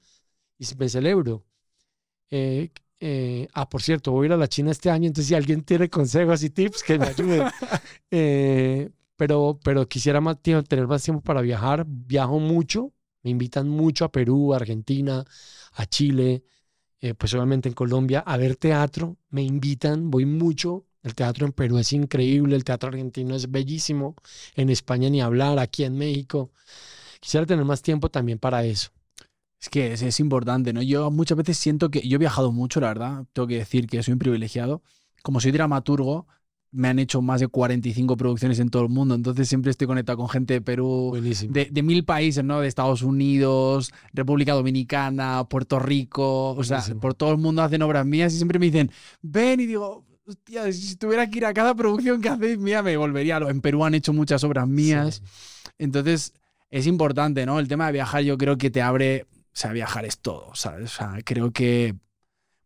[0.58, 1.44] y me celebro.
[2.30, 5.34] Eh, eh, ah, por cierto, voy a ir a la China este año, entonces si
[5.34, 7.44] alguien tiene consejos y tips, que me ayuden.
[8.16, 11.84] Eh, pero, pero quisiera más tiempo, tener más tiempo para viajar.
[11.86, 12.92] Viajo mucho,
[13.22, 15.24] me invitan mucho a Perú, a Argentina,
[15.72, 16.44] a Chile,
[17.04, 19.18] eh, pues obviamente en Colombia, a ver teatro.
[19.28, 20.86] Me invitan, voy mucho.
[21.02, 24.16] El teatro en Perú es increíble, el teatro argentino es bellísimo.
[24.54, 26.50] En España ni hablar, aquí en México.
[27.20, 28.90] Quisiera tener más tiempo también para eso.
[29.60, 30.82] Es que es, es importante, ¿no?
[30.82, 33.26] Yo muchas veces siento que yo he viajado mucho, la verdad.
[33.34, 34.82] Tengo que decir que soy un privilegiado.
[35.22, 36.26] Como soy dramaturgo,
[36.74, 39.14] me han hecho más de 45 producciones en todo el mundo.
[39.14, 41.16] Entonces siempre estoy conectado con gente de Perú,
[41.48, 42.60] de, de mil países, ¿no?
[42.60, 46.50] De Estados Unidos, República Dominicana, Puerto Rico.
[46.50, 47.00] O sea, Buenísimo.
[47.00, 48.90] por todo el mundo hacen obras mías y siempre me dicen,
[49.22, 52.96] ven y digo, hostia, si tuviera que ir a cada producción que hacéis mía, me
[52.96, 53.36] volvería.
[53.38, 55.22] En Perú han hecho muchas obras mías.
[55.24, 55.70] Sí.
[55.78, 56.32] Entonces,
[56.70, 57.60] es importante, ¿no?
[57.60, 60.92] El tema de viajar yo creo que te abre, o sea, viajar es todo, ¿sabes?
[60.92, 61.94] O sea, creo que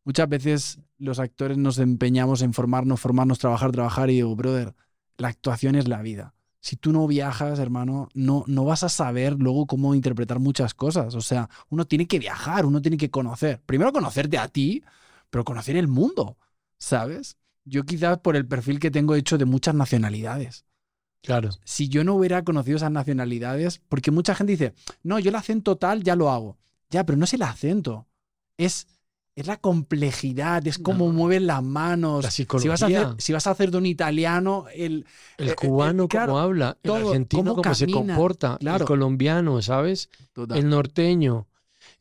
[0.04, 4.74] muchas veces los actores nos empeñamos en formarnos, formarnos, trabajar, trabajar y digo, brother,
[5.16, 6.34] la actuación es la vida.
[6.60, 11.14] Si tú no viajas, hermano, no, no vas a saber luego cómo interpretar muchas cosas.
[11.14, 13.60] O sea, uno tiene que viajar, uno tiene que conocer.
[13.64, 14.82] Primero conocerte a ti,
[15.30, 16.36] pero conocer el mundo,
[16.78, 17.38] ¿sabes?
[17.68, 20.64] yo quizás por el perfil que tengo hecho de muchas nacionalidades.
[21.22, 21.50] Claro.
[21.64, 25.76] Si yo no hubiera conocido esas nacionalidades, porque mucha gente dice, no, yo el acento
[25.76, 26.58] tal ya lo hago.
[26.90, 28.06] Ya, pero no es el acento,
[28.56, 28.86] es,
[29.40, 31.12] es la complejidad, es cómo No.
[31.12, 32.24] mueven las manos.
[32.24, 33.14] La Si vas, a hacer, psicología.
[33.18, 35.06] si vas a hacer de un italiano, el,
[35.36, 38.84] El eh, eh, cubano claro, cómo habla, el todo, argentino cómo cómo se comporta, claro.
[38.84, 40.10] el colombiano, ¿sabes?
[40.32, 40.58] Total.
[40.58, 41.46] El norteño.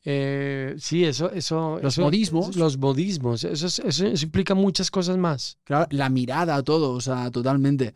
[0.04, 1.80] Eh, sí, eso, eso.
[1.82, 2.56] Los eso- modismos.
[2.56, 3.44] Los modismos.
[3.44, 5.58] Eso, es- eso, eso implica muchas cosas más.
[5.64, 7.94] Claro, la mirada, todo, o sea, totalmente.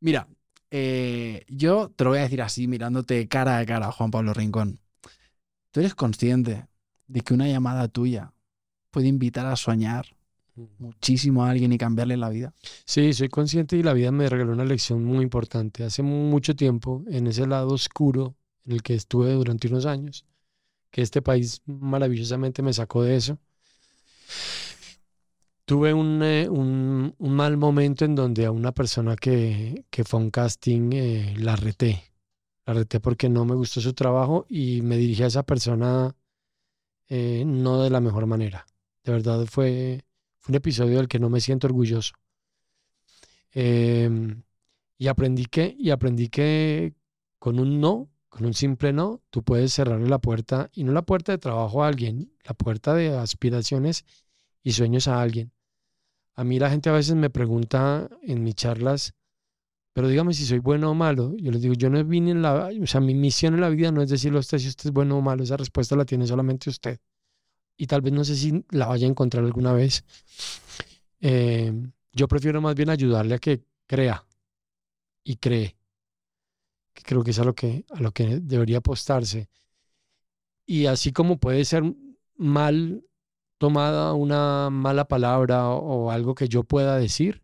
[0.00, 0.28] Mira,
[0.70, 4.78] eh, yo te lo voy a decir así, mirándote cara a cara, Juan Pablo Rincón.
[5.72, 6.66] ¿Tú eres consciente
[7.06, 8.32] de que una llamada tuya
[8.92, 10.06] puede invitar a soñar
[10.78, 12.54] muchísimo a alguien y cambiarle la vida?
[12.84, 15.82] Sí, soy consciente y la vida me regaló una lección muy importante.
[15.84, 18.36] Hace mucho tiempo, en ese lado oscuro
[18.66, 20.26] en el que estuve durante unos años,
[20.90, 23.38] que este país maravillosamente me sacó de eso,
[25.64, 30.20] tuve un, eh, un- un mal momento en donde a una persona que, que fue
[30.20, 32.02] a un casting eh, la reté.
[32.66, 36.14] La reté porque no me gustó su trabajo y me dirigí a esa persona
[37.08, 38.66] eh, no de la mejor manera.
[39.04, 40.04] De verdad fue,
[40.48, 42.14] un episodio del que no me siento orgulloso.
[43.52, 44.42] Em,
[44.98, 46.94] y aprendí que, y aprendí que
[47.38, 51.02] con un no, con un simple no, tú puedes cerrarle la puerta, y no la
[51.02, 54.04] puerta de trabajo a alguien, la puerta de aspiraciones
[54.62, 55.52] y sueños a alguien.
[56.34, 59.14] A mí la gente a veces me pregunta en mis charlas,
[59.92, 61.34] pero dígame si soy bueno o malo.
[61.36, 63.92] Yo les digo, yo no vine en la, o sea, mi misión en la vida
[63.92, 66.26] no es decirle a usted si usted es bueno o malo, esa respuesta la tiene
[66.26, 66.98] solamente usted.
[67.82, 70.04] Y tal vez no sé si la vaya a encontrar alguna vez.
[71.18, 71.72] Eh,
[72.12, 74.24] yo prefiero más bien ayudarle a que crea
[75.24, 75.76] y cree.
[76.94, 79.48] Que creo que es a lo que, a lo que debería apostarse.
[80.64, 81.82] Y así como puede ser
[82.36, 83.04] mal
[83.58, 87.42] tomada una mala palabra o, o algo que yo pueda decir,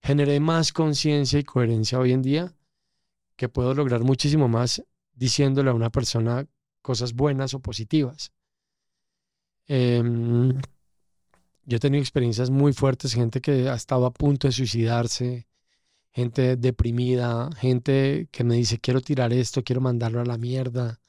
[0.00, 2.54] generé más conciencia y coherencia hoy en día
[3.34, 6.46] que puedo lograr muchísimo más diciéndole a una persona
[6.82, 8.30] cosas buenas o positivas.
[9.72, 10.60] Em,
[11.64, 15.46] yo he tenido experiencias muy fuertes, gente que ha estado a punto de suicidarse,
[16.12, 21.00] gente deprimida, gente que me dice, quiero tirar esto, quiero mandarlo a la mierda,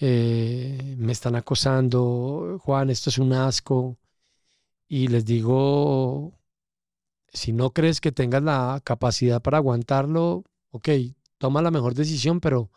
[0.00, 3.98] eh, me están acosando, Juan, esto es un asco.
[4.88, 6.34] Y les digo,
[7.32, 10.88] si no crees que tengas la capacidad para aguantarlo, ok,
[11.38, 12.70] toma la mejor decisión, pero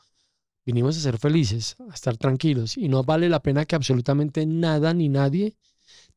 [0.68, 2.76] vinimos a ser felices, a estar tranquilos.
[2.76, 5.56] Y no vale la pena que absolutamente nada ni nadie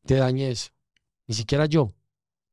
[0.05, 0.71] te dañe eso.
[1.25, 1.93] Ni siquiera yo.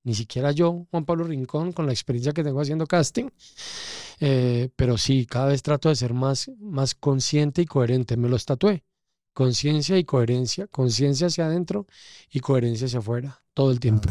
[0.04, 3.28] Ni siquiera yo, Juan Pablo Rincón, con la experiencia que tengo haciendo casting.
[4.20, 8.16] Eh, pero sí, cada vez trato de ser más, más consciente y coherente.
[8.16, 8.84] Me los tatué.
[9.32, 10.68] Conciencia y coherencia.
[10.68, 11.88] Conciencia hacia adentro
[12.30, 13.42] y coherencia hacia afuera.
[13.54, 14.08] Todo el tiempo.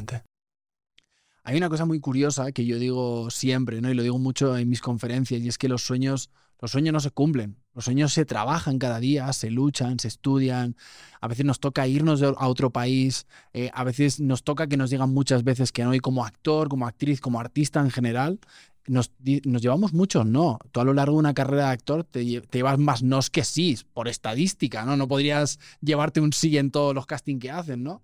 [1.45, 3.89] Hay una cosa muy curiosa que yo digo siempre, ¿no?
[3.89, 6.99] Y lo digo mucho en mis conferencias, y es que los sueños, los sueños no
[6.99, 7.57] se cumplen.
[7.73, 10.75] Los sueños se trabajan cada día, se luchan, se estudian.
[11.21, 13.27] A veces nos toca irnos a otro país.
[13.53, 15.93] eh, a veces nos toca que nos digan muchas veces que no.
[15.93, 18.39] Y como actor, como actriz, como artista en general,
[18.87, 19.11] nos,
[19.45, 20.59] nos llevamos muchos no.
[20.71, 23.43] Tú a lo largo de una carrera de actor te, te llevas más nos que
[23.43, 24.97] sí, por estadística, ¿no?
[24.97, 28.01] No podrías llevarte un sí en todos los castings que hacen, ¿no?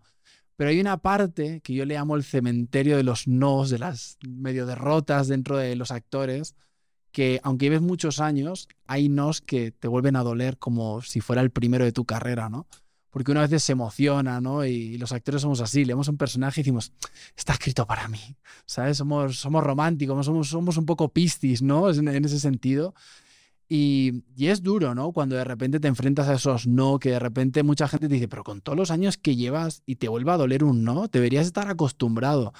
[0.56, 4.18] Pero hay una parte que yo le llamo el cementerio de los nos, de las
[4.28, 6.56] medio derrotas dentro de los actores,
[7.14, 11.42] que aunque lleves muchos años, hay nos que te vuelven a doler como si fuera
[11.42, 12.68] el primero de tu carrera, ¿no?
[13.12, 14.66] Porque una vez se emociona, ¿no?
[14.66, 16.92] Y los actores somos así, leemos un personaje y decimos,
[17.38, 18.36] está escrito para mí,
[18.66, 18.98] ¿sabes?
[18.98, 21.90] Somos, somos románticos, somos, somos un poco pistis, ¿no?
[21.92, 22.96] En, en ese sentido.
[23.70, 25.12] Y, y es duro, ¿no?
[25.12, 28.28] Cuando de repente te enfrentas a esos no, que de repente mucha gente te dice,
[28.28, 31.46] pero con todos los años que llevas y te vuelva a doler un no, deberías
[31.46, 32.54] estar acostumbrado.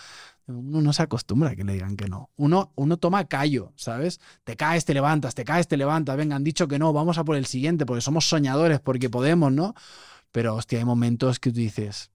[0.48, 2.30] Uno no se acostumbra a que le digan que no.
[2.36, 4.20] Uno, uno toma callo, ¿sabes?
[4.44, 6.18] Te caes, te levantas, te caes, te levantas.
[6.18, 9.52] Venga, han dicho que no, vamos a por el siguiente, porque somos soñadores, porque podemos,
[9.54, 9.74] ¿no?
[10.32, 12.12] Pero, hostia, hay momentos que tú dices,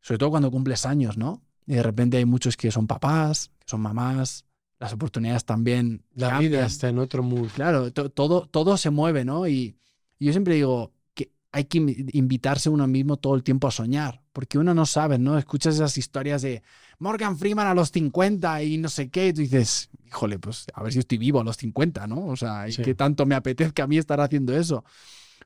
[0.00, 1.42] sobre todo cuando cumples años, ¿no?
[1.66, 4.44] Y de repente hay muchos que son papás, que son mamás,
[4.78, 6.04] las oportunidades también.
[6.14, 6.52] La cambian.
[6.52, 7.48] vida está en otro mood.
[7.54, 9.48] Claro, to- todo, todo se mueve, ¿no?
[9.48, 9.76] Y,
[10.18, 13.72] y yo siempre digo que hay que invi- invitarse uno mismo todo el tiempo a
[13.72, 15.38] soñar, porque uno no sabe, ¿no?
[15.38, 16.62] Escuchas esas historias de
[16.98, 20.82] Morgan Freeman a los 50 y no sé qué, y tú dices, híjole, pues a
[20.82, 22.26] ver si estoy vivo a los 50, ¿no?
[22.26, 22.82] O sea, Sí.
[22.82, 24.84] que tanto me apetezca a mí estar haciendo eso.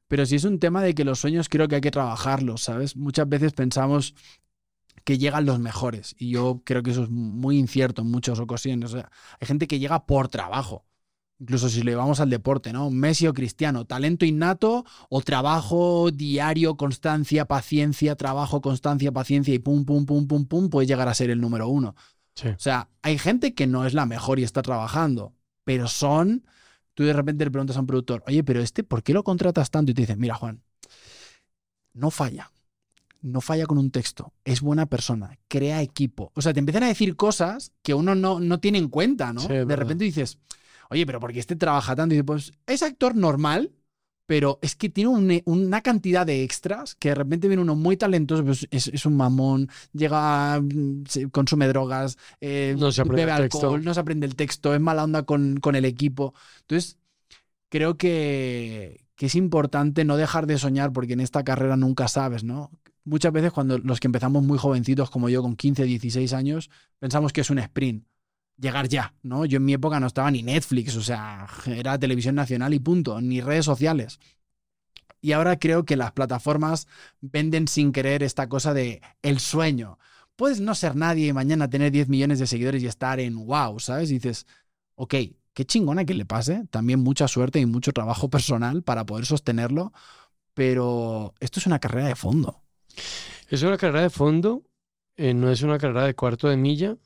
[0.08, 2.96] Pero sí es un tema de que los sueños creo que hay que trabajarlos, ¿sabes?
[2.96, 4.14] Muchas veces pensamos
[5.04, 8.90] que llegan los mejores y yo creo que eso es muy incierto en muchas ocasiones.
[8.92, 9.10] O sea,
[9.40, 10.84] hay gente que llega por trabajo.
[11.40, 12.90] Incluso si lo llevamos al deporte, ¿no?
[12.90, 19.84] Messi o Cristiano, talento innato o trabajo diario, constancia, paciencia, trabajo, constancia, paciencia y pum,
[19.84, 21.94] pum, pum, pum, pum, puede llegar a ser el número uno.
[22.42, 25.34] O sea, hay gente que no es la mejor y está trabajando,
[25.64, 26.46] pero son,
[26.94, 29.70] tú de repente le preguntas a un productor, oye, pero este, ¿por qué lo contratas
[29.70, 29.90] tanto?
[29.90, 30.62] Y te dice, mira, Juan,
[31.92, 32.50] no falla.
[33.22, 36.32] No falla con un texto, es buena persona, crea equipo.
[36.34, 39.46] O sea, te empiezan a decir cosas que uno no, no tiene en cuenta, ¿no?
[39.46, 40.38] de repente dices,
[40.90, 42.14] oye, pero ¿por qué este trabaja tanto?
[42.14, 43.72] Y dice, pues es actor normal,
[44.26, 48.44] pero es que tiene una cantidad de extras que de repente viene uno muy talentoso,
[48.44, 50.62] pues es, un mamón, llega,
[51.32, 55.24] consume drogas, eh, no se bebe alcohol, no se aprende el texto, es mala onda
[55.24, 56.32] con, con el equipo.
[56.60, 56.96] Entonces,
[57.70, 62.44] creo que, que es importante no dejar de soñar porque en esta carrera nunca sabes,
[62.44, 62.70] ¿no?
[63.02, 67.32] Muchas veces cuando los que empezamos muy jovencitos como yo con 15, 16 años, pensamos
[67.32, 68.04] que es un sprint,
[68.60, 69.44] llegar ya, ¿no?
[69.46, 73.20] Yo en mi época no estaba ni Netflix, o sea, era televisión nacional y punto,
[73.20, 74.20] ni redes sociales.
[75.22, 76.86] Y ahora creo que las plataformas
[77.20, 79.98] venden sin querer esta cosa de el sueño.
[80.36, 83.78] Puedes no ser nadie y mañana tener 10 millones de seguidores y estar en wow,
[83.80, 84.10] ¿sabes?
[84.10, 84.46] Y dices,
[84.94, 85.14] ok,
[85.52, 89.92] qué chingona que le pase, también mucha suerte y mucho trabajo personal para poder sostenerlo,
[90.54, 92.62] pero esto es una carrera de fondo.
[93.48, 94.64] Es una carrera de fondo,
[95.16, 96.96] eh, no es una carrera de cuarto de milla,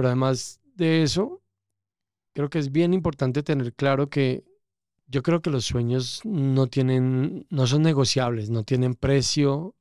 [0.00, 1.42] pero además de eso,
[2.32, 4.44] creo que es bien importante tener claro que
[5.08, 9.74] yo creo que los sueños no tienen, no son negociables, no tienen precio.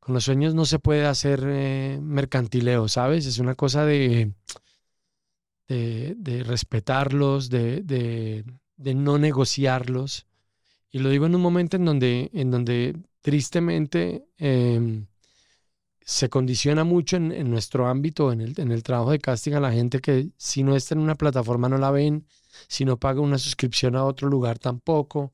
[0.00, 3.26] Con los sueños no se puede hacer eh, mercantileo, ¿sabes?
[3.26, 4.32] Es una cosa de,
[5.68, 8.44] de, respetarlos, de,
[8.76, 10.26] no negociarlos.
[10.90, 15.06] Y lo digo en un momento en donde, en donde tristemente em,
[16.04, 19.72] se condiciona mucho en, nuestro ámbito, en el, en el trabajo de casting, a la
[19.72, 22.26] gente que si no está en una plataforma no la ven,
[22.68, 25.32] si no paga una suscripción a otro lugar tampoco.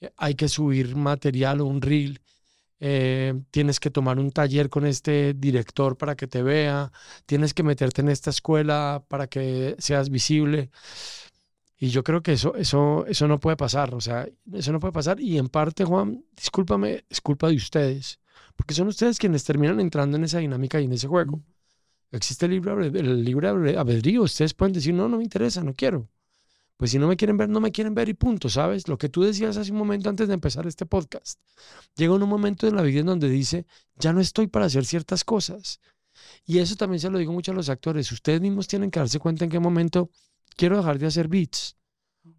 [0.00, 2.20] Eh, hay que subir material o un reel
[2.80, 6.90] eh, tienes que tomar un taller con este director para que te vea,
[7.26, 10.70] tienes que meterte en esta escuela para que seas visible.
[11.78, 14.92] Y yo creo que eso, eso, eso no puede pasar, o sea, eso no puede
[14.92, 15.20] pasar.
[15.20, 18.19] Y en parte, Juan, discúlpame, es culpa de ustedes,
[18.60, 21.40] porque son ustedes quienes terminan entrando en esa dinámica y en ese juego.
[22.12, 26.10] Existe el libre, el libre albedrío, ustedes pueden decir, no, no me interesa, no quiero.
[26.76, 28.86] Pues si no me quieren ver, no me quieren ver y punto, ¿sabes?
[28.86, 31.40] Lo que tú decías hace un momento antes de empezar este podcast.
[31.96, 33.64] Llega un momento en la vida en donde dice,
[33.96, 35.80] ya no estoy para hacer ciertas cosas.
[36.44, 38.12] Y eso también se lo digo mucho a los actores.
[38.12, 40.10] Ustedes mismos tienen que darse cuenta en qué momento
[40.54, 41.78] quiero dejar de hacer beats.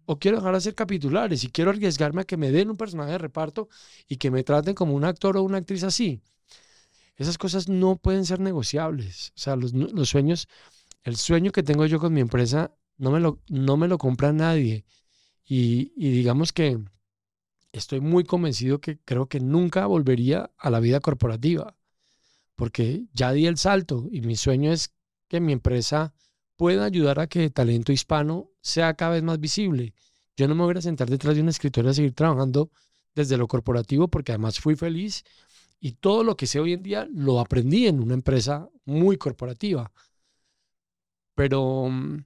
[0.06, 3.12] O quiero dejar de hacer capitulares y quiero arriesgarme a que me den un personaje
[3.12, 3.68] de reparto
[4.08, 6.20] y que me traten como un actor o una actriz así.
[7.16, 9.32] Esas cosas no pueden ser negociables.
[9.36, 10.48] O sea, los, los sueños,
[11.04, 14.32] el sueño que tengo yo con mi empresa no me lo, no me lo compra
[14.32, 14.84] nadie.
[15.44, 16.78] Y, y digamos que
[17.72, 21.74] estoy muy convencido que creo que nunca volvería a la vida corporativa,
[22.56, 24.92] porque ya di el salto y mi sueño es
[25.28, 26.14] que mi empresa
[26.56, 29.94] pueda ayudar a que el talento hispano sea cada vez más visible.
[30.36, 32.70] Yo no me voy a sentar detrás de un escritorio a seguir trabajando
[33.14, 35.24] desde lo corporativo porque además fui feliz
[35.80, 39.92] y todo lo que sé hoy en día lo aprendí en una empresa muy corporativa.
[41.34, 42.24] Pero mm,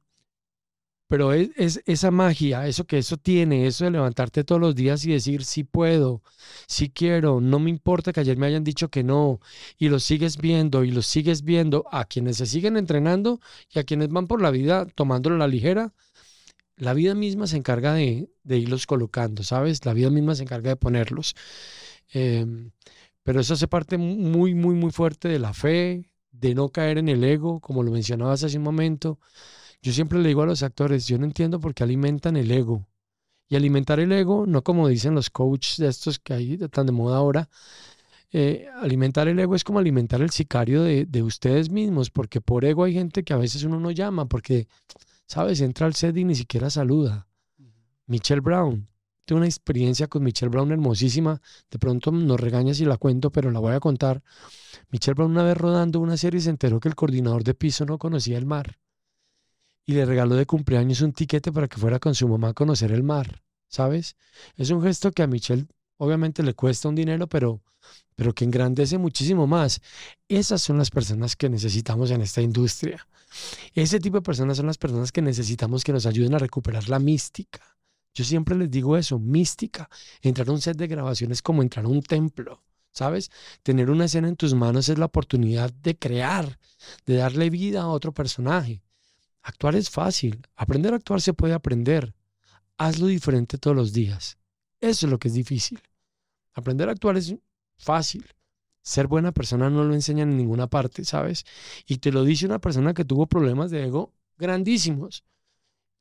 [1.09, 5.13] pero es, esa magia, eso que eso tiene, eso de levantarte todos los días y
[5.13, 6.23] decir, sí puedo,
[6.67, 9.41] sí quiero, no me importa que ayer me hayan dicho que no,
[9.79, 13.85] y lo sigues viendo y lo sigues viendo a quienes se siguen entrenando y a
[13.85, 15.95] quienes van por la vida tomándolo a la ligera,
[16.77, 19.85] la vida misma se encarga de, irlos colocando, ¿sabes?
[19.87, 21.35] La vida misma se encarga de ponerlos.
[22.13, 22.73] Em,
[23.23, 27.09] pero eso hace parte muy, muy, muy fuerte de la fe, de no caer en
[27.09, 29.19] el ego, como lo mencionabas hace un momento
[29.83, 32.87] yo siempre le digo a los actores, yo no entiendo por qué alimentan el ego.
[33.49, 36.93] Y alimentar el ego, no como dicen los coaches de estos que hay tan de
[36.93, 37.49] moda ahora,
[38.33, 42.85] eh, alimentar el ego es como alimentar el sicario de, ustedes mismos, porque por ego
[42.85, 44.67] hay gente que a veces uno no llama, porque,
[45.27, 45.61] ¿sabes?
[45.61, 47.29] Entra al set y ni siquiera saluda.
[48.07, 48.89] Michelle Brown.
[49.25, 51.41] Tengo una experiencia con Michelle Brown hermosísima.
[51.71, 54.23] De pronto nos regaña si la cuento, pero la voy a contar.
[54.91, 57.99] Michelle Brown una vez rodando una serie se enteró que el coordinador de piso no
[57.99, 58.79] conocía el mar
[59.87, 62.91] y le regaló de cumpleaños un tiquete para que fuera con su mamá a conocer
[62.91, 64.17] el mar, ¿sabes?
[64.57, 67.63] Es un gesto que a Michelle obviamente le cuesta un dinero, pero,
[68.17, 69.81] pero que engrandece muchísimo más.
[70.29, 73.07] Esas son las personas que necesitamos en esta industria.
[73.75, 76.99] Ese tipo de personas son las personas que necesitamos que nos ayuden a recuperar la
[76.99, 77.77] mística.
[78.13, 79.89] Yo siempre les digo eso, mística.
[80.21, 82.63] Entrar a un set de grabación es como entrar a un templo.
[82.93, 83.31] ¿Sabes?
[83.63, 86.59] Tener una escena en tus manos es la oportunidad de crear,
[87.05, 88.81] de darle vida a otro personaje.
[89.47, 90.45] Actuar es fácil.
[90.57, 92.13] Aprender a actuar se puede aprender.
[92.79, 94.39] Hazlo diferente todos los días.
[94.81, 95.81] Eso es lo que es difícil.
[96.53, 97.33] Aprender a actuar es
[97.79, 98.27] fácil.
[98.83, 101.45] Ser buena persona no lo enseñan en ninguna parte, ¿sabes?
[101.87, 105.23] Y te lo dice una persona que tuvo problemas de ego grandísimos.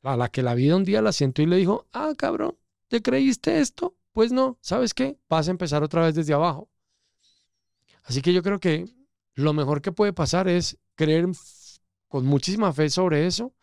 [0.01, 2.57] A la que la vida un día la sentó y le dijo, ah, cabrón,
[2.87, 3.95] ¿te creíste esto?
[4.11, 5.19] Pues no, ¿sabes qué?
[5.29, 6.67] Vas a empezar otra vez desde abajo.
[8.05, 8.91] Así que yo creo que
[9.35, 11.27] lo mejor que puede pasar es creer
[12.15, 13.53] con muchísima fe sobre eso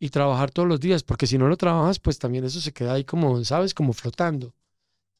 [0.00, 2.94] y trabajar todos los días, porque si no lo trabajas, pues también eso se queda
[2.94, 3.74] ahí como, ¿sabes?
[3.74, 4.56] Como flotando.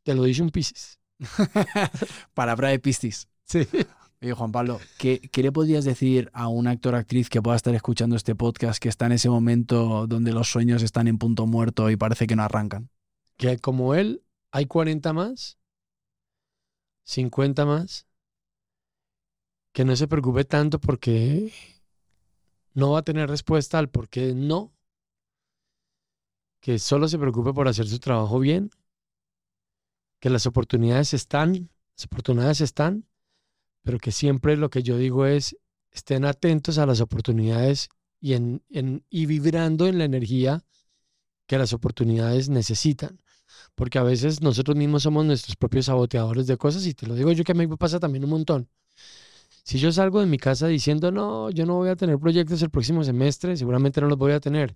[0.03, 0.99] Te lo dice un Piscis.
[2.35, 3.29] Palabra de Piscis.
[3.45, 3.69] Sí.
[4.21, 7.55] Oye, Juan Pablo, ¿qué, ¿qué, le podrías decir a un actor o actriz que pueda
[7.55, 11.47] estar escuchando este podcast que está en ese momento donde los sueños están en punto
[11.47, 12.91] muerto y parece que no arrancan?
[13.37, 15.57] Que como él, hay 40 más,
[17.05, 18.09] 50 más,
[19.73, 21.53] que no se preocupe tanto porque
[22.75, 24.73] no va a tener respuesta al por qué no,
[26.61, 28.71] que solo se preocupe por hacer su trabajo bien,
[30.21, 33.07] que las oportunidades están, las oportunidades están,
[33.83, 35.57] pero que siempre lo que yo digo es,
[35.91, 37.89] estén atentos a las oportunidades
[38.21, 38.63] y, en,
[39.11, 40.65] y vibrando en la energía
[41.47, 43.21] que las oportunidades necesitan.
[43.75, 47.33] Porque a veces nosotros mismos somos nuestros propios saboteadores de cosas y te lo digo
[47.33, 48.69] yo que a mí me pasa también un montón.
[49.65, 52.71] Si yo salgo de mi casa diciendo, no, yo no voy a tener proyectos el
[52.71, 54.75] próximo semestre, seguramente no los voy a tener.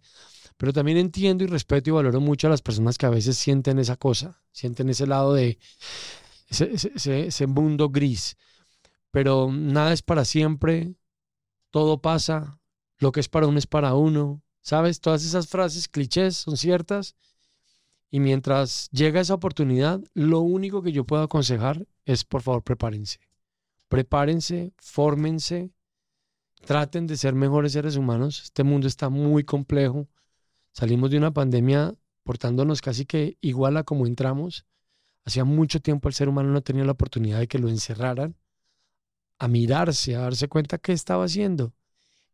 [0.56, 3.78] Pero también entiendo y respeto y valoro mucho a las personas que a veces sienten
[3.78, 5.58] esa cosa, sienten ese lado de
[6.48, 8.36] ese, ese, mundo gris.
[9.10, 10.94] Pero nada es para siempre,
[11.70, 12.60] todo pasa,
[12.98, 15.00] lo que es para uno es para uno, ¿sabes?
[15.00, 17.16] Todas esas frases clichés son ciertas.
[18.08, 23.25] Y mientras llega esa oportunidad, lo único que yo puedo aconsejar es, por favor, prepárense
[23.88, 25.70] prepárense, fórmense,
[26.64, 28.42] traten de ser mejores seres humanos.
[28.44, 30.08] Este mundo está muy complejo.
[30.72, 31.94] Salimos de una pandemia
[32.24, 34.66] portándonos casi que igual a como entramos.
[35.24, 38.36] Hacía mucho tiempo el ser humano no tenía la oportunidad de que lo encerraran,
[39.38, 41.72] a mirarse, a darse cuenta qué estaba haciendo.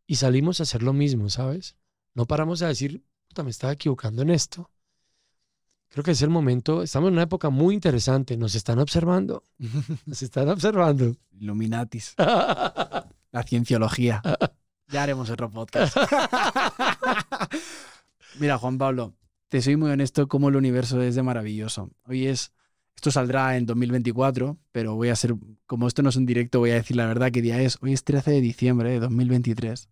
[0.07, 1.77] Y salimos a hacer lo mismo, ¿sabes?
[2.15, 4.71] No paramos a decir, puta, me estaba equivocando en esto.
[5.93, 9.45] Creo que es el momento, estamos en una época muy interesante, nos están observando,
[10.07, 11.15] nos están observando.
[11.39, 12.15] Illuminatis.
[12.19, 14.23] La cienciología.
[14.89, 15.95] Ya haremos otro podcast.
[18.41, 19.13] Mira, Juan Pablo,
[19.49, 21.91] te soy muy honesto como el universo es de maravilloso.
[22.07, 22.53] Hoy es,
[22.97, 25.35] esto saldrá en 2024, pero voy a ser,
[25.67, 27.77] como esto no es un directo, voy a decir la verdad qué día es.
[27.83, 29.91] Hoy es 13 de diciembre de 2023.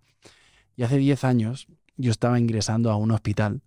[0.76, 1.66] Y hace 10 años
[1.98, 3.60] yo estaba ingresando a un hospital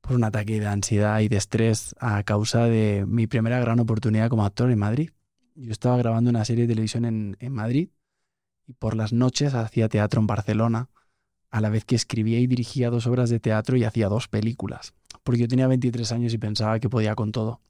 [0.00, 4.28] por un ataque de ansiedad y de estrés a causa de mi primera gran oportunidad
[4.28, 5.10] como actor en Madrid.
[5.54, 7.90] Yo estaba grabando una serie de televisión en, en Madrid
[8.66, 10.90] y por las noches hacía teatro en Barcelona,
[11.50, 14.94] a la vez que escribía y dirigía dos obras de teatro y hacía dos películas.
[15.22, 17.60] Porque yo tenía 23 años y pensaba que podía con todo.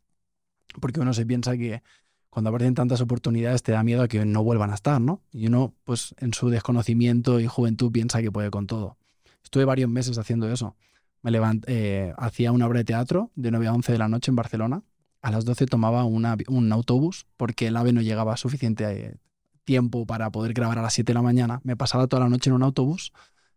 [0.81, 1.83] Porque uno se piensa que
[2.29, 5.23] cuando aparecen tantas oportunidades te da miedo a que no vuelvan a estar, ¿no?
[5.31, 8.99] Y uno, pues en su desconocimiento y juventud piensa que puede con todo.
[9.43, 10.77] Estuve varios meses haciendo eso
[11.23, 11.67] me levanté,
[12.09, 14.83] eh, hacía una obra de teatro de 9 a 11 de la noche en Barcelona.
[15.21, 19.17] A las 12 tomaba un autobús porque el AVE no llegaba suficiente eh,
[19.65, 21.61] tiempo para poder grabar a las 7 de la mañana.
[21.65, 23.13] Me pasaba toda la noche en un autobús,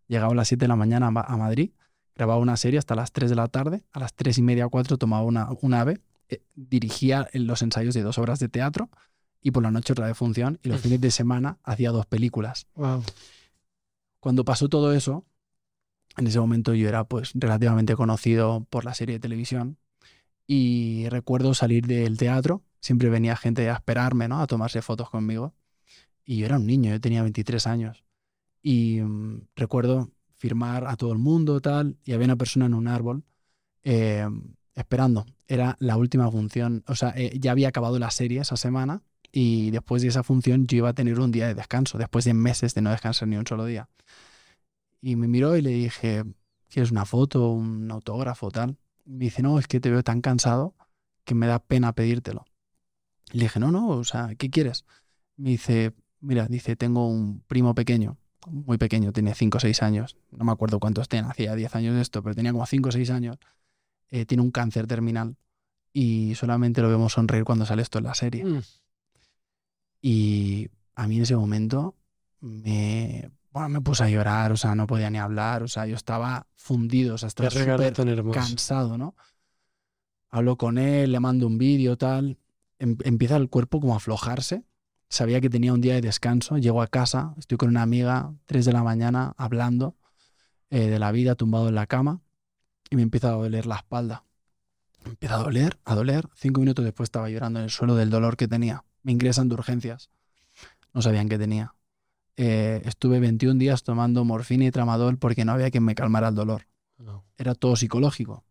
[0.08, 1.72] llegaba a las 7 de la mañana a Madrid,
[2.16, 4.98] grababa una serie hasta las 3 de la tarde, a las 3 y media, 4
[4.98, 8.90] tomaba una, un AVE, eh, dirigía los ensayos de dos obras de teatro
[9.42, 12.68] y por la noche otra de función y los fines de semana hacía dos películas.
[14.20, 15.26] Cuando pasó todo eso,
[16.18, 19.78] en ese momento yo era pues relativamente conocido por la serie de televisión
[20.48, 24.42] y recuerdo salir del teatro, siempre venía gente a esperarme, ¿no?
[24.42, 25.54] A tomarse fotos conmigo.
[26.26, 28.04] Y yo era un niño, yo tenía 23 años.
[28.62, 32.88] Y mm, recuerdo firmar a todo el mundo, tal, y había una persona en un
[32.88, 33.24] árbol
[33.84, 34.28] eh,
[34.76, 35.26] esperando.
[35.48, 39.72] Era la última función, o sea, eh, ya había acabado la serie esa semana y
[39.72, 42.74] después de esa función yo iba a tener un día de descanso, después de meses
[42.74, 43.88] de no descansar ni un solo día.
[45.02, 46.24] Y me miró y le dije,
[46.70, 48.78] ¿quieres una foto, un autógrafo, tal?
[49.06, 50.76] Me dice, no, es que te veo tan cansado
[51.24, 52.46] que me da pena pedírtelo.
[53.32, 54.86] Le dije, no, no, o sea, ¿qué quieres?
[55.38, 58.18] Me dice, mira, dice, tengo un primo pequeño,
[58.48, 61.96] muy pequeño, tiene 5 o 6 años, no me acuerdo cuántos tiene, hacía 10 años
[61.96, 63.38] de esto, pero tenía como 5 o 6 años,
[64.10, 65.38] eh, tiene un cáncer terminal
[65.94, 68.46] y solamente lo vemos sonreír cuando sale esto en la serie.
[68.46, 68.62] Mm.
[70.02, 71.96] Y a mí en ese momento
[72.40, 75.96] me bueno, me puse a llorar, o sea, no podía ni hablar, o sea, yo
[75.96, 77.94] estaba fundido, o sea, estaba súper
[78.32, 79.16] cansado, ¿no?
[80.30, 82.38] Hablo con él, le mando un vídeo, tal,
[82.80, 84.64] em, empieza el cuerpo como a aflojarse,
[85.10, 88.64] sabía que tenía un día de descanso, llego a casa, estoy con una amiga, 3
[88.64, 89.98] de la mañana, hablando,
[90.70, 92.22] eh, de la vida tumbado en la cama
[92.90, 94.24] y me empieza a doler la espalda.
[95.04, 96.30] Me empieza a doler, a doler.
[96.36, 98.86] Cinco minutos después estaba llorando en el suelo del dolor que tenía.
[99.04, 100.12] Me ingresan de urgencias.
[100.94, 101.74] No sabían qué tenía.
[102.38, 106.36] Eh, estuve 21 días tomando morfina y tramadol porque no había quien me calmara el
[106.36, 106.68] dolor.
[106.98, 107.26] No.
[107.38, 108.44] Era todo psicológico.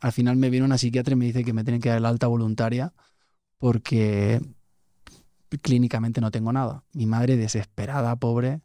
[0.00, 2.06] Al final me viene una psiquiatra y me dice que me tienen que dar el
[2.06, 2.92] alta voluntaria
[3.58, 4.40] porque
[5.62, 6.84] clínicamente no tengo nada.
[6.92, 8.60] Mi madre, desesperada, pobre,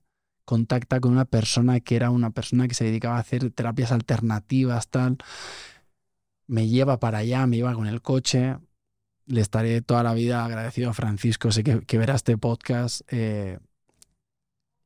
[0.45, 4.89] contacta con una persona que era una persona que se dedicaba a hacer terapias alternativas,
[4.89, 5.17] tal.
[6.47, 8.57] Me lleva para allá, me lleva con el coche.
[9.25, 13.01] Le estaré toda la vida agradecido a Francisco, sé que, que verá este podcast.
[13.11, 13.59] eh,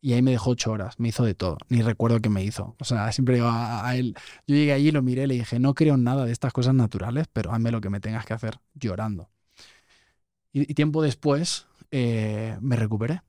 [0.04, 2.76] y ahí me dejó ocho horas, me hizo de todo, ni recuerdo qué me hizo.
[2.78, 4.16] O sea, siempre digo a, él,
[4.46, 7.28] yo llegué allí, lo miré, le dije, no creo en nada de estas cosas naturales,
[7.32, 9.30] pero hazme lo que me tengas que hacer llorando.
[10.52, 13.22] Y, y tiempo después eh, me recuperé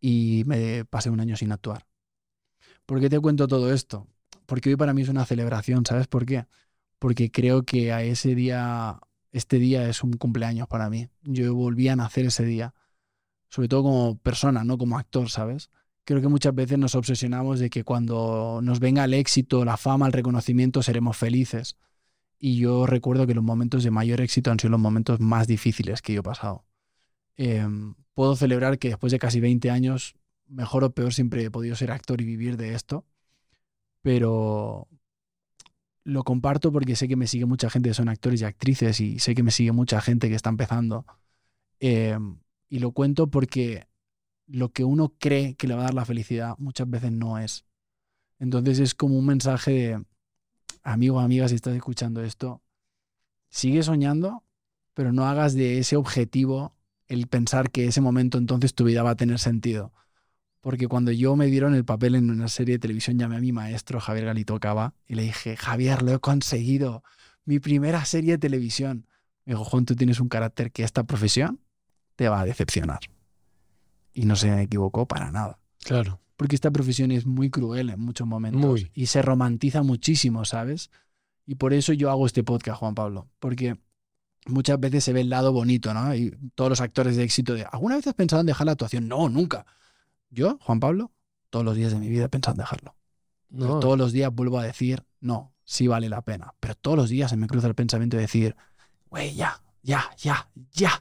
[0.00, 1.86] y me pasé un año sin actuar.
[2.84, 4.08] ¿Por qué te cuento todo esto?
[4.44, 6.46] Porque hoy para mí es una celebración, ¿sabes por qué?
[6.98, 8.98] Porque creo que a ese día,
[9.30, 11.08] este día es un cumpleaños para mí.
[11.22, 12.74] Yo volví a nacer ese día,
[13.48, 15.70] sobre todo como persona, no como actor, ¿sabes?
[16.04, 20.06] Creo que muchas veces nos obsesionamos de que cuando nos venga el éxito, la fama,
[20.06, 21.76] el reconocimiento, seremos felices.
[22.38, 26.02] Y yo recuerdo que los momentos de mayor éxito han sido los momentos más difíciles
[26.02, 26.64] que yo he pasado.
[27.36, 27.66] Eh,
[28.14, 30.14] puedo celebrar que después de casi 20 años,
[30.46, 33.04] mejor o peor, siempre he podido ser actor y vivir de esto.
[34.02, 34.88] Pero
[36.04, 39.18] lo comparto porque sé que me sigue mucha gente que son actores y actrices y
[39.18, 41.04] sé que me sigue mucha gente que está empezando.
[41.80, 42.18] Eh,
[42.68, 43.86] y lo cuento porque
[44.46, 47.64] lo que uno cree que le va a dar la felicidad muchas veces no es.
[48.38, 50.04] Entonces es como un mensaje de,
[50.82, 52.62] amigo amiga, si estás escuchando esto,
[53.50, 54.44] sigue soñando,
[54.94, 56.74] pero no hagas de ese objetivo
[57.06, 59.92] el pensar que ese momento entonces tu vida va a tener sentido.
[60.60, 63.52] Porque cuando yo me dieron el papel en una serie de televisión, llamé a mi
[63.52, 67.02] maestro Javier Galito Cava y le dije, Javier, lo he conseguido,
[67.44, 69.06] mi primera serie de televisión.
[69.44, 71.60] Me dijo, Juan, tú tienes un carácter que esta profesión
[72.18, 72.98] te va a decepcionar.
[74.12, 75.60] Y no se equivocó para nada.
[75.84, 76.20] Claro.
[76.36, 78.60] Porque esta profesión es muy cruel en muchos momentos.
[78.60, 78.90] Muy.
[78.92, 80.90] Y se romantiza muchísimo, ¿sabes?
[81.46, 83.28] Y por eso yo hago este podcast, Juan Pablo.
[83.38, 83.78] Porque
[84.46, 86.12] muchas veces se ve el lado bonito, ¿no?
[86.12, 89.06] Y todos los actores de éxito de, ¿alguna vez has pensado en dejar la actuación?
[89.06, 89.64] No, nunca.
[90.28, 91.12] Yo, Juan Pablo,
[91.50, 92.96] todos los días de mi vida he pensado en dejarlo.
[93.48, 96.52] Pero No, todos los días vuelvo a decir, no, sí vale la pena.
[96.58, 98.56] Pero todos los días se me cruza el pensamiento de decir,
[99.08, 101.00] güey, ya, ya, ya, ya.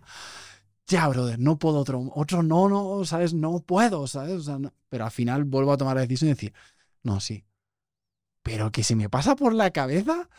[0.88, 3.34] Ya, brother, no puedo otro, otro no, no, ¿sabes?
[3.34, 4.34] No puedo, ¿sabes?
[4.36, 4.58] O sea,
[4.90, 6.54] Pero al final vuelvo a tomar la decisión y decir,
[7.04, 7.44] no, sí.
[8.44, 10.30] Pero que se me pasa por la cabeza.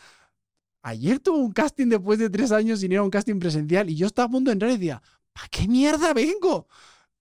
[0.83, 3.95] Ayer tuve un casting después de tres años sin ir a un casting presencial y
[3.95, 5.01] yo estaba a punto de entrar y decía,
[5.33, 6.67] ¿para qué mierda vengo?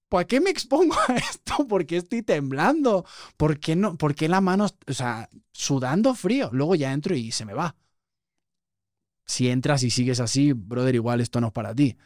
[0.08, 1.66] ¿Para qué me expongo a esto?
[1.68, 3.04] ¿Por qué estoy temblando?
[3.36, 6.50] ¿Por qué, no, ¿Por qué la mano, o sea, sudando frío?
[6.52, 7.76] Luego ya entro y se me va.
[9.26, 11.96] Si entras y sigues así, brother, igual esto no es para ti.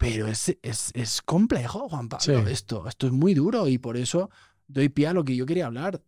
[0.00, 2.24] Pero es, es, es complejo, Juan Pablo.
[2.24, 2.50] Sí.
[2.50, 4.30] Esto, esto es muy duro y por eso
[4.66, 6.02] doy pie a lo que yo quería hablar.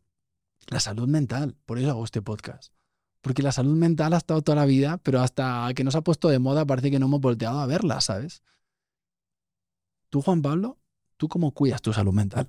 [0.68, 1.56] La salud mental.
[1.66, 2.72] Por eso hago este podcast.
[3.20, 6.30] Porque la salud mental ha estado toda la vida, pero hasta que nos ha puesto
[6.30, 8.42] de moda parece que no hemos volteado a verla, ¿sabes?
[10.08, 10.78] Tú, Juan Pablo,
[11.18, 12.48] ¿tú cómo cuidas tu salud mental?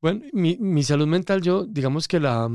[0.00, 2.50] Bueno, mi, mi salud mental, yo digamos que la,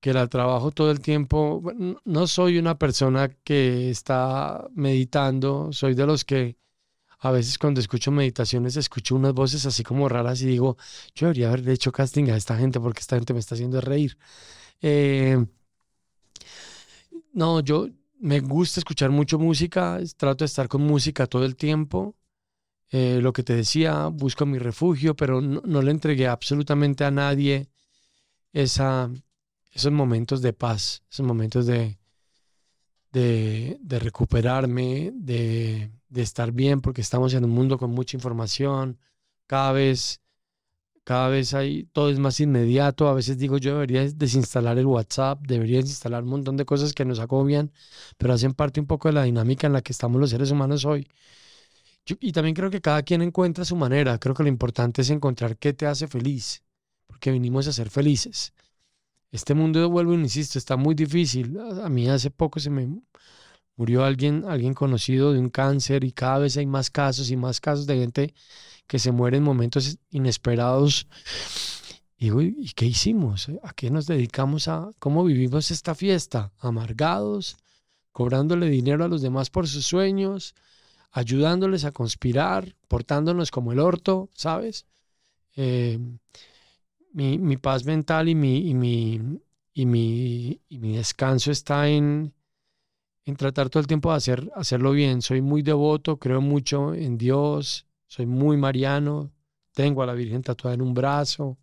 [0.00, 1.60] que la trabajo todo el tiempo.
[1.60, 6.56] Bueno, no soy una persona que está meditando, soy de los que
[7.18, 10.76] a veces cuando escucho meditaciones escucho unas voces así como raras y digo,
[11.14, 14.16] yo debería haberle hecho casting a esta gente porque esta gente me está haciendo reír.
[14.82, 15.44] Eh,
[17.32, 17.88] no, yo
[18.18, 22.16] me gusta escuchar mucho música, trato de estar con música todo el tiempo.
[22.90, 27.10] Eh, lo que te decía, busco mi refugio, pero no, no le entregué absolutamente a
[27.10, 27.68] nadie
[28.52, 29.10] esa,
[29.72, 31.98] esos momentos de paz, esos momentos de,
[33.12, 38.98] de, de recuperarme, de, de estar bien, porque estamos en un mundo con mucha información,
[39.46, 40.20] cada vez,
[41.04, 45.40] cada vez hay, todo es más inmediato, a veces digo yo debería desinstalar el WhatsApp,
[45.46, 47.72] debería desinstalar un montón de cosas que nos agobian,
[48.18, 50.84] pero hacen parte un poco de la dinámica en la que estamos los seres humanos
[50.84, 51.08] hoy.
[52.20, 54.18] Y también creo que cada quien encuentra su manera.
[54.18, 56.62] Creo que lo importante es encontrar qué te hace feliz,
[57.06, 58.52] porque vinimos a ser felices.
[59.32, 61.58] Este mundo, vuelvo y insisto, está muy difícil.
[61.82, 62.88] A mí hace poco se me
[63.76, 67.60] murió alguien, alguien conocido de un cáncer y cada vez hay más casos y más
[67.60, 68.34] casos de gente
[68.86, 71.06] que se muere en momentos inesperados.
[72.18, 73.50] Y digo, ¿y qué hicimos?
[73.62, 76.52] ¿A qué nos dedicamos a cómo vivimos esta fiesta?
[76.58, 77.58] Amargados,
[78.12, 80.54] cobrándole dinero a los demás por sus sueños,
[81.10, 84.86] ayudándoles a conspirar, portándonos como el orto, ¿sabes?
[85.56, 85.98] Eh,
[87.12, 89.20] mi, mi paz mental y mi, y mi,
[89.74, 92.32] y mi, y mi descanso está en,
[93.26, 95.20] en tratar todo el tiempo de hacer, hacerlo bien.
[95.20, 99.32] Soy muy devoto, creo mucho en Dios, soy muy mariano,
[99.72, 101.58] tengo a la Virgen tatuada en un brazo.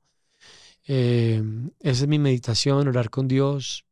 [0.85, 1.41] Eh,
[1.79, 3.85] esa es mi meditación, orar con Dios,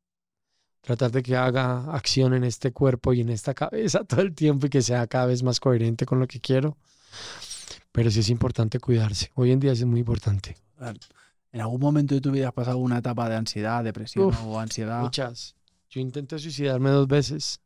[0.81, 4.67] tratar de que haga acción en este cuerpo y en esta cabeza todo el tiempo
[4.67, 6.77] y que sea cada vez más coherente con lo que quiero.
[7.93, 9.31] Pero sí es importante cuidarse.
[9.35, 10.57] Hoy en día es muy importante.
[11.53, 15.01] ¿En algún momento de tu vida has pasado una etapa de ansiedad, depresión o ansiedad?
[15.01, 15.55] Muchas.
[15.91, 17.59] Yo intenté suicidarme dos veces.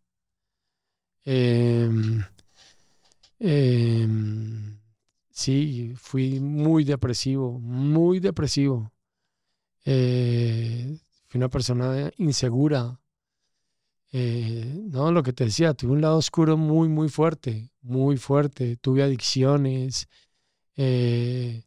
[1.24, 2.24] Em,
[3.40, 4.80] em,
[5.30, 8.92] sí, fui muy depresivo, muy depresivo.
[9.86, 10.98] Eh,
[11.28, 13.00] fui una persona insegura.
[14.12, 18.78] Eh, no, lo que te decía, tuve un lado oscuro muy, muy fuerte, muy fuerte.
[18.78, 20.08] Tuve adicciones,
[20.78, 21.64] eh,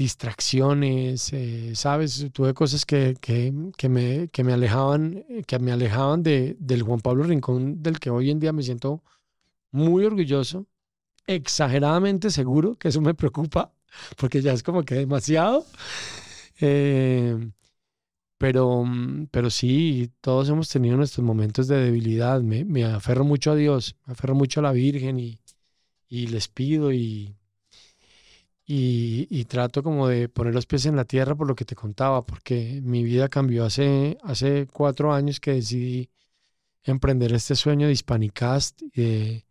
[0.00, 2.26] distracciones, eh, ¿sabes?
[2.32, 7.00] Tuve cosas que, que, que, me, que me alejaban, que me alejaban de, del Juan
[7.00, 9.02] Pablo Rincón, del que hoy en día me siento
[9.72, 10.66] muy orgulloso,
[11.26, 13.72] exageradamente seguro, que eso me preocupa,
[14.16, 15.66] porque ya es como que demasiado.
[18.38, 22.40] Pero, mm, pero sí, todos hemos tenido nuestros momentos de debilidad.
[22.40, 25.38] Me, me aferro mucho a Dios, me aferro mucho a la Virgen y,
[26.08, 27.36] y les pido y,
[28.72, 32.24] y, trato como de poner los pies en la tierra por lo que te contaba,
[32.24, 36.08] porque mi vida cambió hace, hace cuatro años que decidí
[36.84, 39.46] emprender este sueño de Hispanicast y de,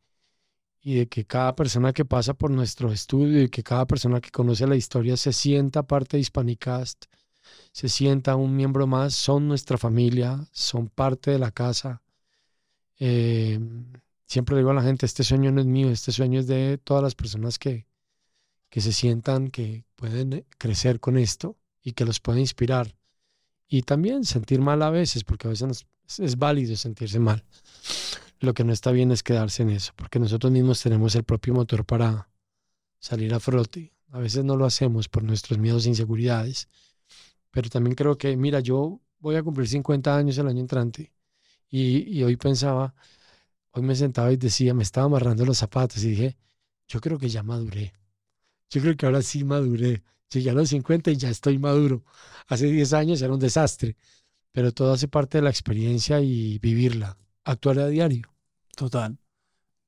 [0.82, 4.32] y de que cada persona que pasa por nuestro estudio y que cada persona que
[4.32, 7.06] conoce la historia se sienta parte de Hispanicast
[7.72, 12.02] se sienta un miembro más, son nuestra familia, son parte de la casa.
[13.00, 13.60] Eh,
[14.26, 17.04] siempre digo a la gente, este sueño no es mío, este sueño es de todas
[17.04, 17.89] las personas que,
[18.70, 22.96] que se sientan que pueden crecer con esto y que los puede inspirar.
[23.68, 25.86] Y también sentir mal a veces, porque a veces
[26.18, 27.44] es válido sentirse mal.
[28.40, 31.54] Lo que no está bien es quedarse en eso, porque nosotros mismos tenemos el propio
[31.54, 32.30] motor para
[33.00, 33.94] salir a frote.
[34.12, 36.68] A veces no lo hacemos por nuestros miedos e inseguridades
[37.52, 41.12] pero también creo que, mira, yo voy a cumplir 50 años el año entrante
[41.70, 42.94] y, hoy pensaba,
[43.72, 46.38] hoy me sentaba y decía, me estaba amarrando los zapatos y dije,
[46.88, 47.94] yo creo que ya maduré.
[48.70, 50.04] Yo creo que ahora sí maduré.
[50.32, 52.04] Llegué a los 50 y ya estoy maduro.
[52.48, 53.96] Hace 10 años era un desastre,
[54.52, 58.32] pero todo hace parte de la experiencia y vivirla, actuar a diario.
[58.76, 59.18] Total.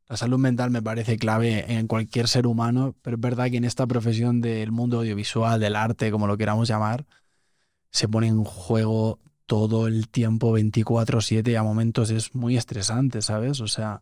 [0.08, 3.66] La salud mental me parece clave en cualquier ser humano, pero es verdad que en
[3.66, 7.06] esta profesión del mundo audiovisual, del arte, como lo queramos llamar,
[7.92, 13.62] se pone en juego todo el tiempo 24/7 y a momentos es muy estresante, ¿sabes?
[13.62, 14.02] O sea,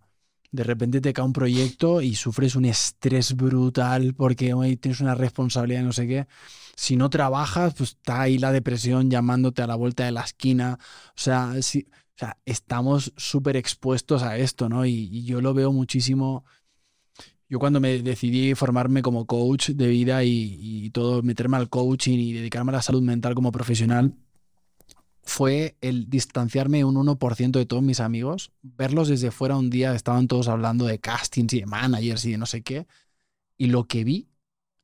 [0.51, 5.15] de repente te cae un proyecto y sufres un estrés brutal porque hoy tienes una
[5.15, 6.27] responsabilidad, no sé qué.
[6.75, 10.79] Si no trabajas, pues está ahí la depresión llamándote a la vuelta de la esquina.
[11.09, 14.85] O sea, si, o sea estamos súper expuestos a esto, ¿no?
[14.85, 16.45] Y, yo lo veo muchísimo.
[17.49, 22.33] Yo cuando me decidí formarme como coach de vida y, todo, meterme al coaching y
[22.33, 24.15] dedicarme a la salud mental como profesional,
[25.23, 30.27] fue el distanciarme un 1% de todos mis amigos, verlos desde fuera un día, estaban
[30.27, 32.87] todos hablando de castings y de managers y de no sé qué,
[33.57, 34.29] y lo que vi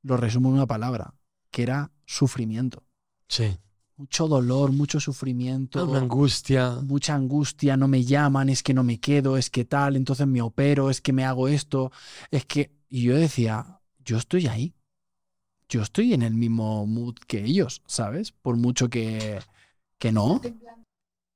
[0.03, 1.16] lo resumo en una palabra,
[1.49, 2.84] que era sufrimiento.
[3.28, 3.57] Sí.
[3.98, 5.84] Mucho dolor, mucho sufrimiento.
[5.84, 6.72] Una angustia.
[6.84, 10.41] Mucha angustia, no me llaman, es que no me quedo, es que tal, entonces me
[10.41, 11.91] opero, es que me hago esto,
[12.30, 12.76] es que...
[12.90, 14.76] Y yo decía, yo estoy ahí.
[15.68, 18.32] Yo estoy en el mismo mood que ellos, ¿sabes?
[18.32, 19.40] Por mucho que,
[19.97, 20.41] que no.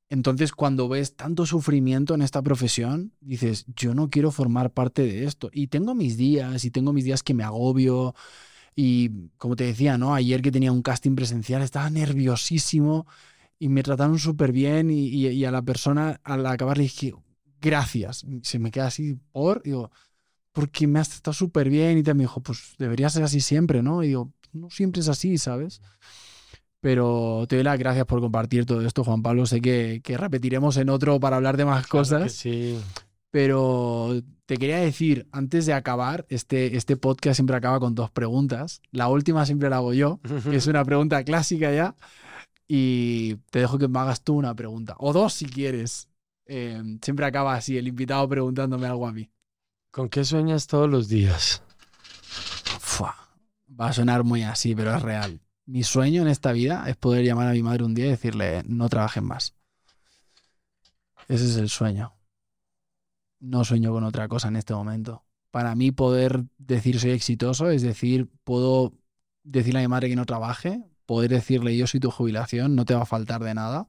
[0.10, 5.26] Entonces, cuando ves tanto sufrimiento en esta profesión, dices, yo no quiero formar parte de
[5.26, 5.49] esto.
[5.53, 8.15] Y tengo mis días, y tengo mis días que me agobio,
[8.81, 10.15] y como te decía, ¿no?
[10.15, 13.07] Ayer que tenía un casting presencial estaba nerviosísimo
[13.60, 17.14] y me trataron súper bien y, a la persona al acabar le dije,
[17.60, 18.26] gracias.
[18.41, 19.91] Se me queda así por, digo,
[20.53, 23.84] porque me has tratado súper bien y te me dijo, pues debería ser así siempre,
[23.84, 24.02] ¿no?
[24.02, 25.81] Y digo, no siempre es así, ¿sabes?
[26.81, 29.45] Pero te doy las gracias por compartir todo esto, Juan Pablo.
[29.45, 32.31] Sé que, que repetiremos en otro para hablar de más cosas.
[32.31, 32.80] sí.
[33.31, 38.81] Pero te quería decir, antes de acabar, este, este podcast siempre acaba con dos preguntas.
[38.91, 40.19] La última siempre la hago yo,
[40.49, 41.95] que es una pregunta clásica ya.
[42.68, 44.95] Y te dejo que me hagas tú una pregunta.
[44.97, 46.10] O dos si quieres.
[46.45, 49.30] Em, siempre acaba así, el invitado preguntándome algo a mí.
[49.91, 51.61] ¿Con qué sueñas todos los días?
[53.80, 55.39] va a sonar muy así, pero es real.
[55.70, 58.64] Mi sueño en esta vida es poder llamar a mi madre un día y decirle,
[58.66, 59.56] no trabajen más.
[61.28, 62.20] Ese es el sueño
[63.40, 65.24] no sueño con otra cosa en este momento.
[65.52, 68.94] Para mí poder decir soy exitoso es decir, puedo
[69.44, 72.94] decirle a mi madre que no trabaje, poder decirle yo soy tu jubilación, no te
[72.94, 73.88] va a faltar de nada.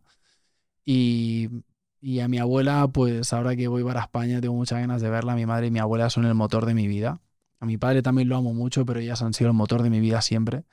[0.84, 1.48] Y,
[2.00, 5.34] y a mi abuela, pues ahora que voy para España tengo muchas ganas de verla.
[5.34, 7.20] Mi madre y mi abuela son el motor de mi vida.
[7.60, 10.00] A mi padre también lo amo mucho, pero ellas han sido el motor de mi
[10.00, 10.64] vida siempre.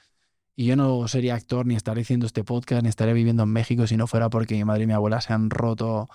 [0.59, 3.85] Y yo no sería actor, ni estaría haciendo este podcast, ni estaría viviendo en México
[3.85, 6.09] si no fuera porque mi madre y mi abuela se han roto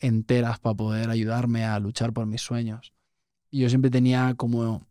[0.00, 2.94] enteras para poder ayudarme a luchar por mis sueños.
[3.50, 4.86] Y yo siempre tenía como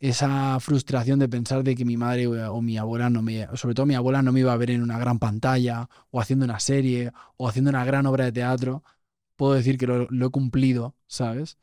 [0.00, 3.84] esa frustración de pensar de que mi madre o mi abuela no me, sobre todo
[3.84, 7.12] mi abuela no me iba a ver en una gran pantalla o haciendo una serie
[7.36, 8.84] o haciendo una gran obra de teatro,
[9.36, 11.58] puedo decir que lo, he cumplido, ¿sabes?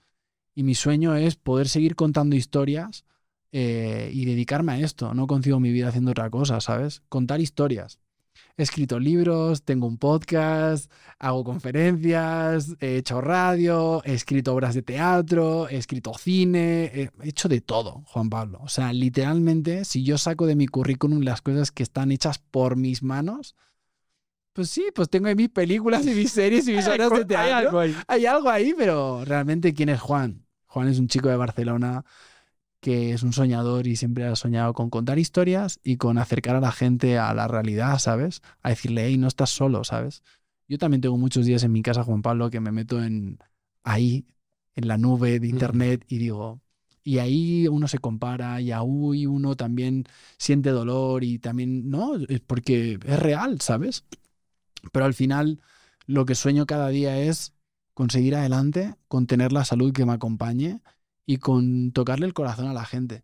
[0.54, 3.04] Y mi sueño es poder seguir contando historias
[3.57, 5.14] eh, y dedicarme a esto.
[5.14, 7.03] No concibo mi vida haciendo otra cosa, ¿sabes?
[7.07, 8.02] Contar historias.
[8.57, 14.82] He escrito libros, tengo un podcast, hago conferencias, he hecho radio, he escrito obras de
[14.82, 18.60] teatro, he escrito cine, he hecho de todo, Juan Pablo.
[18.61, 22.76] O sea, literalmente, si yo saco de mi currículum las cosas que están hechas por
[22.76, 23.56] mis manos,
[24.52, 27.40] pues sí, pues tengo ahí mis películas y mis series y mis obras de teatro.
[27.40, 27.95] Hay algo ahí.
[28.06, 30.45] Hay algo ahí, pero realmente, ¿quién es Juan?
[30.65, 32.03] Juan es un chico de Barcelona
[32.86, 36.60] que es un soñador y siempre ha soñado con contar historias y con acercar a
[36.60, 38.44] la gente a la realidad, ¿sabes?
[38.62, 40.22] A decirle, hey, no estás solo, ¿sabes?
[40.68, 43.40] Yo también tengo muchos días en mi casa, Juan Pablo, que me meto en
[43.84, 44.28] ahí,
[44.76, 46.62] en la nube de internet y digo,
[47.03, 50.03] y ahí uno se compara y ahí uno también
[50.38, 54.06] siente dolor y también, no, es porque es real, ¿sabes?
[54.91, 55.60] Pero al final
[56.06, 57.56] lo que sueño cada día es
[57.95, 60.82] conseguir adelante, con tener la salud que me acompañe
[61.26, 63.24] y con tocarle el corazón a la gente.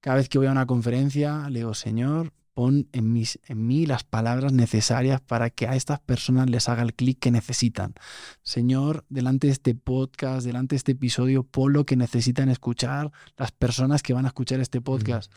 [0.00, 3.84] Cada vez que voy a una conferencia, le digo, Señor, pon en, mis, en mí
[3.84, 7.94] las palabras necesarias para que a estas personas les haga el clic que necesitan.
[8.42, 13.50] Señor, delante de este podcast, delante de este episodio, pon lo que necesitan escuchar las
[13.52, 15.32] personas que van a escuchar este mm, podcast.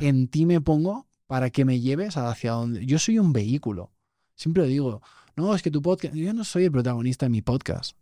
[0.00, 2.86] En ti me pongo para que me lleves hacia donde...
[2.86, 3.92] Yo soy un vehículo.
[4.34, 5.02] Siempre digo,
[5.36, 6.14] no, es que tu podcast...
[6.14, 7.96] Yo no soy el protagonista de mi podcast.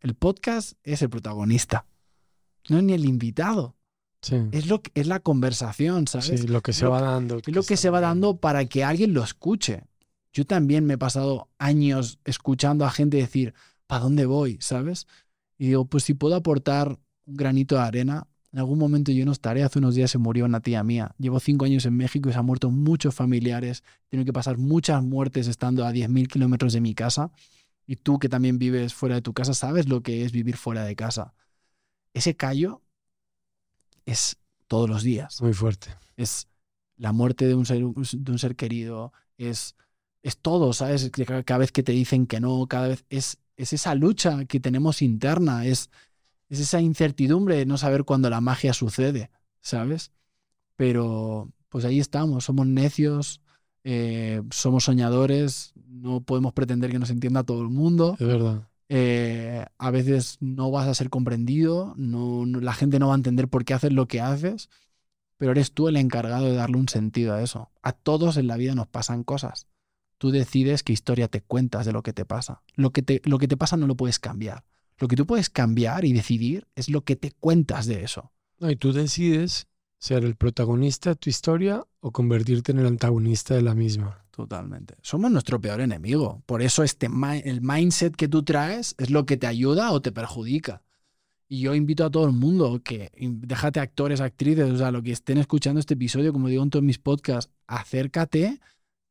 [0.00, 1.86] El podcast es el protagonista
[2.68, 3.76] no es ni el invitado.
[4.52, 6.40] Es, lo, es la conversación, ¿sabes?
[6.40, 7.38] Sí, lo que se va dando.
[7.38, 9.84] Es lo que se va dando para que alguien lo escuche.
[10.32, 13.52] Yo también me he pasado años escuchando a gente decir,
[13.86, 14.56] ¿para dónde voy?
[14.60, 15.06] ¿Sabes?
[15.58, 19.32] Y digo, pues si puedo aportar un granito de arena, en algún momento yo no
[19.32, 19.62] estaré.
[19.62, 21.14] Hace unos días se murió una tía mía.
[21.18, 23.84] Llevo cinco años en México y se han muerto muchos familiares.
[24.08, 27.30] Tengo que pasar muchas muertes estando a 10.000 kilómetros de mi casa.
[27.86, 30.84] Y tú que también vives fuera de tu casa, sabes lo que es vivir fuera
[30.84, 31.34] de casa
[32.14, 32.80] ese callo
[34.06, 35.42] es todos los días.
[35.42, 35.94] Muy fuerte.
[36.16, 36.48] Es
[36.96, 39.74] la muerte de un ser, de un ser querido, es,
[40.22, 41.10] es todo, ¿sabes?
[41.44, 45.02] Cada vez que te dicen que no, cada vez es, es esa lucha que tenemos
[45.02, 45.90] interna, es,
[46.48, 49.30] es esa incertidumbre de no saber cuándo la magia sucede,
[49.60, 50.12] ¿sabes?
[50.76, 53.40] Pero pues ahí estamos, somos necios,
[53.82, 58.16] eh, somos soñadores, no podemos pretender que nos entienda todo el mundo.
[58.18, 58.68] Es verdad.
[58.88, 63.48] Eh, a veces no vas a ser comprendido, no, la gente no va a entender
[63.48, 64.68] por qué haces lo que haces,
[65.38, 67.70] pero eres tú el encargado de darle un sentido a eso.
[67.82, 69.66] A todos en la vida nos pasan cosas.
[70.18, 72.62] Tú decides qué historia te cuentas de lo que te pasa.
[72.74, 74.64] Lo que te, lo que te pasa no lo puedes cambiar.
[74.98, 78.32] Lo que tú puedes cambiar y decidir es lo que te cuentas de eso.
[78.60, 79.66] No, y tú decides
[79.98, 84.24] ser el protagonista de tu historia o convertirte en el antagonista de la misma.
[84.30, 84.96] Totalmente.
[85.00, 86.42] Somos nuestro peor enemigo.
[86.46, 87.08] Por eso este
[87.44, 90.82] el mindset que tú traes es lo que te ayuda o te perjudica.
[91.48, 95.12] Y yo invito a todo el mundo que déjate actores, actrices, o sea, lo que
[95.12, 98.60] estén escuchando este episodio, como digo en todos mis podcasts, acércate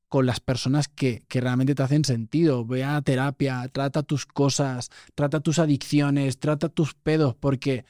[0.09, 2.65] con las personas que, que realmente te hacen sentido.
[2.65, 7.85] Ve a terapia, trata tus cosas, trata tus adicciones, trata tus pedos, porque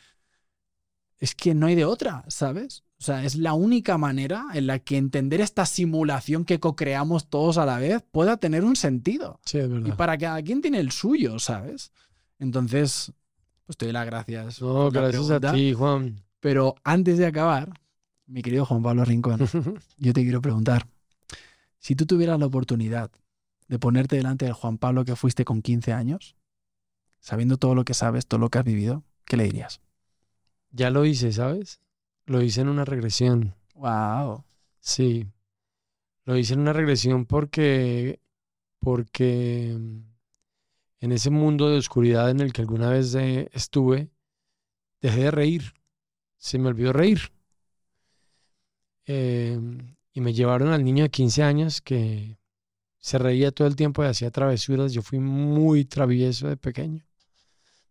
[1.23, 2.83] es que no hay de otra, ¿sabes?
[2.99, 7.57] O sea, es la única manera en la que entender esta simulación que co-creamos todos
[7.57, 9.39] a la vez pueda tener un sentido.
[9.45, 9.87] Sí, es verdad.
[9.87, 11.93] Y para cada quien tiene el suyo, ¿sabes?
[12.39, 13.13] Entonces,
[13.65, 14.61] pues te doy las gracias.
[14.61, 16.21] No, gracias a ti, Juan.
[16.41, 17.71] Pero antes de acabar,
[18.25, 19.39] mi querido Juan Pablo Rincón,
[19.97, 20.87] yo te quiero preguntar,
[21.79, 23.11] si tú tuvieras la oportunidad
[23.69, 26.35] de ponerte delante del Juan Pablo que fuiste con 15 años,
[27.21, 29.79] sabiendo todo lo que sabes, todo lo que has vivido, ¿qué le dirías?
[30.73, 31.79] Ya lo hice, ¿sabes?
[32.25, 33.55] Lo hice en una regresión.
[33.75, 34.43] Wow.
[34.79, 35.27] Sí.
[36.25, 38.19] Lo hice en una regresión porque
[38.79, 44.09] porque en ese mundo de oscuridad en el que alguna vez estuve,
[44.99, 45.73] dejé de reír.
[46.37, 47.31] Se me olvidó reír.
[49.05, 52.39] Em, y me llevaron al niño de 15 años que
[52.97, 54.91] se reía todo el tiempo y hacía travesuras.
[54.91, 57.05] Yo fui muy travieso de pequeño.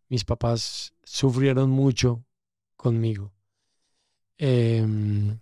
[0.09, 2.25] Mis papás sufrieron mucho
[2.85, 3.33] conmigo.
[4.39, 5.39] Em,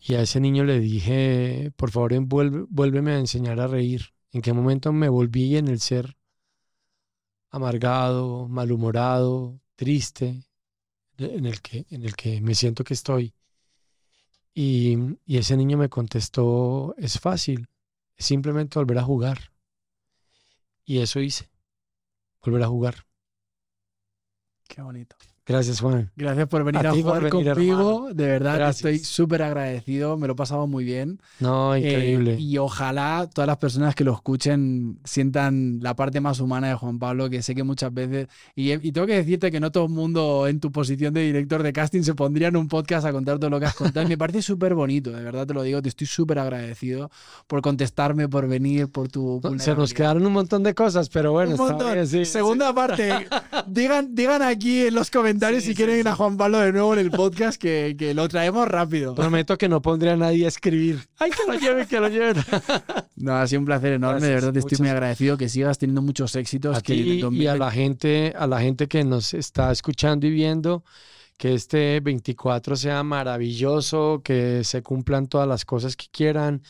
[0.00, 4.02] Y a ese niño le dije, por favor, envuelve- vuélveme a enseñar a reír.
[4.32, 6.16] ¿En qué momento me volví en el ser
[7.50, 10.44] amargado, malhumorado, triste,
[11.18, 13.34] en el que, en el que me siento que estoy?
[14.54, 17.68] Y, y ese niño me contestó, es fácil,
[18.16, 19.38] es simplemente volver a jugar.
[20.84, 21.48] Y eso hice,
[22.42, 23.06] volver a jugar.
[24.68, 25.16] Qué bonito.
[25.48, 26.10] Gracias, Juan.
[26.14, 28.10] Gracias por venir A a, jugar venir, conmigo.
[28.12, 28.76] De verdad, Gracias.
[28.76, 30.18] estoy súper agradecido.
[30.18, 31.20] Me lo he pasado muy bien.
[31.40, 32.36] No, Eh, increíble.
[32.38, 36.98] y ojalá todas las personas que lo escuchen sientan la parte más humana de Juan
[36.98, 38.28] Pablo, que sé que muchas veces.
[38.54, 41.62] Y, y tengo que decirte que no todo el mundo en tu posición de director
[41.62, 44.04] de casting se pondría en un podcast a contar todo lo que has contado.
[44.04, 45.80] Y me parece súper bonito, de verdad te lo digo.
[45.80, 47.10] Te estoy súper agradecido
[47.46, 49.40] por contestarme, por venir, por tu.
[49.58, 51.92] Se nos quedaron un montón de cosas, pero bueno, Un está montón.
[51.94, 53.26] bien, sí, Segunda parte.
[53.66, 56.08] Digan, digan aquí en los comentarios Sí, si sí, quieren sí.
[56.08, 59.14] a Juan Pablo de nuevo en el podcast, que, que lo traemos rápido.
[59.14, 61.00] Prometo que no pondré a nadie a escribir.
[61.18, 62.36] ¡Ay, que lo lleven, que lo lleven!
[63.16, 65.76] No, ha sido un placer enorme, de Gracias, verdad te estoy muy agradecido que sigas
[65.76, 66.76] teniendo muchos éxitos.
[66.76, 70.26] A que ti y a 2020 la gente, a la gente que nos está escuchando
[70.28, 70.84] y viendo,
[71.36, 76.62] que este 24 sea maravilloso, que se cumplan todas las cosas que quieran,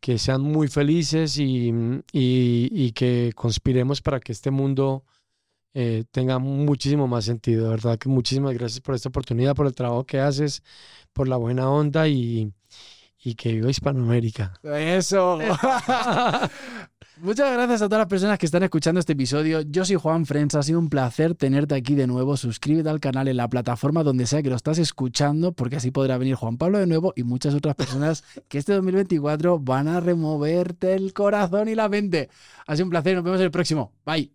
[0.00, 1.68] que sean muy felices y,
[2.12, 5.04] y- y que conspiremos para que este mundo
[5.74, 7.64] eh, tenga muchísimo más sentido.
[7.64, 10.62] De verdad que muchísimas gracias por esta oportunidad, por el trabajo que haces,
[11.12, 12.52] por la buena onda y,
[13.22, 14.54] y que viva Hispanoamérica.
[14.62, 15.38] Eso.
[17.16, 19.60] Muchas gracias a todas las personas que están escuchando este episodio.
[19.60, 22.36] Yo soy Juan Frens, ha sido un placer tenerte aquí de nuevo.
[22.36, 26.18] Suscríbete al canal en la plataforma donde sea que lo estás escuchando, porque así podrá
[26.18, 30.94] venir Juan Pablo de nuevo y muchas otras personas que este 2024 van a removerte
[30.94, 32.30] el corazón y la mente.
[32.66, 33.92] Ha sido un placer, nos vemos en el próximo.
[34.04, 34.34] Bye.